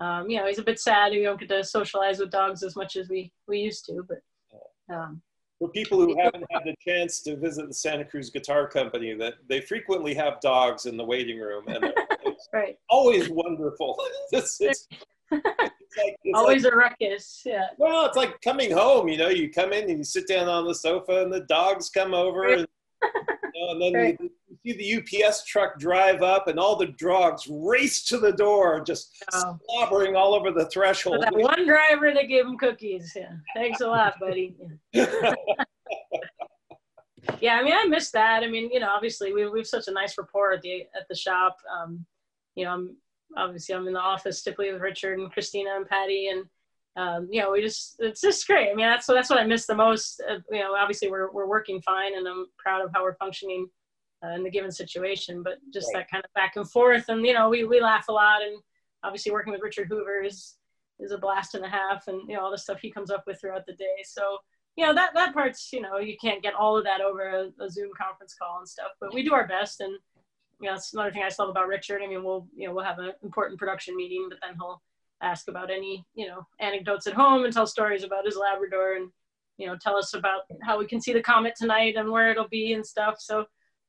Um, 0.00 0.28
you 0.28 0.38
know, 0.38 0.46
he's 0.46 0.58
a 0.58 0.64
bit 0.64 0.80
sad 0.80 1.12
we 1.12 1.22
don't 1.22 1.38
get 1.38 1.48
to 1.50 1.62
socialize 1.62 2.18
with 2.18 2.30
dogs 2.30 2.62
as 2.62 2.76
much 2.76 2.96
as 2.96 3.08
we 3.08 3.32
we 3.46 3.58
used 3.58 3.84
to, 3.86 4.06
but 4.08 4.94
um, 4.94 5.22
For 5.58 5.68
people 5.68 6.00
who 6.00 6.20
haven't 6.20 6.44
had 6.50 6.62
the 6.64 6.74
chance 6.80 7.20
to 7.22 7.36
visit 7.36 7.68
the 7.68 7.74
Santa 7.74 8.04
Cruz 8.04 8.28
Guitar 8.28 8.68
Company, 8.68 9.14
that 9.14 9.34
they 9.48 9.60
frequently 9.60 10.12
have 10.14 10.40
dogs 10.40 10.86
in 10.86 10.96
the 10.96 11.04
waiting 11.04 11.38
room, 11.38 11.68
and 11.68 11.84
it's 12.24 12.48
right, 12.52 12.76
always 12.90 13.30
wonderful. 13.30 13.96
It's, 14.32 14.60
it's, 14.60 14.88
it's 15.30 15.96
like, 15.96 16.16
always 16.34 16.64
like, 16.64 16.72
a 16.72 16.76
ruckus. 16.76 17.42
Yeah, 17.46 17.66
well, 17.78 18.04
it's 18.06 18.16
like 18.16 18.40
coming 18.40 18.72
home. 18.72 19.08
You 19.08 19.16
know, 19.16 19.28
you 19.28 19.50
come 19.50 19.72
in 19.72 19.88
and 19.88 19.98
you 19.98 20.04
sit 20.04 20.26
down 20.26 20.48
on 20.48 20.66
the 20.66 20.74
sofa, 20.74 21.22
and 21.22 21.32
the 21.32 21.42
dogs 21.42 21.88
come 21.88 22.14
over, 22.14 22.44
and, 22.44 22.66
you 23.54 23.66
know, 23.66 23.72
and 23.72 23.82
then 23.82 23.92
Right. 23.92 24.16
you 24.20 24.30
see 24.64 24.72
the 24.72 25.22
UPS 25.24 25.44
truck 25.44 25.78
drive 25.78 26.22
up, 26.22 26.48
and 26.48 26.58
all 26.58 26.76
the 26.76 26.86
dogs 26.98 27.46
race 27.48 28.02
to 28.04 28.18
the 28.18 28.32
door, 28.32 28.80
just 28.80 29.12
Oh. 29.32 29.58
slobbering 29.68 30.16
all 30.16 30.34
over 30.34 30.50
the 30.50 30.62
So 30.62 30.68
threshold. 30.70 31.22
that 31.22 31.34
one 31.34 31.66
driver 31.66 32.12
that 32.12 32.28
gave 32.28 32.46
him 32.46 32.56
cookies. 32.56 33.12
Yeah, 33.14 33.32
thanks 33.54 33.80
a 33.80 33.86
lot, 33.86 34.18
buddy. 34.18 34.56
Yeah. 34.92 35.34
yeah, 37.40 37.54
I 37.56 37.62
mean, 37.62 37.74
I 37.74 37.86
miss 37.86 38.10
that. 38.12 38.42
I 38.42 38.48
mean, 38.48 38.70
you 38.70 38.80
know, 38.80 38.88
obviously 38.90 39.32
we 39.32 39.48
we 39.48 39.60
have 39.60 39.66
such 39.66 39.88
a 39.88 39.92
nice 39.92 40.16
rapport 40.18 40.52
at 40.52 40.62
the 40.62 40.82
at 40.98 41.06
the 41.08 41.14
shop. 41.14 41.56
Um, 41.72 42.04
you 42.54 42.64
know, 42.64 42.70
I'm 42.72 42.96
obviously 43.36 43.74
I'm 43.74 43.86
in 43.86 43.94
the 43.94 44.00
office 44.00 44.42
typically 44.42 44.72
with 44.72 44.80
Richard 44.80 45.18
and 45.18 45.30
Christina 45.32 45.70
and 45.76 45.88
Patty, 45.88 46.28
and 46.28 46.44
um, 46.96 47.28
you 47.30 47.40
know, 47.40 47.50
we 47.50 47.60
just 47.60 47.96
it's 47.98 48.20
just 48.20 48.46
great. 48.46 48.70
I 48.70 48.74
mean, 48.74 48.86
that's 48.86 49.06
that's 49.06 49.30
what 49.30 49.38
I 49.40 49.46
miss 49.46 49.66
the 49.66 49.74
most. 49.74 50.22
Uh, 50.28 50.38
you 50.50 50.60
know, 50.60 50.74
obviously 50.74 51.10
we're 51.10 51.30
we're 51.32 51.48
working 51.48 51.82
fine, 51.82 52.16
and 52.16 52.26
I'm 52.26 52.46
proud 52.56 52.84
of 52.84 52.90
how 52.94 53.02
we're 53.02 53.16
functioning 53.16 53.68
uh, 54.24 54.34
in 54.34 54.42
the 54.42 54.50
given 54.50 54.70
situation. 54.72 55.42
But 55.42 55.58
just 55.72 55.88
Right. 55.94 56.00
that 56.00 56.10
kind 56.10 56.24
of 56.24 56.32
back 56.34 56.56
and 56.56 56.70
forth, 56.70 57.08
and 57.08 57.26
you 57.26 57.34
know, 57.34 57.48
we 57.48 57.64
we 57.64 57.80
laugh 57.80 58.08
a 58.08 58.12
lot, 58.12 58.42
and 58.42 58.62
obviously 59.02 59.32
working 59.32 59.52
with 59.52 59.62
Richard 59.62 59.88
Hoover 59.88 60.22
is 60.22 60.56
is 61.00 61.10
a 61.12 61.18
blast 61.18 61.54
and 61.54 61.64
a 61.64 61.68
half, 61.68 62.08
and 62.08 62.28
you 62.28 62.36
know 62.36 62.42
all 62.44 62.50
the 62.50 62.58
stuff 62.58 62.80
he 62.80 62.90
comes 62.90 63.10
up 63.10 63.24
with 63.26 63.40
throughout 63.40 63.66
the 63.66 63.74
day. 63.74 64.02
So 64.04 64.38
you 64.76 64.86
know 64.86 64.94
that 64.94 65.14
that 65.14 65.34
part's 65.34 65.72
you 65.72 65.80
know 65.80 65.98
you 65.98 66.16
can't 66.20 66.42
get 66.42 66.54
all 66.54 66.76
of 66.76 66.84
that 66.84 67.00
over 67.00 67.28
a, 67.28 67.64
a 67.64 67.70
Zoom 67.70 67.90
conference 68.00 68.34
call 68.40 68.58
and 68.58 68.68
stuff, 68.68 68.92
but 69.00 69.14
we 69.14 69.22
do 69.22 69.34
our 69.34 69.46
best. 69.46 69.80
And 69.80 69.92
you 70.60 70.68
know 70.68 70.74
that's 70.74 70.92
another 70.94 71.10
thing 71.10 71.22
I 71.22 71.30
love 71.38 71.48
about 71.50 71.68
Richard. 71.68 72.00
I 72.02 72.06
mean, 72.06 72.24
we'll 72.24 72.46
you 72.56 72.66
know 72.68 72.74
we'll 72.74 72.84
have 72.84 72.98
an 72.98 73.12
important 73.22 73.58
production 73.58 73.96
meeting, 73.96 74.26
but 74.28 74.38
then 74.42 74.54
he'll 74.58 74.82
ask 75.22 75.48
about 75.48 75.70
any 75.70 76.04
you 76.14 76.26
know 76.26 76.46
anecdotes 76.60 77.06
at 77.06 77.14
home 77.14 77.44
and 77.44 77.52
tell 77.52 77.66
stories 77.66 78.04
about 78.04 78.24
his 78.24 78.36
Labrador 78.36 78.94
and 78.96 79.10
you 79.58 79.66
know 79.66 79.76
tell 79.80 79.96
us 79.96 80.14
about 80.14 80.42
how 80.62 80.78
we 80.78 80.86
can 80.86 81.00
see 81.00 81.12
the 81.12 81.22
comet 81.22 81.54
tonight 81.56 81.94
and 81.96 82.10
where 82.10 82.30
it'll 82.30 82.48
be 82.48 82.72
and 82.72 82.86
stuff. 82.86 83.16
So 83.18 83.46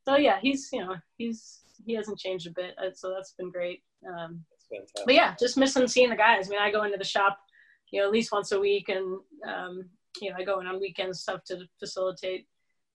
so 0.08 0.18
yeah, 0.18 0.38
he's 0.41 0.70
you 0.72 0.80
know 0.80 0.96
he's 1.18 1.62
he 1.86 1.94
hasn't 1.94 2.20
changed 2.20 2.48
a 2.48 2.52
bit, 2.52 2.74
uh, 2.78 2.91
so 2.94 3.12
that's 3.13 3.34
been 3.34 3.52
great. 3.52 3.84
Um, 4.08 4.44
but 5.06 5.13
yeah, 5.13 5.36
just 5.39 5.58
missing 5.58 5.88
seeing 5.88 6.10
the 6.10 6.15
guys. 6.15 6.48
I 6.48 6.50
mean, 6.52 6.60
I 6.60 6.72
go 6.72 6.84
into 6.84 6.98
the 6.98 7.04
shop, 7.04 7.38
you 7.91 8.00
know, 8.00 8.08
at 8.08 8.13
least 8.13 8.32
once 8.32 8.52
a 8.52 8.60
week, 8.60 8.89
and 8.89 9.20
um, 9.48 9.89
you 10.22 10.30
know, 10.30 10.38
I 10.38 10.44
go 10.44 10.60
in 10.60 10.68
on 10.68 10.80
weekends 10.80 11.22
stuff 11.22 11.44
to 11.46 11.68
facilitate, 11.80 12.48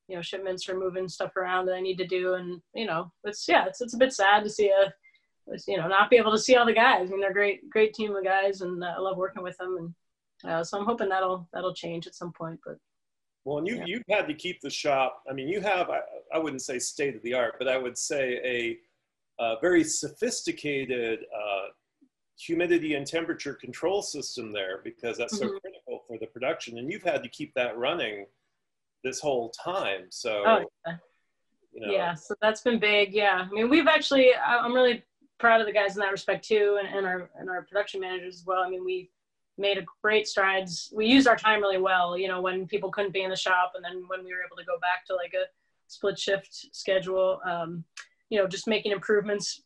you 0.08 0.16
know, 0.16 0.22
shipments 0.22 0.68
or 0.68 0.78
moving 0.78 1.08
stuff 1.08 1.36
around 1.36 1.66
that 1.66 1.74
I 1.74 1.80
need 1.80 1.98
to 1.98 2.06
do, 2.06 2.34
and 2.34 2.60
you 2.74 2.86
know, 2.86 3.12
it's 3.24 3.46
yeah, 3.48 3.66
it's 3.66 3.80
it's 3.80 3.94
a 3.94 3.98
bit 3.98 4.12
sad 4.12 4.44
to 4.44 4.50
see 4.50 4.68
a, 4.70 4.92
you 5.66 5.76
know, 5.76 5.88
not 5.88 6.10
be 6.10 6.16
able 6.16 6.32
to 6.32 6.38
see 6.38 6.56
all 6.56 6.66
the 6.66 6.72
guys. 6.72 7.08
I 7.08 7.10
mean, 7.10 7.20
they're 7.20 7.30
a 7.30 7.34
great 7.34 7.68
great 7.70 7.94
team 7.94 8.14
of 8.14 8.24
guys, 8.24 8.60
and 8.62 8.82
uh, 8.82 8.94
I 8.96 9.00
love 9.00 9.16
working 9.16 9.42
with 9.42 9.56
them, 9.58 9.76
and 9.78 10.50
uh, 10.50 10.64
so 10.64 10.78
I'm 10.78 10.86
hoping 10.86 11.08
that'll 11.08 11.48
that'll 11.52 11.74
change 11.74 12.06
at 12.06 12.14
some 12.14 12.32
point. 12.32 12.60
But 12.64 12.78
Well, 13.44 13.58
and 13.58 13.66
you, 13.68 13.76
Yeah. 13.76 13.84
you've 13.86 14.04
had 14.08 14.26
to 14.28 14.34
keep 14.34 14.60
the 14.60 14.70
shop. 14.70 15.22
I 15.28 15.32
mean, 15.32 15.48
you 15.48 15.60
have, 15.60 15.88
I, 16.32 16.38
wouldn't 16.38 16.62
say 16.62 16.78
state 16.78 17.16
of 17.16 17.22
the 17.22 17.34
art, 17.34 17.54
but 17.58 17.68
I 17.68 17.76
would 17.78 17.96
say 17.96 18.78
a, 19.38 19.42
a 19.42 19.60
very 19.60 19.84
sophisticated 19.84 21.20
uh, 21.34 21.68
humidity 22.38 22.94
and 22.94 23.06
temperature 23.06 23.54
control 23.54 24.02
system 24.02 24.52
there 24.52 24.80
because 24.82 25.18
that's 25.18 25.38
so 25.38 25.46
Mhm. 25.46 25.60
critical 25.60 26.04
for 26.06 26.18
the 26.18 26.26
production. 26.26 26.78
And 26.78 26.90
you've 26.90 27.02
had 27.02 27.22
to 27.22 27.28
keep 27.28 27.52
that 27.54 27.76
running 27.76 28.26
this 29.04 29.20
whole 29.20 29.50
time. 29.50 30.10
So, 30.10 30.42
oh 30.46 30.70
yeah. 30.86 30.96
you 31.72 31.86
know, 31.86 31.92
Yeah, 31.92 32.14
so 32.14 32.34
that's 32.40 32.62
been 32.62 32.78
big. 32.78 33.12
Yeah, 33.12 33.46
I 33.50 33.54
mean, 33.54 33.68
we've 33.68 33.86
actually, 33.86 34.34
I'm 34.34 34.72
really 34.74 35.04
proud 35.38 35.60
of 35.60 35.66
the 35.66 35.72
guys 35.72 35.96
in 35.96 36.00
that 36.00 36.12
respect 36.12 36.44
too, 36.46 36.78
and, 36.80 36.88
and 36.94 37.06
our 37.06 37.30
and 37.34 37.48
our 37.48 37.62
production 37.62 38.00
managers 38.00 38.36
as 38.36 38.46
well. 38.46 38.62
I 38.62 38.68
mean, 38.68 38.84
we 38.84 39.10
made 39.58 39.78
a 39.78 39.84
great 40.02 40.26
strides. 40.26 40.90
We 40.94 41.06
used 41.06 41.26
our 41.26 41.36
time 41.36 41.60
really 41.60 41.78
well. 41.78 42.16
You 42.16 42.28
know, 42.28 42.40
when 42.40 42.66
people 42.66 42.90
couldn't 42.90 43.12
be 43.12 43.22
in 43.22 43.30
the 43.30 43.36
shop, 43.36 43.72
and 43.74 43.84
then 43.84 44.04
when 44.06 44.24
we 44.24 44.32
were 44.32 44.42
able 44.44 44.56
to 44.56 44.64
go 44.64 44.78
back 44.80 45.04
to 45.06 45.14
like 45.14 45.34
a 45.34 45.44
split 45.90 46.18
shift 46.18 46.68
schedule. 46.72 47.40
Um, 47.44 47.84
you 48.28 48.38
know, 48.38 48.46
just 48.46 48.66
making 48.66 48.92
improvements. 48.92 49.62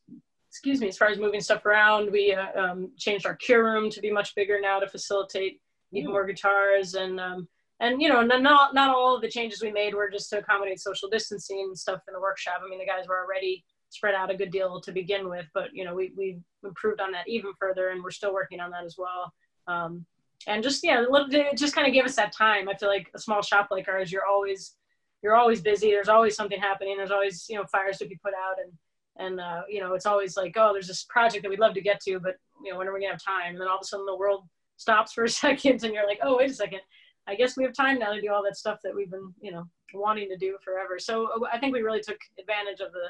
Excuse 0.48 0.80
me. 0.80 0.88
As 0.88 0.96
far 0.96 1.08
as 1.08 1.18
moving 1.18 1.40
stuff 1.40 1.66
around, 1.66 2.10
we 2.10 2.32
uh, 2.32 2.60
um, 2.60 2.90
changed 2.96 3.26
our 3.26 3.34
cure 3.34 3.64
room 3.64 3.90
to 3.90 4.00
be 4.00 4.10
much 4.10 4.34
bigger 4.34 4.60
now 4.60 4.78
to 4.78 4.88
facilitate 4.88 5.60
even 5.92 6.10
more 6.10 6.26
guitars 6.26 6.94
and 6.94 7.20
um, 7.20 7.48
and 7.80 8.00
you 8.00 8.08
know 8.08 8.22
not 8.22 8.74
not 8.74 8.94
all 8.94 9.16
of 9.16 9.22
the 9.22 9.28
changes 9.28 9.62
we 9.62 9.72
made 9.72 9.94
were 9.94 10.10
just 10.10 10.30
to 10.30 10.38
accommodate 10.38 10.80
social 10.80 11.08
distancing 11.08 11.66
and 11.68 11.78
stuff 11.78 12.00
in 12.08 12.14
the 12.14 12.20
workshop 12.20 12.60
i 12.64 12.68
mean 12.68 12.78
the 12.78 12.86
guys 12.86 13.06
were 13.08 13.24
already 13.24 13.64
spread 13.90 14.14
out 14.14 14.30
a 14.30 14.36
good 14.36 14.50
deal 14.50 14.80
to 14.80 14.92
begin 14.92 15.28
with 15.28 15.46
but 15.54 15.68
you 15.72 15.84
know 15.84 15.94
we 15.94 16.12
we 16.16 16.38
improved 16.64 17.00
on 17.00 17.12
that 17.12 17.28
even 17.28 17.52
further 17.58 17.90
and 17.90 18.02
we're 18.02 18.10
still 18.10 18.32
working 18.32 18.60
on 18.60 18.70
that 18.70 18.84
as 18.84 18.96
well 18.98 19.32
um, 19.66 20.04
and 20.46 20.62
just 20.62 20.84
yeah 20.84 21.00
little- 21.00 21.32
it 21.32 21.56
just 21.56 21.74
kind 21.74 21.86
of 21.86 21.92
gave 21.92 22.04
us 22.04 22.16
that 22.16 22.32
time 22.32 22.68
i 22.68 22.74
feel 22.74 22.88
like 22.88 23.10
a 23.14 23.18
small 23.18 23.42
shop 23.42 23.68
like 23.70 23.88
ours 23.88 24.10
you're 24.10 24.26
always 24.26 24.76
you're 25.24 25.34
always 25.34 25.60
busy 25.60 25.90
there's 25.90 26.08
always 26.08 26.36
something 26.36 26.60
happening 26.60 26.96
there's 26.96 27.10
always 27.10 27.46
you 27.48 27.56
know 27.56 27.64
fires 27.72 27.98
to 27.98 28.06
be 28.06 28.16
put 28.22 28.34
out 28.34 28.56
and 28.62 28.72
and 29.16 29.40
uh, 29.40 29.62
you 29.68 29.80
know 29.80 29.94
it's 29.94 30.06
always 30.06 30.36
like 30.36 30.54
oh 30.56 30.72
there's 30.72 30.86
this 30.86 31.04
project 31.08 31.42
that 31.42 31.48
we'd 31.48 31.58
love 31.58 31.74
to 31.74 31.80
get 31.80 32.00
to 32.00 32.20
but 32.20 32.36
you 32.64 32.70
know 32.70 32.78
when 32.78 32.86
are 32.86 32.94
we 32.94 33.00
gonna 33.00 33.12
have 33.12 33.24
time 33.24 33.52
and 33.52 33.60
then 33.60 33.66
all 33.66 33.76
of 33.76 33.82
a 33.82 33.86
sudden 33.86 34.06
the 34.06 34.16
world 34.16 34.44
stops 34.76 35.12
for 35.12 35.24
a 35.24 35.28
second 35.44 35.82
and 35.82 35.92
you're 35.92 36.06
like 36.06 36.20
oh 36.22 36.36
wait 36.38 36.50
a 36.50 36.54
second 36.54 36.80
I 37.26 37.34
guess 37.34 37.56
we 37.56 37.64
have 37.64 37.72
time 37.72 37.98
now 37.98 38.12
to 38.12 38.20
do 38.20 38.32
all 38.32 38.42
that 38.44 38.56
stuff 38.56 38.80
that 38.84 38.94
we've 38.94 39.10
been, 39.10 39.32
you 39.40 39.50
know, 39.50 39.64
wanting 39.94 40.28
to 40.28 40.36
do 40.36 40.58
forever. 40.62 40.98
So 40.98 41.26
uh, 41.26 41.48
I 41.52 41.58
think 41.58 41.72
we 41.72 41.82
really 41.82 42.00
took 42.00 42.18
advantage 42.38 42.80
of 42.80 42.92
the 42.92 43.08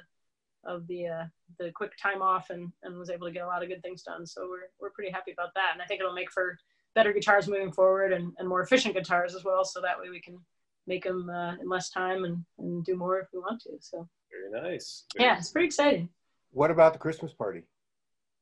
of 0.66 0.86
the 0.86 1.06
uh, 1.06 1.24
the 1.58 1.70
quick 1.72 1.92
time 2.00 2.22
off 2.22 2.50
and, 2.50 2.72
and 2.82 2.96
was 2.96 3.10
able 3.10 3.26
to 3.26 3.32
get 3.32 3.42
a 3.42 3.46
lot 3.46 3.62
of 3.62 3.68
good 3.68 3.82
things 3.82 4.02
done. 4.02 4.26
So 4.26 4.48
we're 4.48 4.68
we're 4.80 4.90
pretty 4.90 5.10
happy 5.10 5.32
about 5.32 5.52
that, 5.54 5.70
and 5.72 5.82
I 5.82 5.86
think 5.86 6.00
it'll 6.00 6.14
make 6.14 6.30
for 6.30 6.56
better 6.94 7.12
guitars 7.12 7.48
moving 7.48 7.72
forward 7.72 8.12
and, 8.12 8.32
and 8.38 8.48
more 8.48 8.62
efficient 8.62 8.94
guitars 8.94 9.34
as 9.34 9.44
well. 9.44 9.64
So 9.64 9.80
that 9.80 9.98
way 9.98 10.10
we 10.10 10.20
can 10.20 10.38
make 10.86 11.04
them 11.04 11.30
uh, 11.30 11.54
in 11.60 11.68
less 11.68 11.90
time 11.90 12.24
and, 12.24 12.44
and 12.58 12.84
do 12.84 12.96
more 12.96 13.18
if 13.20 13.28
we 13.32 13.38
want 13.38 13.60
to. 13.62 13.70
So 13.80 14.08
very 14.30 14.62
nice. 14.62 15.04
Very 15.16 15.28
yeah, 15.28 15.38
it's 15.38 15.50
pretty 15.50 15.66
exciting. 15.66 16.08
What 16.50 16.70
about 16.70 16.92
the 16.92 16.98
Christmas 16.98 17.32
party? 17.32 17.62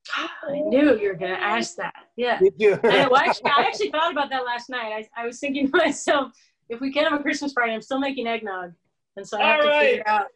I 0.16 0.52
knew 0.52 0.98
you 0.98 1.08
were 1.08 1.14
gonna 1.14 1.34
ask 1.34 1.76
that. 1.76 1.94
Yeah. 2.16 2.38
Did 2.38 2.54
you? 2.58 2.78
I, 2.84 3.06
well, 3.08 3.16
actually, 3.24 3.50
I 3.50 3.62
actually 3.62 3.90
thought 3.90 4.12
about 4.12 4.30
that 4.30 4.44
last 4.44 4.68
night. 4.68 5.08
I, 5.16 5.22
I 5.22 5.26
was 5.26 5.38
thinking 5.38 5.66
to 5.70 5.76
myself, 5.76 6.32
if 6.68 6.80
we 6.80 6.92
can 6.92 7.04
have 7.04 7.18
a 7.18 7.22
Christmas 7.22 7.52
party, 7.52 7.72
I'm 7.72 7.82
still 7.82 8.00
making 8.00 8.26
eggnog, 8.26 8.72
and 9.16 9.26
so 9.26 9.38
I 9.38 9.44
have 9.44 9.56
All 9.56 9.62
to 9.62 9.68
right. 9.68 9.90
figure 9.90 10.08
out 10.08 10.26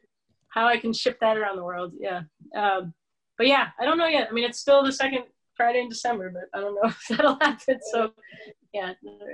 how 0.49 0.67
I 0.67 0.79
can 0.79 0.93
ship 0.93 1.19
that 1.21 1.37
around 1.37 1.57
the 1.57 1.65
world. 1.65 1.93
Yeah, 1.99 2.23
um, 2.55 2.95
but 3.37 3.47
yeah, 3.47 3.69
I 3.81 3.85
don't 3.85 3.99
know 3.99 4.07
yet. 4.07 4.29
I 4.31 4.33
mean, 4.33 4.45
it's 4.45 4.59
still 4.59 4.83
the 4.83 4.93
second 4.93 5.25
Friday 5.57 5.81
in 5.81 5.89
December, 5.89 6.31
but 6.31 6.45
I 6.57 6.61
don't 6.61 6.75
know 6.75 6.81
if 6.89 7.07
that'll 7.09 7.39
happen. 7.41 7.79
So 7.93 8.13
yeah, 8.73 8.93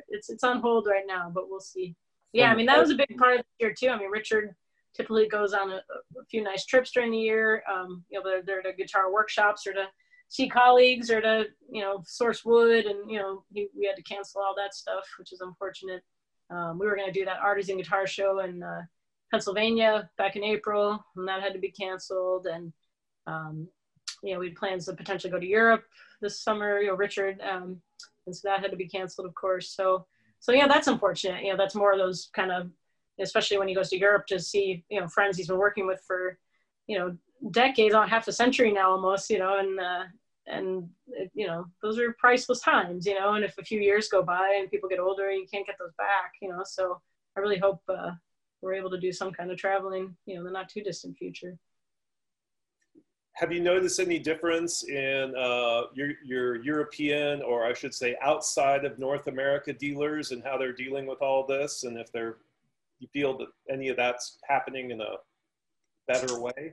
it's 0.08 0.30
it's 0.30 0.44
on 0.44 0.60
hold 0.60 0.86
right 0.86 1.04
now, 1.06 1.30
but 1.32 1.48
we'll 1.48 1.60
see. 1.60 1.96
Yeah, 2.32 2.50
I 2.50 2.54
mean 2.54 2.66
that 2.66 2.80
was 2.80 2.90
a 2.90 2.94
big 2.94 3.16
part 3.18 3.38
of 3.40 3.40
the 3.40 3.64
year 3.66 3.74
too. 3.78 3.88
I 3.88 3.98
mean, 3.98 4.10
Richard 4.10 4.54
typically 4.94 5.28
goes 5.28 5.52
on 5.52 5.70
a, 5.70 5.76
a 5.76 6.24
few 6.30 6.42
nice 6.42 6.64
trips 6.64 6.90
during 6.92 7.12
the 7.12 7.18
year. 7.18 7.62
Um, 7.70 8.04
you 8.10 8.18
know, 8.18 8.24
they're, 8.28 8.42
they're 8.42 8.62
to 8.62 8.72
guitar 8.72 9.12
workshops 9.12 9.66
or 9.66 9.72
to 9.72 9.86
see 10.32 10.48
colleagues 10.48 11.10
or 11.10 11.20
to 11.20 11.44
you 11.70 11.82
know 11.82 12.02
source 12.06 12.42
wood 12.42 12.86
and 12.86 13.10
you 13.10 13.18
know 13.18 13.44
he, 13.52 13.68
we 13.78 13.84
had 13.84 13.96
to 13.96 14.02
cancel 14.02 14.40
all 14.40 14.54
that 14.56 14.74
stuff 14.74 15.04
which 15.18 15.30
is 15.30 15.42
unfortunate 15.42 16.02
um, 16.50 16.78
we 16.78 16.86
were 16.86 16.96
going 16.96 17.06
to 17.06 17.12
do 17.12 17.26
that 17.26 17.38
artisan 17.42 17.76
guitar 17.76 18.06
show 18.06 18.38
in 18.38 18.62
uh, 18.62 18.80
pennsylvania 19.30 20.08
back 20.16 20.34
in 20.34 20.42
april 20.42 21.04
and 21.16 21.28
that 21.28 21.42
had 21.42 21.52
to 21.52 21.58
be 21.58 21.70
canceled 21.70 22.46
and 22.46 22.72
um, 23.26 23.68
you 24.22 24.32
know 24.32 24.40
we 24.40 24.46
had 24.46 24.56
plans 24.56 24.86
to 24.86 24.94
potentially 24.94 25.30
go 25.30 25.38
to 25.38 25.46
europe 25.46 25.84
this 26.22 26.40
summer 26.40 26.80
you 26.80 26.86
know 26.86 26.94
richard 26.94 27.38
um, 27.42 27.76
and 28.24 28.34
so 28.34 28.48
that 28.48 28.60
had 28.60 28.70
to 28.70 28.76
be 28.76 28.88
canceled 28.88 29.26
of 29.26 29.34
course 29.34 29.76
so 29.76 30.06
so 30.42 30.52
yeah 30.52 30.68
that's 30.68 30.88
unfortunate. 30.88 31.42
You 31.42 31.52
know 31.52 31.56
that's 31.56 31.74
more 31.74 31.92
of 31.92 31.98
those 31.98 32.28
kind 32.34 32.52
of 32.52 32.70
especially 33.20 33.58
when 33.58 33.68
he 33.68 33.74
goes 33.74 33.88
to 33.90 33.98
europe 33.98 34.26
to 34.26 34.38
see 34.38 34.84
you 34.90 35.00
know 35.00 35.08
friends 35.08 35.36
he's 35.36 35.46
been 35.46 35.58
working 35.58 35.86
with 35.86 36.02
for 36.06 36.38
you 36.86 36.98
know 36.98 37.16
decades 37.50 37.94
on 37.94 38.08
half 38.08 38.28
a 38.28 38.32
century 38.32 38.72
now 38.72 38.90
almost 38.90 39.30
you 39.30 39.38
know 39.38 39.58
and 39.58 39.80
uh, 39.80 40.04
and 40.46 40.88
you 41.34 41.46
know 41.46 41.64
those 41.82 41.98
are 41.98 42.16
priceless 42.18 42.60
times 42.60 43.06
you 43.06 43.18
know 43.18 43.34
and 43.34 43.44
if 43.44 43.56
a 43.58 43.62
few 43.62 43.80
years 43.80 44.08
go 44.08 44.22
by 44.22 44.56
and 44.58 44.70
people 44.70 44.88
get 44.88 44.98
older 44.98 45.30
you 45.30 45.46
can't 45.50 45.66
get 45.66 45.76
those 45.78 45.94
back 45.96 46.32
you 46.42 46.48
know. 46.48 46.62
So 46.64 47.00
i 47.36 47.40
really 47.40 47.58
hope 47.58 47.80
uh, 47.88 48.10
we're 48.60 48.74
able 48.74 48.90
to 48.90 49.00
do 49.00 49.12
some 49.12 49.32
kind 49.32 49.50
of 49.50 49.58
traveling 49.58 50.16
you 50.26 50.34
know 50.34 50.40
in 50.40 50.46
the 50.46 50.50
not 50.50 50.68
too 50.68 50.82
distant 50.82 51.16
future 51.16 51.56
have 53.34 53.52
you 53.52 53.60
noticed 53.60 53.98
any 53.98 54.18
difference 54.18 54.84
in 54.84 55.34
uh, 55.36 55.82
your, 55.94 56.10
your 56.24 56.62
European, 56.62 57.42
or 57.42 57.64
I 57.64 57.72
should 57.72 57.94
say, 57.94 58.16
outside 58.22 58.84
of 58.84 58.98
North 58.98 59.26
America 59.26 59.72
dealers 59.72 60.32
and 60.32 60.42
how 60.42 60.58
they're 60.58 60.72
dealing 60.72 61.06
with 61.06 61.22
all 61.22 61.46
this, 61.46 61.84
and 61.84 61.98
if 61.98 62.12
they're 62.12 62.36
you 63.02 63.08
feel 63.12 63.36
that 63.36 63.48
any 63.68 63.88
of 63.88 63.96
that's 63.96 64.38
happening 64.48 64.92
in 64.92 65.00
a 65.00 65.16
better 66.06 66.40
way? 66.40 66.72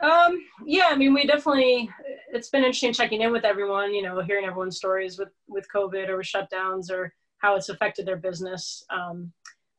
Um, 0.00 0.38
yeah, 0.64 0.86
I 0.90 0.96
mean, 0.96 1.12
we 1.12 1.26
definitely, 1.26 1.90
it's 2.32 2.50
been 2.50 2.62
interesting 2.62 2.92
checking 2.92 3.22
in 3.22 3.32
with 3.32 3.44
everyone, 3.44 3.92
you 3.92 4.02
know, 4.02 4.20
hearing 4.20 4.44
everyone's 4.44 4.76
stories 4.76 5.18
with, 5.18 5.30
with 5.48 5.66
COVID 5.74 6.08
or 6.08 6.18
with 6.18 6.26
shutdowns 6.26 6.90
or 6.90 7.12
how 7.38 7.56
it's 7.56 7.68
affected 7.68 8.06
their 8.06 8.16
business. 8.16 8.84
Um, 8.90 9.32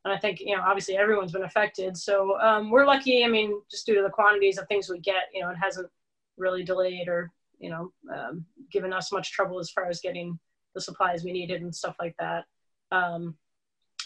and 0.03 0.13
I 0.13 0.17
think, 0.17 0.41
you 0.41 0.55
know, 0.55 0.63
obviously 0.65 0.97
everyone's 0.97 1.31
been 1.31 1.43
affected. 1.43 1.95
So 1.95 2.37
um, 2.41 2.69
we're 2.69 2.85
lucky. 2.85 3.23
I 3.23 3.27
mean, 3.29 3.61
just 3.71 3.85
due 3.85 3.95
to 3.95 4.03
the 4.03 4.09
quantities 4.09 4.57
of 4.57 4.67
things 4.67 4.89
we 4.89 4.99
get, 4.99 5.29
you 5.33 5.41
know, 5.41 5.49
it 5.51 5.57
hasn't 5.61 5.89
really 6.37 6.63
delayed 6.63 7.07
or, 7.07 7.31
you 7.59 7.69
know, 7.69 7.91
um, 8.13 8.45
given 8.71 8.93
us 8.93 9.11
much 9.11 9.31
trouble 9.31 9.59
as 9.59 9.69
far 9.69 9.87
as 9.89 10.01
getting 10.01 10.39
the 10.75 10.81
supplies 10.81 11.23
we 11.23 11.31
needed 11.31 11.61
and 11.61 11.73
stuff 11.73 11.95
like 11.99 12.15
that. 12.19 12.45
Um, 12.91 13.35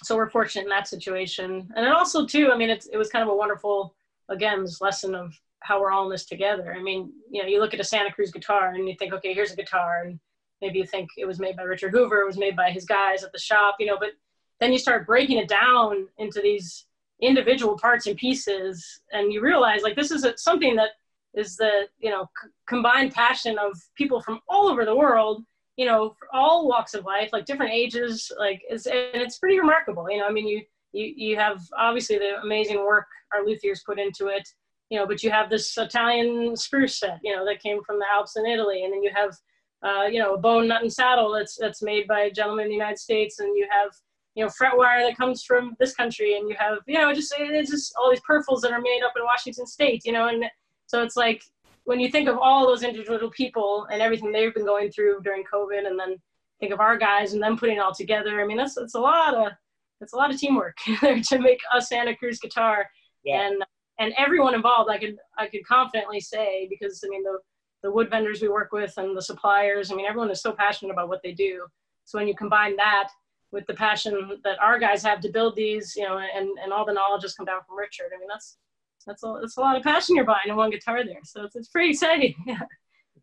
so 0.04 0.16
we're 0.16 0.30
fortunate 0.30 0.64
in 0.64 0.70
that 0.70 0.88
situation. 0.88 1.70
And 1.76 1.86
then 1.86 1.94
also 1.94 2.26
too, 2.26 2.52
I 2.52 2.58
mean, 2.58 2.70
it's, 2.70 2.88
it 2.88 2.98
was 2.98 3.10
kind 3.10 3.24
of 3.24 3.30
a 3.30 3.36
wonderful, 3.36 3.96
again, 4.30 4.62
this 4.62 4.82
lesson 4.82 5.14
of 5.14 5.40
how 5.60 5.80
we're 5.80 5.92
all 5.92 6.06
in 6.06 6.12
this 6.12 6.26
together. 6.26 6.74
I 6.74 6.82
mean, 6.82 7.12
you 7.30 7.42
know, 7.42 7.48
you 7.48 7.60
look 7.60 7.74
at 7.74 7.80
a 7.80 7.84
Santa 7.84 8.12
Cruz 8.12 8.32
guitar 8.32 8.74
and 8.74 8.88
you 8.88 8.96
think, 8.98 9.14
okay, 9.14 9.34
here's 9.34 9.52
a 9.52 9.56
guitar. 9.56 10.04
And 10.06 10.20
maybe 10.62 10.80
you 10.80 10.86
think 10.86 11.10
it 11.18 11.26
was 11.26 11.40
made 11.40 11.56
by 11.56 11.64
Richard 11.64 11.92
Hoover, 11.92 12.22
it 12.22 12.28
was 12.28 12.38
made 12.38 12.56
by 12.56 12.72
his 12.72 12.86
guys 12.86 13.24
at 13.24 13.32
the 13.32 13.40
shop, 13.40 13.76
you 13.80 13.86
know, 13.86 13.98
but 14.00 14.12
then 14.60 14.72
you 14.72 14.80
start 14.80 15.08
breaking 15.08 15.38
it 15.38 15.48
down 15.48 16.08
into 16.18 16.42
these 16.42 16.86
individual 17.22 17.78
parts 17.78 18.08
and 18.08 18.18
pieces 18.18 19.02
and 19.12 19.32
you 19.32 19.42
realize 19.42 19.84
like 19.84 19.96
this 19.96 20.10
is 20.10 20.24
a, 20.24 20.36
something 20.38 20.76
that 20.76 20.90
is 21.34 21.56
the 21.56 21.88
you 22.00 22.10
know 22.10 22.30
c- 22.42 22.50
combined 22.68 23.14
passion 23.14 23.58
of 23.58 23.78
people 23.96 24.22
from 24.22 24.40
all 24.50 24.68
over 24.68 24.86
the 24.86 24.96
world 24.96 25.44
you 25.78 25.86
know 25.86 26.16
all 26.34 26.68
walks 26.68 26.94
of 26.94 27.06
life 27.06 27.30
like 27.32 27.46
different 27.46 27.72
ages 27.72 28.32
like 28.38 28.62
it's, 28.70 28.86
and 28.86 29.22
it's 29.22 29.40
pretty 29.40 29.60
remarkable 29.60 30.10
you 30.10 30.18
know 30.18 30.28
i 30.28 30.32
mean 30.32 30.48
you 30.48 30.62
you 30.92 31.14
you 31.16 31.38
have 31.38 31.62
obviously 31.78 32.18
the 32.18 32.36
amazing 32.44 32.78
work 32.78 33.08
our 33.34 33.44
luthiers 33.44 33.84
put 33.86 34.00
into 34.00 34.28
it 34.28 34.48
you 34.92 35.00
know, 35.00 35.08
but 35.08 35.24
you 35.24 35.32
have 35.32 35.50
this 35.50 35.76
Italian 35.78 36.56
spruce 36.56 37.00
set, 37.00 37.20
you 37.24 37.34
know, 37.34 37.46
that 37.46 37.64
came 37.64 37.82
from 37.84 37.98
the 37.98 38.06
Alps 38.14 38.36
in 38.36 38.46
Italy, 38.46 38.84
and 38.84 38.94
then 38.94 39.02
you 39.02 39.10
have, 39.16 39.38
uh, 39.84 40.04
you 40.04 40.20
know, 40.20 40.34
a 40.34 40.38
bone 40.38 40.68
nut 40.68 40.82
and 40.82 40.92
saddle 40.92 41.32
that's 41.32 41.56
that's 41.56 41.82
made 41.82 42.08
by 42.08 42.24
a 42.24 42.32
gentleman 42.32 42.66
in 42.66 42.70
the 42.70 42.76
United 42.76 43.00
States, 43.00 43.40
and 43.40 43.58
you 43.58 43.66
have, 43.72 43.92
you 44.36 44.44
know, 44.44 44.50
fret 44.50 44.78
wire 44.78 45.02
that 45.02 45.16
comes 45.16 45.46
from 45.46 45.78
this 45.80 45.96
country, 45.96 46.36
and 46.36 46.50
you 46.50 46.58
have, 46.60 46.80
you 46.88 47.00
know, 47.00 47.14
just 47.14 47.34
it's 47.40 47.72
just 47.72 47.94
all 47.98 48.10
these 48.10 48.20
purfles 48.30 48.60
that 48.60 48.74
are 48.74 48.82
made 48.82 49.02
up 49.02 49.14
in 49.16 49.24
Washington 49.24 49.66
State, 49.66 50.02
you 50.04 50.12
know, 50.12 50.28
and 50.28 50.44
so 50.92 51.02
it's 51.04 51.16
like 51.16 51.42
when 51.86 52.02
you 52.02 52.12
think 52.12 52.28
of 52.28 52.38
all 52.38 52.68
those 52.68 52.84
individual 52.84 53.32
people 53.32 53.88
and 53.90 54.02
everything 54.02 54.30
they've 54.30 54.54
been 54.54 54.66
going 54.66 54.92
through 54.92 55.22
during 55.24 55.46
COVID, 55.46 55.88
and 55.88 55.98
then 55.98 56.18
think 56.60 56.74
of 56.74 56.82
our 56.82 56.98
guys 56.98 57.32
and 57.32 57.42
them 57.42 57.58
putting 57.58 57.78
it 57.78 57.80
all 57.80 57.96
together. 57.96 58.42
I 58.42 58.46
mean, 58.46 58.58
that's 58.58 58.76
it's 58.76 58.96
a 58.96 59.00
lot 59.00 59.34
of 59.34 59.54
it's 60.02 60.12
a 60.12 60.18
lot 60.18 60.34
of 60.34 60.38
teamwork 60.38 60.76
to 61.30 61.40
make 61.40 61.62
a 61.74 61.82
Santa 61.82 62.14
Cruz 62.14 62.40
guitar. 62.40 62.90
Yeah. 63.24 63.48
And 63.48 63.64
and 64.00 64.14
everyone 64.18 64.56
involved 64.56 64.90
i 64.90 64.98
could 64.98 65.16
i 65.38 65.46
could 65.48 65.64
confidently 65.66 66.20
say 66.20 66.66
because 66.70 67.04
i 67.06 67.10
mean 67.10 67.24
the 67.24 67.38
the 67.84 67.92
wood 67.92 68.10
vendors 68.10 68.42
we 68.42 68.48
work 68.48 68.72
with 68.72 68.94
and 68.98 69.16
the 69.16 69.22
suppliers 69.22 69.92
i 69.92 69.96
mean 69.96 70.06
everyone 70.06 70.32
is 70.32 70.42
so 70.42 70.54
passionate 70.54 70.92
about 70.92 71.10
what 71.10 71.22
they 71.24 71.34
do 71.34 71.66
so 72.06 72.18
when 72.18 72.28
you 72.28 72.36
combine 72.36 72.76
that 72.78 73.10
with 73.52 73.66
the 73.68 73.74
passion 73.74 74.40
that 74.44 74.58
our 74.60 74.80
guys 74.80 75.04
have 75.04 75.22
to 75.22 75.30
build 75.30 75.56
these 75.56 75.94
you 75.96 76.04
know 76.04 76.18
and 76.18 76.50
and 76.64 76.74
all 76.74 76.86
the 76.86 76.94
knowledge 76.94 77.22
has 77.22 77.36
come 77.36 77.46
down 77.46 77.62
from 77.68 77.78
richard 77.78 78.10
i 78.16 78.18
mean 78.18 78.28
that's 78.28 78.58
that's 79.06 79.24
a, 79.24 79.38
that's 79.42 79.58
a 79.58 79.62
lot 79.62 79.76
of 79.76 79.84
passion 79.84 80.16
you're 80.16 80.26
buying 80.26 80.48
in 80.48 80.56
one 80.56 80.70
guitar 80.70 81.04
there 81.04 81.20
so 81.24 81.44
it's, 81.44 81.56
it's 81.56 81.70
pretty 81.70 81.92
exciting. 81.92 82.36
Yeah 82.46 82.60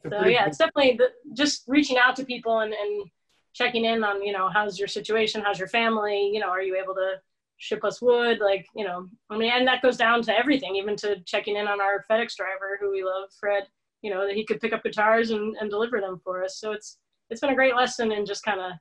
so 0.08 0.26
yeah 0.26 0.46
it's 0.46 0.58
definitely 0.58 0.96
the, 0.96 1.08
just 1.34 1.64
reaching 1.66 1.98
out 1.98 2.14
to 2.14 2.24
people 2.24 2.60
and 2.60 2.72
and 2.72 3.10
checking 3.52 3.84
in 3.84 4.04
on 4.04 4.22
you 4.22 4.32
know 4.32 4.48
how's 4.48 4.78
your 4.78 4.86
situation 4.86 5.42
how's 5.44 5.58
your 5.58 5.66
family 5.66 6.30
you 6.32 6.38
know 6.38 6.48
are 6.48 6.62
you 6.62 6.76
able 6.80 6.94
to 6.94 7.14
ship 7.56 7.82
us 7.82 8.00
wood 8.00 8.38
like 8.38 8.64
you 8.76 8.84
know 8.84 9.08
i 9.28 9.36
mean 9.36 9.50
and 9.52 9.66
that 9.66 9.82
goes 9.82 9.96
down 9.96 10.22
to 10.22 10.38
everything 10.38 10.76
even 10.76 10.94
to 10.94 11.18
checking 11.26 11.56
in 11.56 11.66
on 11.66 11.80
our 11.80 12.04
fedex 12.08 12.36
driver 12.36 12.78
who 12.80 12.92
we 12.92 13.02
love 13.02 13.28
fred 13.40 13.64
you 14.02 14.10
know 14.10 14.26
that 14.26 14.36
he 14.36 14.44
could 14.44 14.60
pick 14.60 14.72
up 14.72 14.82
guitars 14.82 15.30
and, 15.30 15.56
and 15.60 15.70
deliver 15.70 16.00
them 16.00 16.20
for 16.22 16.44
us. 16.44 16.58
So 16.58 16.72
it's 16.72 16.98
it's 17.30 17.40
been 17.40 17.50
a 17.50 17.54
great 17.54 17.74
lesson 17.74 18.12
and 18.12 18.26
just 18.26 18.44
kind 18.44 18.60
of 18.60 18.72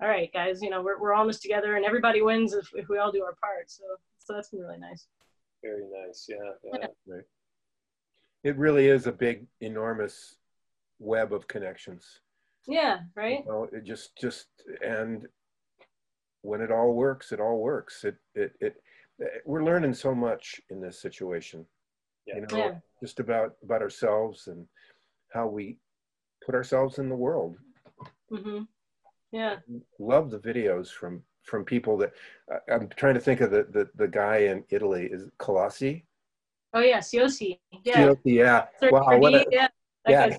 all 0.00 0.08
right 0.08 0.30
guys 0.32 0.62
you 0.62 0.70
know 0.70 0.82
we're, 0.82 1.00
we're 1.00 1.14
all 1.14 1.22
in 1.22 1.28
this 1.28 1.40
together 1.40 1.76
and 1.76 1.84
everybody 1.84 2.22
wins 2.22 2.52
if, 2.54 2.68
if 2.74 2.88
we 2.88 2.98
all 2.98 3.12
do 3.12 3.24
our 3.24 3.34
part. 3.40 3.70
So 3.70 3.84
so 4.18 4.34
that's 4.34 4.50
been 4.50 4.60
really 4.60 4.78
nice 4.78 5.06
very 5.62 5.84
nice 6.04 6.26
yeah, 6.28 6.36
yeah. 6.64 6.86
right 7.06 7.24
it 8.44 8.56
really 8.56 8.86
is 8.86 9.06
a 9.06 9.12
big 9.12 9.46
enormous 9.60 10.36
web 10.98 11.32
of 11.32 11.48
connections 11.48 12.20
yeah 12.66 12.98
right 13.14 13.44
you 13.44 13.50
know, 13.50 13.68
it 13.72 13.84
just 13.84 14.16
just 14.16 14.46
and 14.82 15.26
when 16.42 16.60
it 16.60 16.70
all 16.70 16.94
works, 16.94 17.32
it 17.32 17.40
all 17.40 17.58
works. 17.60 18.04
It, 18.04 18.16
it, 18.34 18.52
it, 18.60 18.82
we're 19.44 19.64
learning 19.64 19.94
so 19.94 20.14
much 20.14 20.60
in 20.70 20.80
this 20.80 21.00
situation, 21.00 21.66
yeah. 22.26 22.36
you 22.36 22.40
know, 22.42 22.56
yeah. 22.56 22.74
just 23.02 23.20
about, 23.20 23.52
about 23.62 23.82
ourselves 23.82 24.46
and 24.46 24.66
how 25.32 25.46
we 25.46 25.76
put 26.44 26.54
ourselves 26.54 26.98
in 26.98 27.08
the 27.08 27.16
world. 27.16 27.56
Mm-hmm. 28.32 28.62
Yeah. 29.32 29.56
Love 29.98 30.30
the 30.30 30.38
videos 30.38 30.88
from, 30.88 31.22
from 31.48 31.64
people 31.64 31.96
that 31.98 32.12
I'm 32.70 32.88
trying 32.96 33.14
to 33.14 33.20
think 33.20 33.40
of 33.40 33.50
the, 33.50 33.66
the, 33.70 33.88
the 33.96 34.08
guy 34.08 34.38
in 34.38 34.64
Italy 34.70 35.08
is 35.10 35.30
Colossi. 35.38 36.04
Oh 36.74 36.80
yes, 36.80 37.10
Yossi. 37.12 37.58
Yeah. 37.82 38.08
Yossi, 38.08 38.18
yeah. 38.24 38.66
Wow. 38.82 39.18
What 39.18 39.34
a, 39.34 39.46
yeah 39.50 39.68
yeah, 40.08 40.36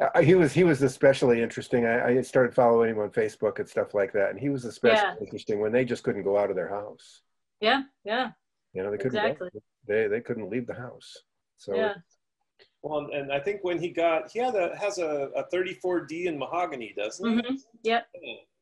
uh, 0.00 0.20
he 0.20 0.34
was 0.34 0.52
he 0.52 0.64
was 0.64 0.82
especially 0.82 1.42
interesting. 1.42 1.86
I, 1.86 2.18
I, 2.18 2.20
started 2.22 2.54
following 2.54 2.90
him 2.90 2.98
on 2.98 3.10
Facebook 3.10 3.58
and 3.58 3.68
stuff 3.68 3.94
like 3.94 4.12
that, 4.12 4.30
and 4.30 4.38
he 4.38 4.48
was 4.48 4.64
especially 4.64 4.98
yeah. 4.98 5.14
interesting 5.20 5.60
when 5.60 5.72
they 5.72 5.84
just 5.84 6.02
couldn't 6.02 6.22
go 6.22 6.38
out 6.38 6.50
of 6.50 6.56
their 6.56 6.68
house. 6.68 7.22
Yeah, 7.60 7.82
yeah. 8.04 8.30
You 8.72 8.82
know, 8.82 8.90
they 8.90 8.96
couldn't. 8.96 9.16
Exactly. 9.16 9.50
Go, 9.52 9.60
they 9.86 10.06
they 10.08 10.20
couldn't 10.20 10.50
leave 10.50 10.66
the 10.66 10.74
house. 10.74 11.18
So. 11.56 11.74
Yeah. 11.74 11.94
Well, 12.84 13.08
and 13.14 13.32
I 13.32 13.40
think 13.40 13.64
when 13.64 13.78
he 13.78 13.88
got, 13.88 14.30
he 14.30 14.40
had 14.40 14.54
a 14.54 14.76
has 14.76 14.98
a, 14.98 15.30
a 15.34 15.44
34D 15.44 16.26
in 16.26 16.38
mahogany, 16.38 16.92
doesn't 16.94 17.26
he? 17.26 17.40
Mm-hmm. 17.40 17.54
Yep. 17.82 18.06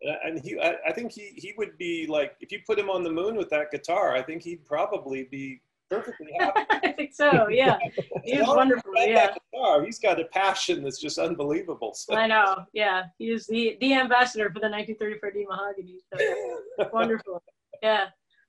Yeah. 0.01 0.15
And 0.23 0.39
he, 0.39 0.61
I, 0.61 0.77
I 0.87 0.93
think 0.93 1.11
he 1.11 1.33
he 1.35 1.55
would 1.59 1.77
be 1.77 2.07
like, 2.07 2.37
if 2.41 2.53
you 2.53 2.61
put 2.65 2.79
him 2.79 2.89
on 2.89 3.03
the 3.03 3.11
moon 3.11 3.35
with 3.35 3.51
that 3.51 3.73
guitar, 3.73 4.15
I 4.15 4.23
think 4.23 4.43
he'd 4.43 4.65
probably 4.65 5.25
be 5.25 5.61
perfectly 5.91 6.29
happy. 6.39 6.61
I 6.71 6.93
think 6.93 7.13
so. 7.13 7.49
Yeah, 7.49 7.79
he's 8.25 8.47
wonderful. 8.47 8.93
Yeah, 8.95 9.35
guitar. 9.53 9.85
he's 9.85 9.99
got 9.99 10.21
a 10.21 10.25
passion 10.27 10.85
that's 10.85 11.01
just 11.01 11.19
unbelievable. 11.19 11.93
So. 11.95 12.15
I 12.15 12.29
know. 12.29 12.65
Yeah, 12.73 13.07
he's 13.19 13.49
the 13.49 13.77
the 13.81 13.95
ambassador 13.95 14.53
for 14.53 14.61
the 14.61 14.69
1934D 14.69 15.47
mahogany. 15.49 15.99
So 16.17 16.89
wonderful. 16.93 17.43
Yeah. 17.83 18.07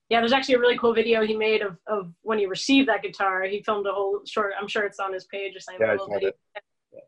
Yeah, 0.09 0.19
there's 0.19 0.33
actually 0.33 0.55
a 0.55 0.59
really 0.59 0.77
cool 0.77 0.93
video 0.93 1.25
he 1.25 1.35
made 1.35 1.61
of, 1.61 1.77
of 1.87 2.13
when 2.21 2.37
he 2.37 2.45
received 2.45 2.87
that 2.89 3.01
guitar. 3.01 3.43
He 3.43 3.63
filmed 3.63 3.87
a 3.87 3.91
whole 3.91 4.21
short. 4.25 4.53
I'm 4.59 4.67
sure 4.67 4.83
it's 4.83 4.99
on 4.99 5.13
his 5.13 5.25
page 5.25 5.55
or 5.55 5.59
something. 5.59 5.87
Yeah, 5.87 5.97
video, 6.13 6.31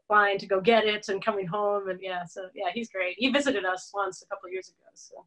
flying 0.07 0.37
to 0.39 0.47
go 0.47 0.61
get 0.61 0.85
it 0.85 1.07
and 1.09 1.23
coming 1.23 1.45
home 1.45 1.89
and 1.89 1.99
yeah. 2.01 2.25
So 2.25 2.47
yeah, 2.55 2.69
he's 2.73 2.89
great. 2.89 3.15
He 3.17 3.29
visited 3.29 3.65
us 3.65 3.91
once 3.93 4.23
a 4.23 4.27
couple 4.27 4.49
years 4.49 4.69
ago, 4.69 4.89
so 4.93 5.25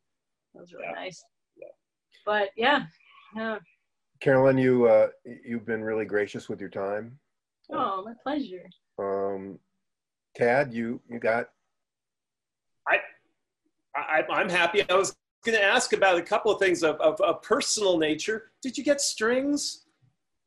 that 0.55 0.61
was 0.61 0.73
really 0.73 0.87
yeah. 0.89 1.01
nice. 1.01 1.25
Yeah. 1.57 1.67
But 2.25 2.51
yeah, 2.57 2.87
yeah. 3.37 3.59
Carolyn, 4.21 4.59
you 4.59 4.87
uh, 4.87 5.09
you've 5.45 5.67
been 5.67 5.83
really 5.83 6.05
gracious 6.05 6.49
with 6.49 6.61
your 6.61 6.71
time. 6.71 7.19
Oh, 7.71 8.03
my 8.05 8.15
pleasure. 8.23 8.69
Um, 8.99 9.59
Tad, 10.35 10.73
you 10.73 11.01
you 11.09 11.19
got. 11.19 11.51
I, 12.89 12.99
I 13.95 14.23
I'm 14.31 14.49
happy. 14.49 14.89
I 14.89 14.95
was 14.95 15.15
going 15.45 15.57
to 15.57 15.65
ask 15.65 15.93
about 15.93 16.19
a 16.19 16.23
couple 16.23 16.51
of 16.51 16.59
things 16.59 16.83
of, 16.83 16.97
of, 17.01 17.21
of 17.21 17.43
personal 17.43 17.99
nature. 17.99 18.51
Did 18.63 18.77
you 18.77 18.85
get 18.85 19.01
strings? 19.01 19.85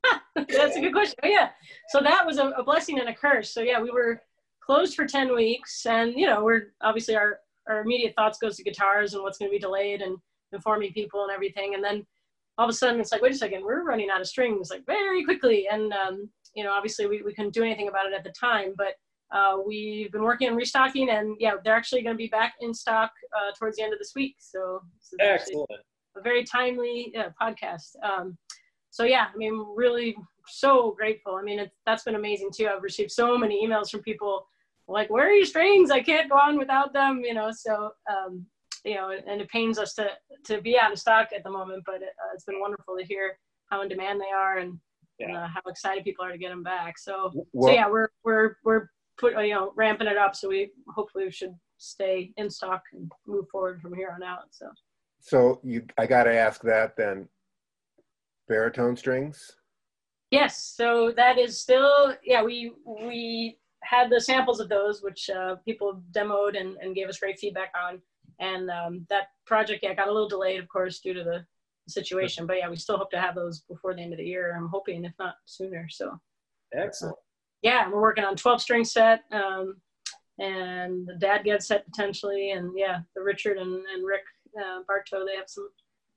That's 0.36 0.76
a 0.76 0.82
good 0.82 0.94
question. 0.94 1.16
Oh, 1.24 1.28
yeah. 1.28 1.50
So 1.90 2.02
that 2.02 2.26
was 2.26 2.38
a, 2.38 2.48
a, 2.50 2.64
blessing 2.64 3.00
and 3.00 3.10
a 3.10 3.14
curse. 3.14 3.54
So 3.54 3.62
yeah, 3.62 3.82
we 3.82 3.92
were 3.92 4.22
closed 4.64 4.96
for 4.96 5.06
10 5.06 5.36
weeks 5.36 5.86
and, 5.86 6.14
you 6.14 6.26
know, 6.26 6.44
we're 6.44 6.74
obviously 6.82 7.16
our, 7.16 7.40
our 7.70 7.82
immediate 7.82 8.14
thoughts 8.16 8.38
goes 8.40 8.58
to 8.58 8.64
guitars 8.64 9.14
and 9.14 9.24
what's 9.24 9.38
going 9.38 9.50
to 9.50 9.56
be 9.56 9.60
delayed 9.60 10.02
and 10.02 10.18
informing 10.52 10.94
people 10.94 11.24
and 11.24 11.32
everything. 11.32 11.76
And 11.76 11.84
then 11.84 12.06
all 12.58 12.66
of 12.66 12.70
a 12.70 12.78
sudden 12.78 13.00
it's 13.00 13.12
like, 13.12 13.22
wait 13.22 13.34
a 13.34 13.38
second, 13.38 13.64
we're 13.64 13.84
running 13.84 14.10
out 14.10 14.22
of 14.22 14.28
strings 14.28 14.70
like 14.70 14.86
very 14.86 15.24
quickly. 15.24 15.68
And, 15.72 15.94
um, 15.94 16.30
you 16.54 16.64
know, 16.64 16.74
obviously 16.74 17.08
we, 17.08 17.22
we 17.22 17.34
couldn't 17.34 17.54
do 17.54 17.64
anything 17.64 17.88
about 17.88 18.08
it 18.08 18.14
at 18.14 18.24
the 18.24 18.34
time, 18.38 18.74
but 18.78 18.96
uh, 19.32 19.58
we've 19.66 20.12
been 20.12 20.24
working 20.24 20.50
on 20.50 20.56
restocking 20.56 21.10
and 21.10 21.36
yeah, 21.40 21.54
they're 21.64 21.76
actually 21.76 22.02
going 22.02 22.14
to 22.16 22.18
be 22.18 22.28
back 22.28 22.54
in 22.62 22.74
stock 22.74 23.12
uh, 23.36 23.52
towards 23.58 23.78
the 23.78 23.84
end 23.84 23.94
of 23.94 24.00
this 24.00 24.14
week. 24.16 24.36
So 24.40 24.82
excellent. 25.20 25.70
A 26.18 26.22
very 26.22 26.44
timely 26.44 27.14
uh, 27.18 27.30
podcast. 27.42 27.96
Um, 28.04 28.38
so 28.90 29.04
yeah, 29.04 29.28
I 29.34 29.38
mean, 29.38 29.66
really 29.76 30.16
so 30.48 30.92
grateful. 30.98 31.36
I 31.36 31.44
mean, 31.44 31.60
it, 31.60 31.72
that's 31.86 32.04
been 32.04 32.16
amazing 32.16 32.50
too. 32.54 32.68
I've 32.68 32.84
received 32.84 33.12
so 33.12 33.38
many 33.38 33.66
emails 33.66 33.90
from 33.90 34.02
people 34.02 34.46
like, 34.88 35.10
where 35.10 35.28
are 35.28 35.32
your 35.32 35.46
strings? 35.46 35.90
I 35.92 36.02
can't 36.02 36.30
go 36.30 36.36
on 36.36 36.58
without 36.58 36.92
them, 36.92 37.22
you 37.24 37.34
know. 37.34 37.52
So, 37.54 37.92
um, 38.12 38.46
you 38.84 38.96
know, 38.96 39.12
and 39.12 39.40
it 39.40 39.48
pains 39.50 39.80
us 39.80 39.94
to 39.94 40.10
to 40.48 40.62
be 40.62 40.78
out 40.78 40.92
of 40.92 41.00
stock 41.00 41.30
at 41.34 41.44
the 41.44 41.50
moment, 41.52 41.84
but 41.86 41.96
it, 42.02 42.10
uh, 42.22 42.32
it's 42.34 42.44
been 42.44 42.60
wonderful 42.60 42.98
to 42.98 43.06
hear 43.06 43.38
how 43.70 43.82
in 43.84 43.88
demand 43.88 44.20
they 44.20 44.32
are 44.36 44.58
and, 44.58 44.78
and 45.20 45.38
uh, 45.38 45.48
how 45.48 45.62
excited 45.68 46.04
people 46.04 46.26
are 46.26 46.32
to 46.32 46.38
get 46.38 46.50
them 46.50 46.64
back. 46.64 46.98
So, 46.98 47.32
Well- 47.54 47.70
so 47.70 47.74
yeah, 47.74 47.88
we're 47.88 48.10
we're 48.26 48.58
we're 48.66 48.88
put 49.22 49.34
you 49.46 49.54
know 49.54 49.72
ramping 49.76 50.08
it 50.08 50.18
up. 50.18 50.36
So 50.36 50.50
we 50.50 50.72
hopefully 50.94 51.26
we 51.26 51.32
should 51.32 51.56
stay 51.78 52.34
in 52.36 52.50
stock 52.50 52.84
and 52.92 53.10
move 53.26 53.46
forward 53.50 53.82
from 53.82 53.94
here 53.94 54.12
on 54.14 54.24
out. 54.24 54.48
So. 54.52 54.68
So 55.24 55.60
you, 55.64 55.86
I 56.00 56.08
got 56.08 56.24
to 56.24 56.36
ask 56.36 56.62
that 56.64 56.98
then. 56.98 57.30
Baritone 58.48 58.98
strings. 58.98 59.52
Yes, 60.32 60.74
so 60.76 61.14
that 61.16 61.38
is 61.38 61.60
still 61.60 62.16
yeah. 62.26 62.44
We 62.44 62.74
we 62.86 63.60
had 63.84 64.10
the 64.10 64.20
samples 64.20 64.60
of 64.60 64.68
those, 64.68 65.02
which 65.02 65.30
uh, 65.30 65.56
people 65.64 66.02
demoed 66.12 66.60
and, 66.60 66.76
and 66.78 66.96
gave 66.96 67.08
us 67.08 67.20
great 67.20 67.40
feedback 67.40 67.72
on, 67.76 68.02
and 68.40 68.70
um, 68.70 69.06
that 69.10 69.28
project 69.46 69.84
yeah 69.84 69.94
got 69.94 70.08
a 70.08 70.12
little 70.12 70.28
delayed, 70.28 70.60
of 70.60 70.68
course, 70.68 71.00
due 71.00 71.14
to 71.14 71.24
the 71.24 71.46
situation. 71.88 72.48
But 72.48 72.58
yeah, 72.58 72.70
we 72.70 72.76
still 72.76 72.98
hope 72.98 73.12
to 73.12 73.22
have 73.22 73.36
those 73.36 73.62
before 73.62 73.94
the 73.94 74.02
end 74.02 74.14
of 74.14 74.18
the 74.18 74.26
year. 74.26 74.56
I'm 74.58 74.70
hoping, 74.70 75.06
if 75.06 75.14
not 75.20 75.36
sooner. 75.46 75.88
So 75.90 76.20
Excellent. 76.74 77.18
Yeah, 77.62 77.90
we're 77.90 78.02
working 78.02 78.24
on 78.24 78.36
12 78.36 78.62
string 78.62 78.84
set 78.84 79.22
um, 79.32 79.76
and 80.40 81.08
the 81.08 81.14
DADGAD 81.14 81.62
set 81.62 81.86
potentially, 81.86 82.52
and 82.52 82.72
yeah, 82.76 83.00
the 83.16 83.22
Richard 83.22 83.58
and, 83.58 83.74
and 83.94 84.06
Rick 84.06 84.24
uh, 84.60 84.80
Bartow 84.88 85.26
they 85.26 85.36
have 85.36 85.48
some 85.48 85.70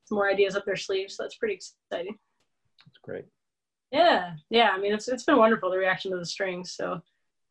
some 0.05 0.17
more 0.17 0.29
ideas 0.29 0.55
up 0.55 0.65
their 0.65 0.75
sleeves. 0.75 1.15
So 1.15 1.23
that's 1.23 1.35
pretty 1.35 1.55
exciting. 1.55 2.17
That's 2.85 2.97
great. 3.03 3.25
Yeah, 3.91 4.33
yeah. 4.49 4.69
I 4.73 4.79
mean, 4.79 4.93
it's 4.93 5.07
it's 5.07 5.23
been 5.23 5.37
wonderful 5.37 5.69
the 5.69 5.77
reaction 5.77 6.11
to 6.11 6.17
the 6.17 6.25
strings. 6.25 6.73
So, 6.73 7.01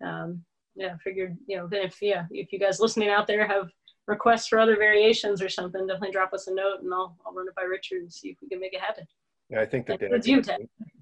um, 0.05 0.45
yeah, 0.75 0.97
figured 1.03 1.37
you 1.47 1.57
know 1.57 1.69
if 1.71 2.03
yeah 2.03 2.27
if 2.31 2.53
you 2.53 2.59
guys 2.59 2.81
listening 2.81 3.09
out 3.09 3.27
there 3.27 3.47
have 3.47 3.71
requests 4.07 4.49
for 4.49 4.59
other 4.59 4.77
variations 4.77 5.41
or 5.41 5.49
something, 5.49 5.87
definitely 5.87 6.13
drop 6.13 6.33
us 6.33 6.49
a 6.49 6.55
note 6.55 6.83
and 6.83 6.93
I'll 6.93 7.17
I'll 7.25 7.33
run 7.33 7.49
it 7.49 7.55
by 7.55 7.63
Richard 7.63 8.03
and 8.03 8.13
see 8.13 8.31
if 8.31 8.39
we 8.43 8.49
can 8.49 8.61
make 8.61 8.75
it 8.75 8.81
happen. 8.81 9.07
Yeah, 9.51 9.61
I 9.61 9.67
think 9.67 9.87
the 9.87 9.99
dad, 9.99 10.27
you, 10.27 10.43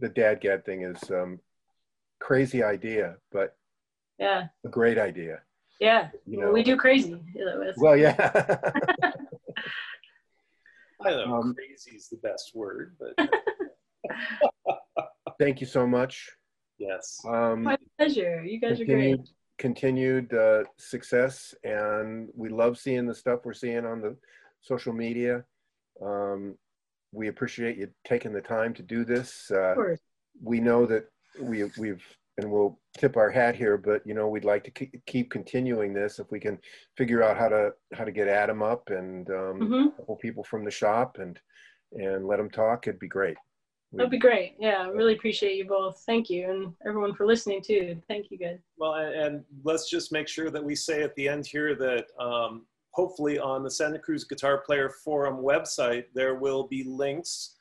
the 0.01 0.09
DADGAD 0.09 0.65
thing 0.65 0.83
is 0.83 0.99
um, 1.11 1.39
crazy 2.27 2.63
idea, 2.63 3.17
but 3.33 3.57
Yeah, 4.19 4.47
a 4.65 4.69
great 4.69 4.99
idea. 4.99 5.41
yeah. 5.81 6.11
You 6.27 6.39
know. 6.41 6.53
we 6.53 6.63
do 6.63 6.77
crazy. 6.77 7.21
You 7.35 7.45
know, 7.45 7.61
it's- 7.63 7.79
Well, 7.79 7.97
yeah. 7.97 8.15
I 11.05 11.11
don't 11.11 11.29
know. 11.29 11.35
Um, 11.37 11.55
crazy 11.55 11.97
is 11.97 12.09
the 12.09 12.17
best 12.19 12.53
word, 12.55 12.97
but 13.01 13.29
Thank 15.41 15.61
you 15.61 15.67
so 15.67 15.87
much. 15.87 16.31
yes. 16.79 17.19
Um, 17.27 17.65
My 17.65 17.77
pleasure. 17.99 18.45
You 18.45 18.61
guys 18.61 18.81
are 18.81 18.85
great. 18.85 18.89
continued, 19.19 19.29
continued 19.59 20.35
uh, 20.35 20.63
success, 20.79 21.55
and 21.65 22.29
we 22.37 22.49
love 22.49 22.79
seeing 22.79 23.07
the 23.07 23.15
stuff 23.15 23.41
we're 23.45 23.53
seeing 23.55 23.85
on 23.85 24.01
the 24.01 24.17
social 24.61 24.93
media. 24.93 25.45
Um, 26.01 26.57
we 27.13 27.27
appreciate 27.29 27.77
you 27.77 27.89
taking 28.05 28.33
the 28.33 28.41
time 28.41 28.73
to 28.75 28.83
do 28.83 29.05
this. 29.05 29.51
Uh, 29.51 29.71
Of 29.71 29.75
course. 29.77 30.01
we 30.43 30.61
know 30.61 30.87
that 30.87 31.07
we 31.41 31.65
we've 31.79 32.05
and 32.39 32.51
we'll 32.51 32.79
tip 32.97 33.17
our 33.17 33.31
hat 33.31 33.55
here, 33.55 33.77
but 33.77 34.07
you 34.07 34.15
know 34.15 34.29
we'd 34.29 34.45
like 34.45 34.65
to 34.65 34.71
keep, 34.71 35.05
keep 35.07 35.31
continuing 35.31 35.93
this 35.93 36.19
if 36.19 36.31
we 36.31 36.41
can 36.41 36.59
figure 36.97 37.23
out 37.23 37.37
how 37.37 37.49
to 37.49 37.73
how 37.95 38.05
to 38.05 38.13
get 38.13 38.29
Adam 38.29 38.63
up 38.63 38.91
and 38.91 39.29
um, 39.31 39.59
hmm 39.61 39.89
a 39.89 39.91
couple 39.99 40.17
people 40.17 40.45
from 40.45 40.65
the 40.65 40.71
shop 40.71 41.19
and 41.21 41.39
and 41.93 42.27
let 42.27 42.39
them 42.39 42.51
talk. 42.51 42.87
It'd 42.87 43.01
be 43.01 43.09
great. 43.09 43.37
That'd 43.95 44.11
be 44.11 44.19
great. 44.19 44.55
Yeah, 44.59 44.85
I 44.85 44.89
really 44.89 45.15
appreciate 45.15 45.57
you 45.57 45.67
both. 45.67 46.03
Thank 46.07 46.31
you, 46.31 46.51
and 46.51 46.73
everyone 46.87 47.15
for 47.15 47.27
listening 47.27 47.63
too. 47.63 48.01
Thank 48.09 48.31
you, 48.31 48.39
guys. 48.39 48.59
Well, 48.79 48.95
and, 48.95 49.15
and 49.15 49.45
let's 49.65 49.91
just 49.91 50.13
make 50.13 50.29
sure 50.29 50.51
that 50.51 50.65
we 50.65 50.75
say 50.75 51.03
at 51.03 51.15
the 51.15 51.29
end 51.29 51.47
here 51.47 51.75
that 51.75 52.07
um, 52.19 52.65
hopefully 52.93 53.39
on 53.39 53.63
the 53.63 53.71
Santa 53.71 53.99
Cruz 53.99 54.25
Guitar 54.25 54.63
Player 54.65 54.91
Forum 55.05 55.45
website, 55.45 56.05
there 56.15 56.37
will 56.37 56.67
be 56.69 56.85
links 56.85 57.59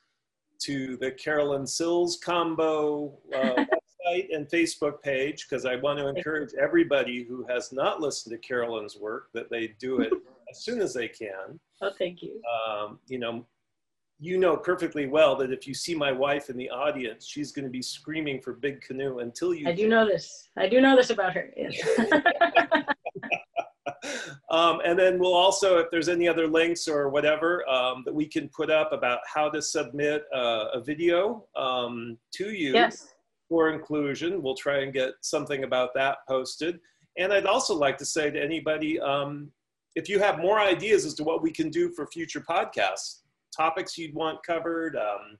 to 0.63 0.97
the 0.97 1.11
Carolyn 1.11 1.65
Sills 1.65 2.17
combo 2.23 3.17
uh, 3.35 3.55
website 4.07 4.35
and 4.35 4.47
Facebook 4.47 5.01
page, 5.01 5.47
because 5.49 5.65
I 5.65 5.75
want 5.77 5.99
to 5.99 6.07
encourage 6.07 6.51
everybody 6.59 7.23
who 7.23 7.45
has 7.49 7.71
not 7.71 8.01
listened 8.01 8.33
to 8.33 8.47
Carolyn's 8.47 8.97
work 8.97 9.29
that 9.33 9.49
they 9.49 9.67
do 9.79 10.01
it 10.01 10.11
as 10.49 10.63
soon 10.63 10.81
as 10.81 10.93
they 10.93 11.07
can. 11.07 11.59
Oh, 11.81 11.91
thank 11.97 12.21
you. 12.21 12.41
um, 12.69 12.99
you 13.07 13.19
know, 13.19 13.45
you 14.19 14.37
know 14.37 14.55
perfectly 14.55 15.07
well 15.07 15.35
that 15.35 15.51
if 15.51 15.67
you 15.67 15.73
see 15.73 15.95
my 15.95 16.11
wife 16.11 16.49
in 16.49 16.57
the 16.57 16.69
audience, 16.69 17.25
she's 17.25 17.51
going 17.51 17.65
to 17.65 17.71
be 17.71 17.81
screaming 17.81 18.39
for 18.39 18.53
Big 18.53 18.79
Canoe 18.81 19.19
until 19.19 19.53
you. 19.53 19.67
I 19.67 19.73
do 19.73 19.87
know 19.87 20.05
this. 20.05 20.49
I 20.57 20.67
do 20.67 20.79
know 20.79 20.95
this 20.95 21.09
about 21.09 21.33
her. 21.33 21.51
Yes. 21.57 21.81
um, 24.49 24.81
and 24.85 24.97
then 24.97 25.19
we'll 25.19 25.33
also, 25.33 25.77
if 25.77 25.87
there's 25.91 26.09
any 26.09 26.27
other 26.27 26.47
links 26.47 26.87
or 26.87 27.09
whatever 27.09 27.67
um, 27.69 28.03
that 28.05 28.13
we 28.13 28.25
can 28.25 28.49
put 28.49 28.69
up 28.69 28.91
about 28.91 29.19
how 29.25 29.49
to 29.49 29.61
submit 29.61 30.23
uh, 30.33 30.65
a 30.73 30.81
video 30.81 31.45
um, 31.55 32.17
to 32.33 32.51
you 32.51 32.73
yes. 32.73 33.13
for 33.49 33.69
inclusion, 33.69 34.41
we'll 34.41 34.55
try 34.55 34.79
and 34.79 34.93
get 34.93 35.13
something 35.21 35.63
about 35.63 35.93
that 35.95 36.17
posted. 36.27 36.79
And 37.17 37.33
I'd 37.33 37.45
also 37.45 37.75
like 37.75 37.97
to 37.97 38.05
say 38.05 38.31
to 38.31 38.41
anybody, 38.41 38.99
um, 38.99 39.51
if 39.95 40.07
you 40.07 40.19
have 40.19 40.39
more 40.39 40.59
ideas 40.59 41.05
as 41.05 41.13
to 41.15 41.23
what 41.23 41.41
we 41.41 41.51
can 41.51 41.69
do 41.69 41.89
for 41.91 42.07
future 42.07 42.41
podcasts, 42.41 43.19
topics 43.55 43.97
you'd 43.97 44.15
want 44.15 44.43
covered, 44.43 44.95
um, 44.95 45.37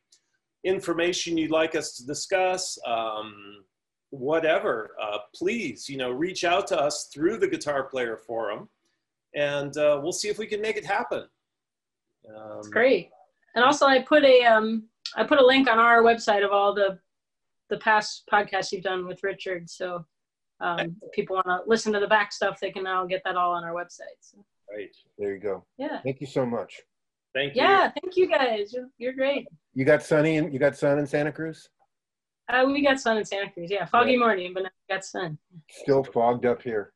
information 0.64 1.38
you'd 1.38 1.52
like 1.52 1.76
us 1.76 1.96
to 1.96 2.06
discuss, 2.06 2.78
um, 2.86 3.64
whatever, 4.10 4.92
uh, 5.02 5.20
please, 5.34 5.90
you 5.90 5.98
know, 5.98 6.12
reach 6.12 6.44
out 6.44 6.68
to 6.68 6.80
us 6.80 7.10
through 7.14 7.38
the 7.38 7.48
Guitar 7.48 7.84
Player 7.84 8.18
Forum, 8.18 8.70
and 9.36 9.76
uh, 9.78 10.00
we'll 10.02 10.12
see 10.12 10.30
if 10.30 10.38
we 10.38 10.48
can 10.48 10.62
make 10.62 10.78
it 10.78 10.86
happen. 10.86 11.26
Um, 12.30 12.60
It's 12.60 12.68
great. 12.70 13.10
And 13.56 13.64
also, 13.64 13.86
I 13.86 14.02
put 14.02 14.24
a 14.24 14.44
um, 14.46 14.88
I 15.16 15.24
put 15.24 15.40
a 15.40 15.46
link 15.46 15.70
on 15.70 15.80
our 15.80 16.02
website 16.04 16.44
of 16.46 16.52
all 16.52 16.74
the 16.74 17.00
the 17.70 17.78
past 17.78 18.24
podcasts 18.32 18.72
you've 18.72 18.84
done 18.84 19.08
with 19.08 19.24
Richard. 19.24 19.70
So 19.70 20.06
um, 20.60 20.96
if 21.02 21.12
people 21.14 21.36
want 21.38 21.48
to 21.48 21.60
listen 21.70 21.92
to 21.94 22.00
the 22.00 22.08
back 22.08 22.32
stuff, 22.34 22.60
they 22.60 22.72
can 22.72 22.84
now 22.84 23.06
get 23.06 23.22
that 23.26 23.36
all 23.36 23.52
on 23.52 23.64
our 23.64 23.74
website. 23.74 24.18
So, 24.22 24.44
Right. 24.74 24.96
There 25.18 25.34
you 25.34 25.40
go. 25.40 25.66
yeah. 25.78 26.00
Thank 26.02 26.22
you 26.22 26.28
so 26.28 26.46
much. 26.46 26.80
Thank 27.34 27.56
you. 27.56 27.62
Yeah. 27.62 27.92
Thank 28.02 28.16
you 28.16 28.28
guys. 28.30 28.72
You're, 28.74 28.90
you're 28.98 29.14
great. 29.14 29.48
You 29.74 29.84
got 29.86 30.02
sunny 30.04 30.38
and 30.38 30.54
you 30.54 30.60
got 30.60 30.78
sun 30.78 30.98
in 31.00 31.06
Santa 31.08 31.32
Cruz? 31.32 31.68
Uh, 32.48 32.64
we 32.68 32.82
got 32.84 33.00
sun 33.00 33.18
in 33.18 33.26
Santa 33.26 33.50
Cruz. 33.52 33.70
Yeah. 33.70 33.86
Foggy 33.86 34.16
morning, 34.18 34.54
but 34.54 34.64
now 34.64 34.70
we 34.90 34.96
got 34.96 35.04
sun. 35.04 35.38
Still 35.70 36.04
fogged 36.06 36.46
up 36.46 36.62
here. 36.62 36.94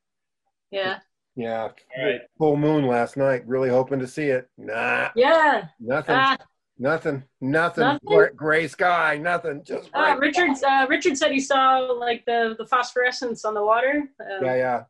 Yeah. 0.72 1.00
Yeah. 1.36 1.64
All 1.64 2.06
right. 2.06 2.22
Full 2.38 2.56
moon 2.58 2.88
last 2.88 3.18
night. 3.18 3.46
Really 3.48 3.70
hoping 3.70 4.00
to 4.00 4.08
see 4.08 4.28
it. 4.28 4.50
Nah. 4.58 5.10
Yeah. 5.16 5.68
Nothing. 5.80 6.16
Ah, 6.16 6.38
nothing. 6.80 7.24
Nothing. 7.42 7.84
Nothing? 7.84 8.00
Gray, 8.06 8.30
gray 8.36 8.68
sky. 8.68 9.18
Nothing. 9.18 9.64
Just 9.66 9.90
uh, 9.94 10.16
gray. 10.16 10.28
Richard's, 10.30 10.64
uh, 10.64 10.86
Richard 10.90 11.18
said 11.18 11.32
he 11.32 11.40
saw 11.40 11.80
like 11.80 12.24
the, 12.26 12.56
the 12.58 12.66
phosphorescence 12.66 13.44
on 13.46 13.54
the 13.54 13.64
water. 13.64 14.04
Um, 14.22 14.46
Yeah, 14.46 14.56
yeah. 14.56 14.84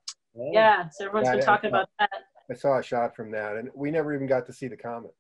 Yeah. 0.51 0.89
So 0.91 1.05
everyone's 1.05 1.27
Yeah, 1.29 1.35
been 1.37 1.45
talking 1.45 1.69
about 1.69 1.89
that. 1.99 2.09
I 2.51 2.53
saw 2.53 2.77
a 2.77 2.83
shot 2.83 3.15
from 3.15 3.31
that, 3.31 3.55
and 3.55 3.69
we 3.73 3.89
never 3.89 4.13
even 4.13 4.27
got 4.27 4.45
to 4.45 4.53
see 4.53 4.67
the 4.67 4.77
comet. 4.77 5.13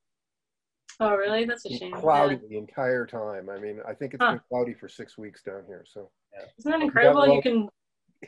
Oh, 0.99 1.15
really? 1.15 1.45
That's 1.45 1.65
a 1.65 1.69
shame. 1.75 1.91
cloudy 1.93 2.35
Yeah. 2.35 2.41
the 2.49 2.57
entire 2.57 3.05
time. 3.07 3.49
I 3.49 3.57
mean, 3.57 3.79
I 3.87 3.93
think 3.93 4.13
it's 4.13 4.23
Huh. 4.23 4.33
been 4.33 4.41
cloudy 4.47 4.73
for 4.75 4.87
six 4.87 5.17
weeks 5.17 5.41
down 5.41 5.63
here. 5.67 5.83
So 5.91 6.11
Isn't 6.59 6.71
that 6.71 6.81
incredible? 6.81 7.21
love- 7.21 7.29
You 7.35 7.41
can 7.41 7.69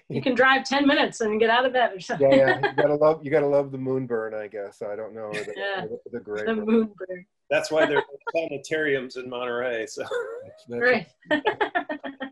you 0.09 0.21
can 0.21 0.35
drive 0.35 0.63
ten 0.65 0.85
minutes 0.87 1.21
and 1.21 1.39
get 1.39 1.49
out 1.49 1.65
of 1.65 1.73
bed 1.73 1.93
or 1.93 1.99
something. 1.99 2.31
yeah, 2.31 2.59
yeah. 2.61 2.69
You 2.69 2.75
gotta 2.75 2.95
love. 3.05 3.23
You 3.23 3.31
gotta 3.31 3.47
love 3.47 3.71
the 3.71 3.77
moon 3.77 4.05
burn. 4.07 4.33
I 4.33 4.47
guess. 4.47 4.81
I 4.81 4.95
don't 4.95 5.13
know. 5.15 5.31
The, 5.33 5.53
Yeah. 5.55 5.85
the, 5.85 5.99
the 6.11 6.19
gray. 6.19 6.41
the 6.45 6.53
burn. 6.55 6.65
moon 6.65 6.93
bird. 6.97 7.25
That's 7.49 7.71
why 7.71 7.85
there 7.85 7.97
are 7.99 8.03
planetariums 8.35 9.17
in 9.17 9.29
Monterey. 9.29 9.85
So 9.87 10.01
That's- 10.03 10.65
that's- 10.67 11.05
Right. 11.31 11.41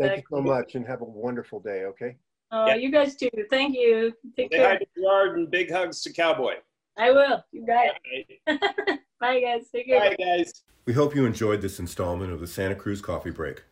Thank 0.00 0.16
you 0.18 0.22
so 0.30 0.40
much, 0.42 0.74
and 0.74 0.84
have 0.86 1.02
a 1.02 1.04
wonderful 1.04 1.60
day. 1.60 1.84
Okay. 1.84 2.16
oh, 2.50 2.66
Yeah. 2.66 2.74
you 2.74 2.90
guys 2.90 3.14
too. 3.16 3.30
Thank 3.48 3.76
you. 3.76 4.12
Take 4.36 4.52
say 4.52 4.58
hi 4.58 4.64
care. 4.70 4.78
to 4.80 4.86
Gerard 4.96 5.38
and 5.38 5.48
big 5.50 5.70
hugs 5.70 6.02
to 6.02 6.12
Cowboy. 6.12 6.54
I 6.98 7.10
will. 7.12 7.44
You 7.52 7.64
got 7.66 7.86
Bye, 7.86 8.24
it. 8.46 9.00
Bye, 9.20 9.40
guys. 9.40 9.68
Take 9.72 9.86
care. 9.86 10.10
Bye 10.10 10.16
guys. 10.16 10.62
We 10.86 10.92
hope 10.94 11.14
you 11.14 11.26
enjoyed 11.26 11.60
this 11.62 11.78
installment 11.78 12.32
of 12.32 12.40
the 12.40 12.46
Santa 12.48 12.74
Cruz 12.74 13.00
Coffee 13.00 13.30
Break. 13.30 13.62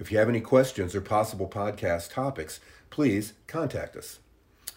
If 0.00 0.10
you 0.10 0.18
have 0.18 0.28
any 0.28 0.40
questions 0.40 0.96
or 0.96 1.00
possible 1.00 1.46
podcast 1.46 2.12
topics, 2.12 2.58
please 2.90 3.34
contact 3.46 3.94
us. 3.94 4.18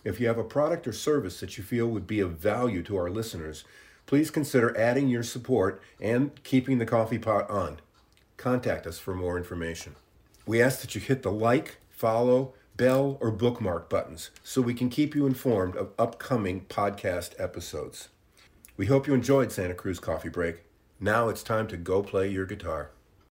If 0.03 0.19
you 0.19 0.27
have 0.27 0.37
a 0.37 0.43
product 0.43 0.87
or 0.87 0.93
service 0.93 1.39
that 1.39 1.57
you 1.57 1.63
feel 1.63 1.87
would 1.87 2.05
be 2.05 2.19
of 2.19 2.33
value 2.33 2.83
to 2.83 2.95
our 2.95 3.09
listeners, 3.09 3.63
please 4.05 4.29
consider 4.29 4.77
adding 4.77 5.09
your 5.09 5.23
support 5.23 5.81
and 5.99 6.43
keeping 6.43 6.77
the 6.77 6.85
coffee 6.85 7.17
pot 7.17 7.49
on. 7.49 7.79
Contact 8.37 8.85
us 8.85 8.99
for 8.99 9.15
more 9.15 9.35
information. 9.35 9.95
We 10.45 10.61
ask 10.61 10.81
that 10.81 10.93
you 10.93 11.01
hit 11.01 11.23
the 11.23 11.31
like, 11.31 11.77
follow, 11.89 12.53
bell, 12.77 13.17
or 13.19 13.31
bookmark 13.31 13.89
buttons 13.89 14.29
so 14.43 14.61
we 14.61 14.73
can 14.73 14.89
keep 14.89 15.15
you 15.15 15.25
informed 15.25 15.75
of 15.75 15.91
upcoming 15.97 16.65
podcast 16.69 17.31
episodes. 17.39 18.09
We 18.77 18.85
hope 18.85 19.07
you 19.07 19.13
enjoyed 19.15 19.51
Santa 19.51 19.73
Cruz 19.73 19.99
Coffee 19.99 20.29
Break. 20.29 20.63
Now 20.99 21.29
it's 21.29 21.43
time 21.43 21.67
to 21.67 21.77
go 21.77 22.03
play 22.03 22.29
your 22.29 22.45
guitar. 22.45 22.91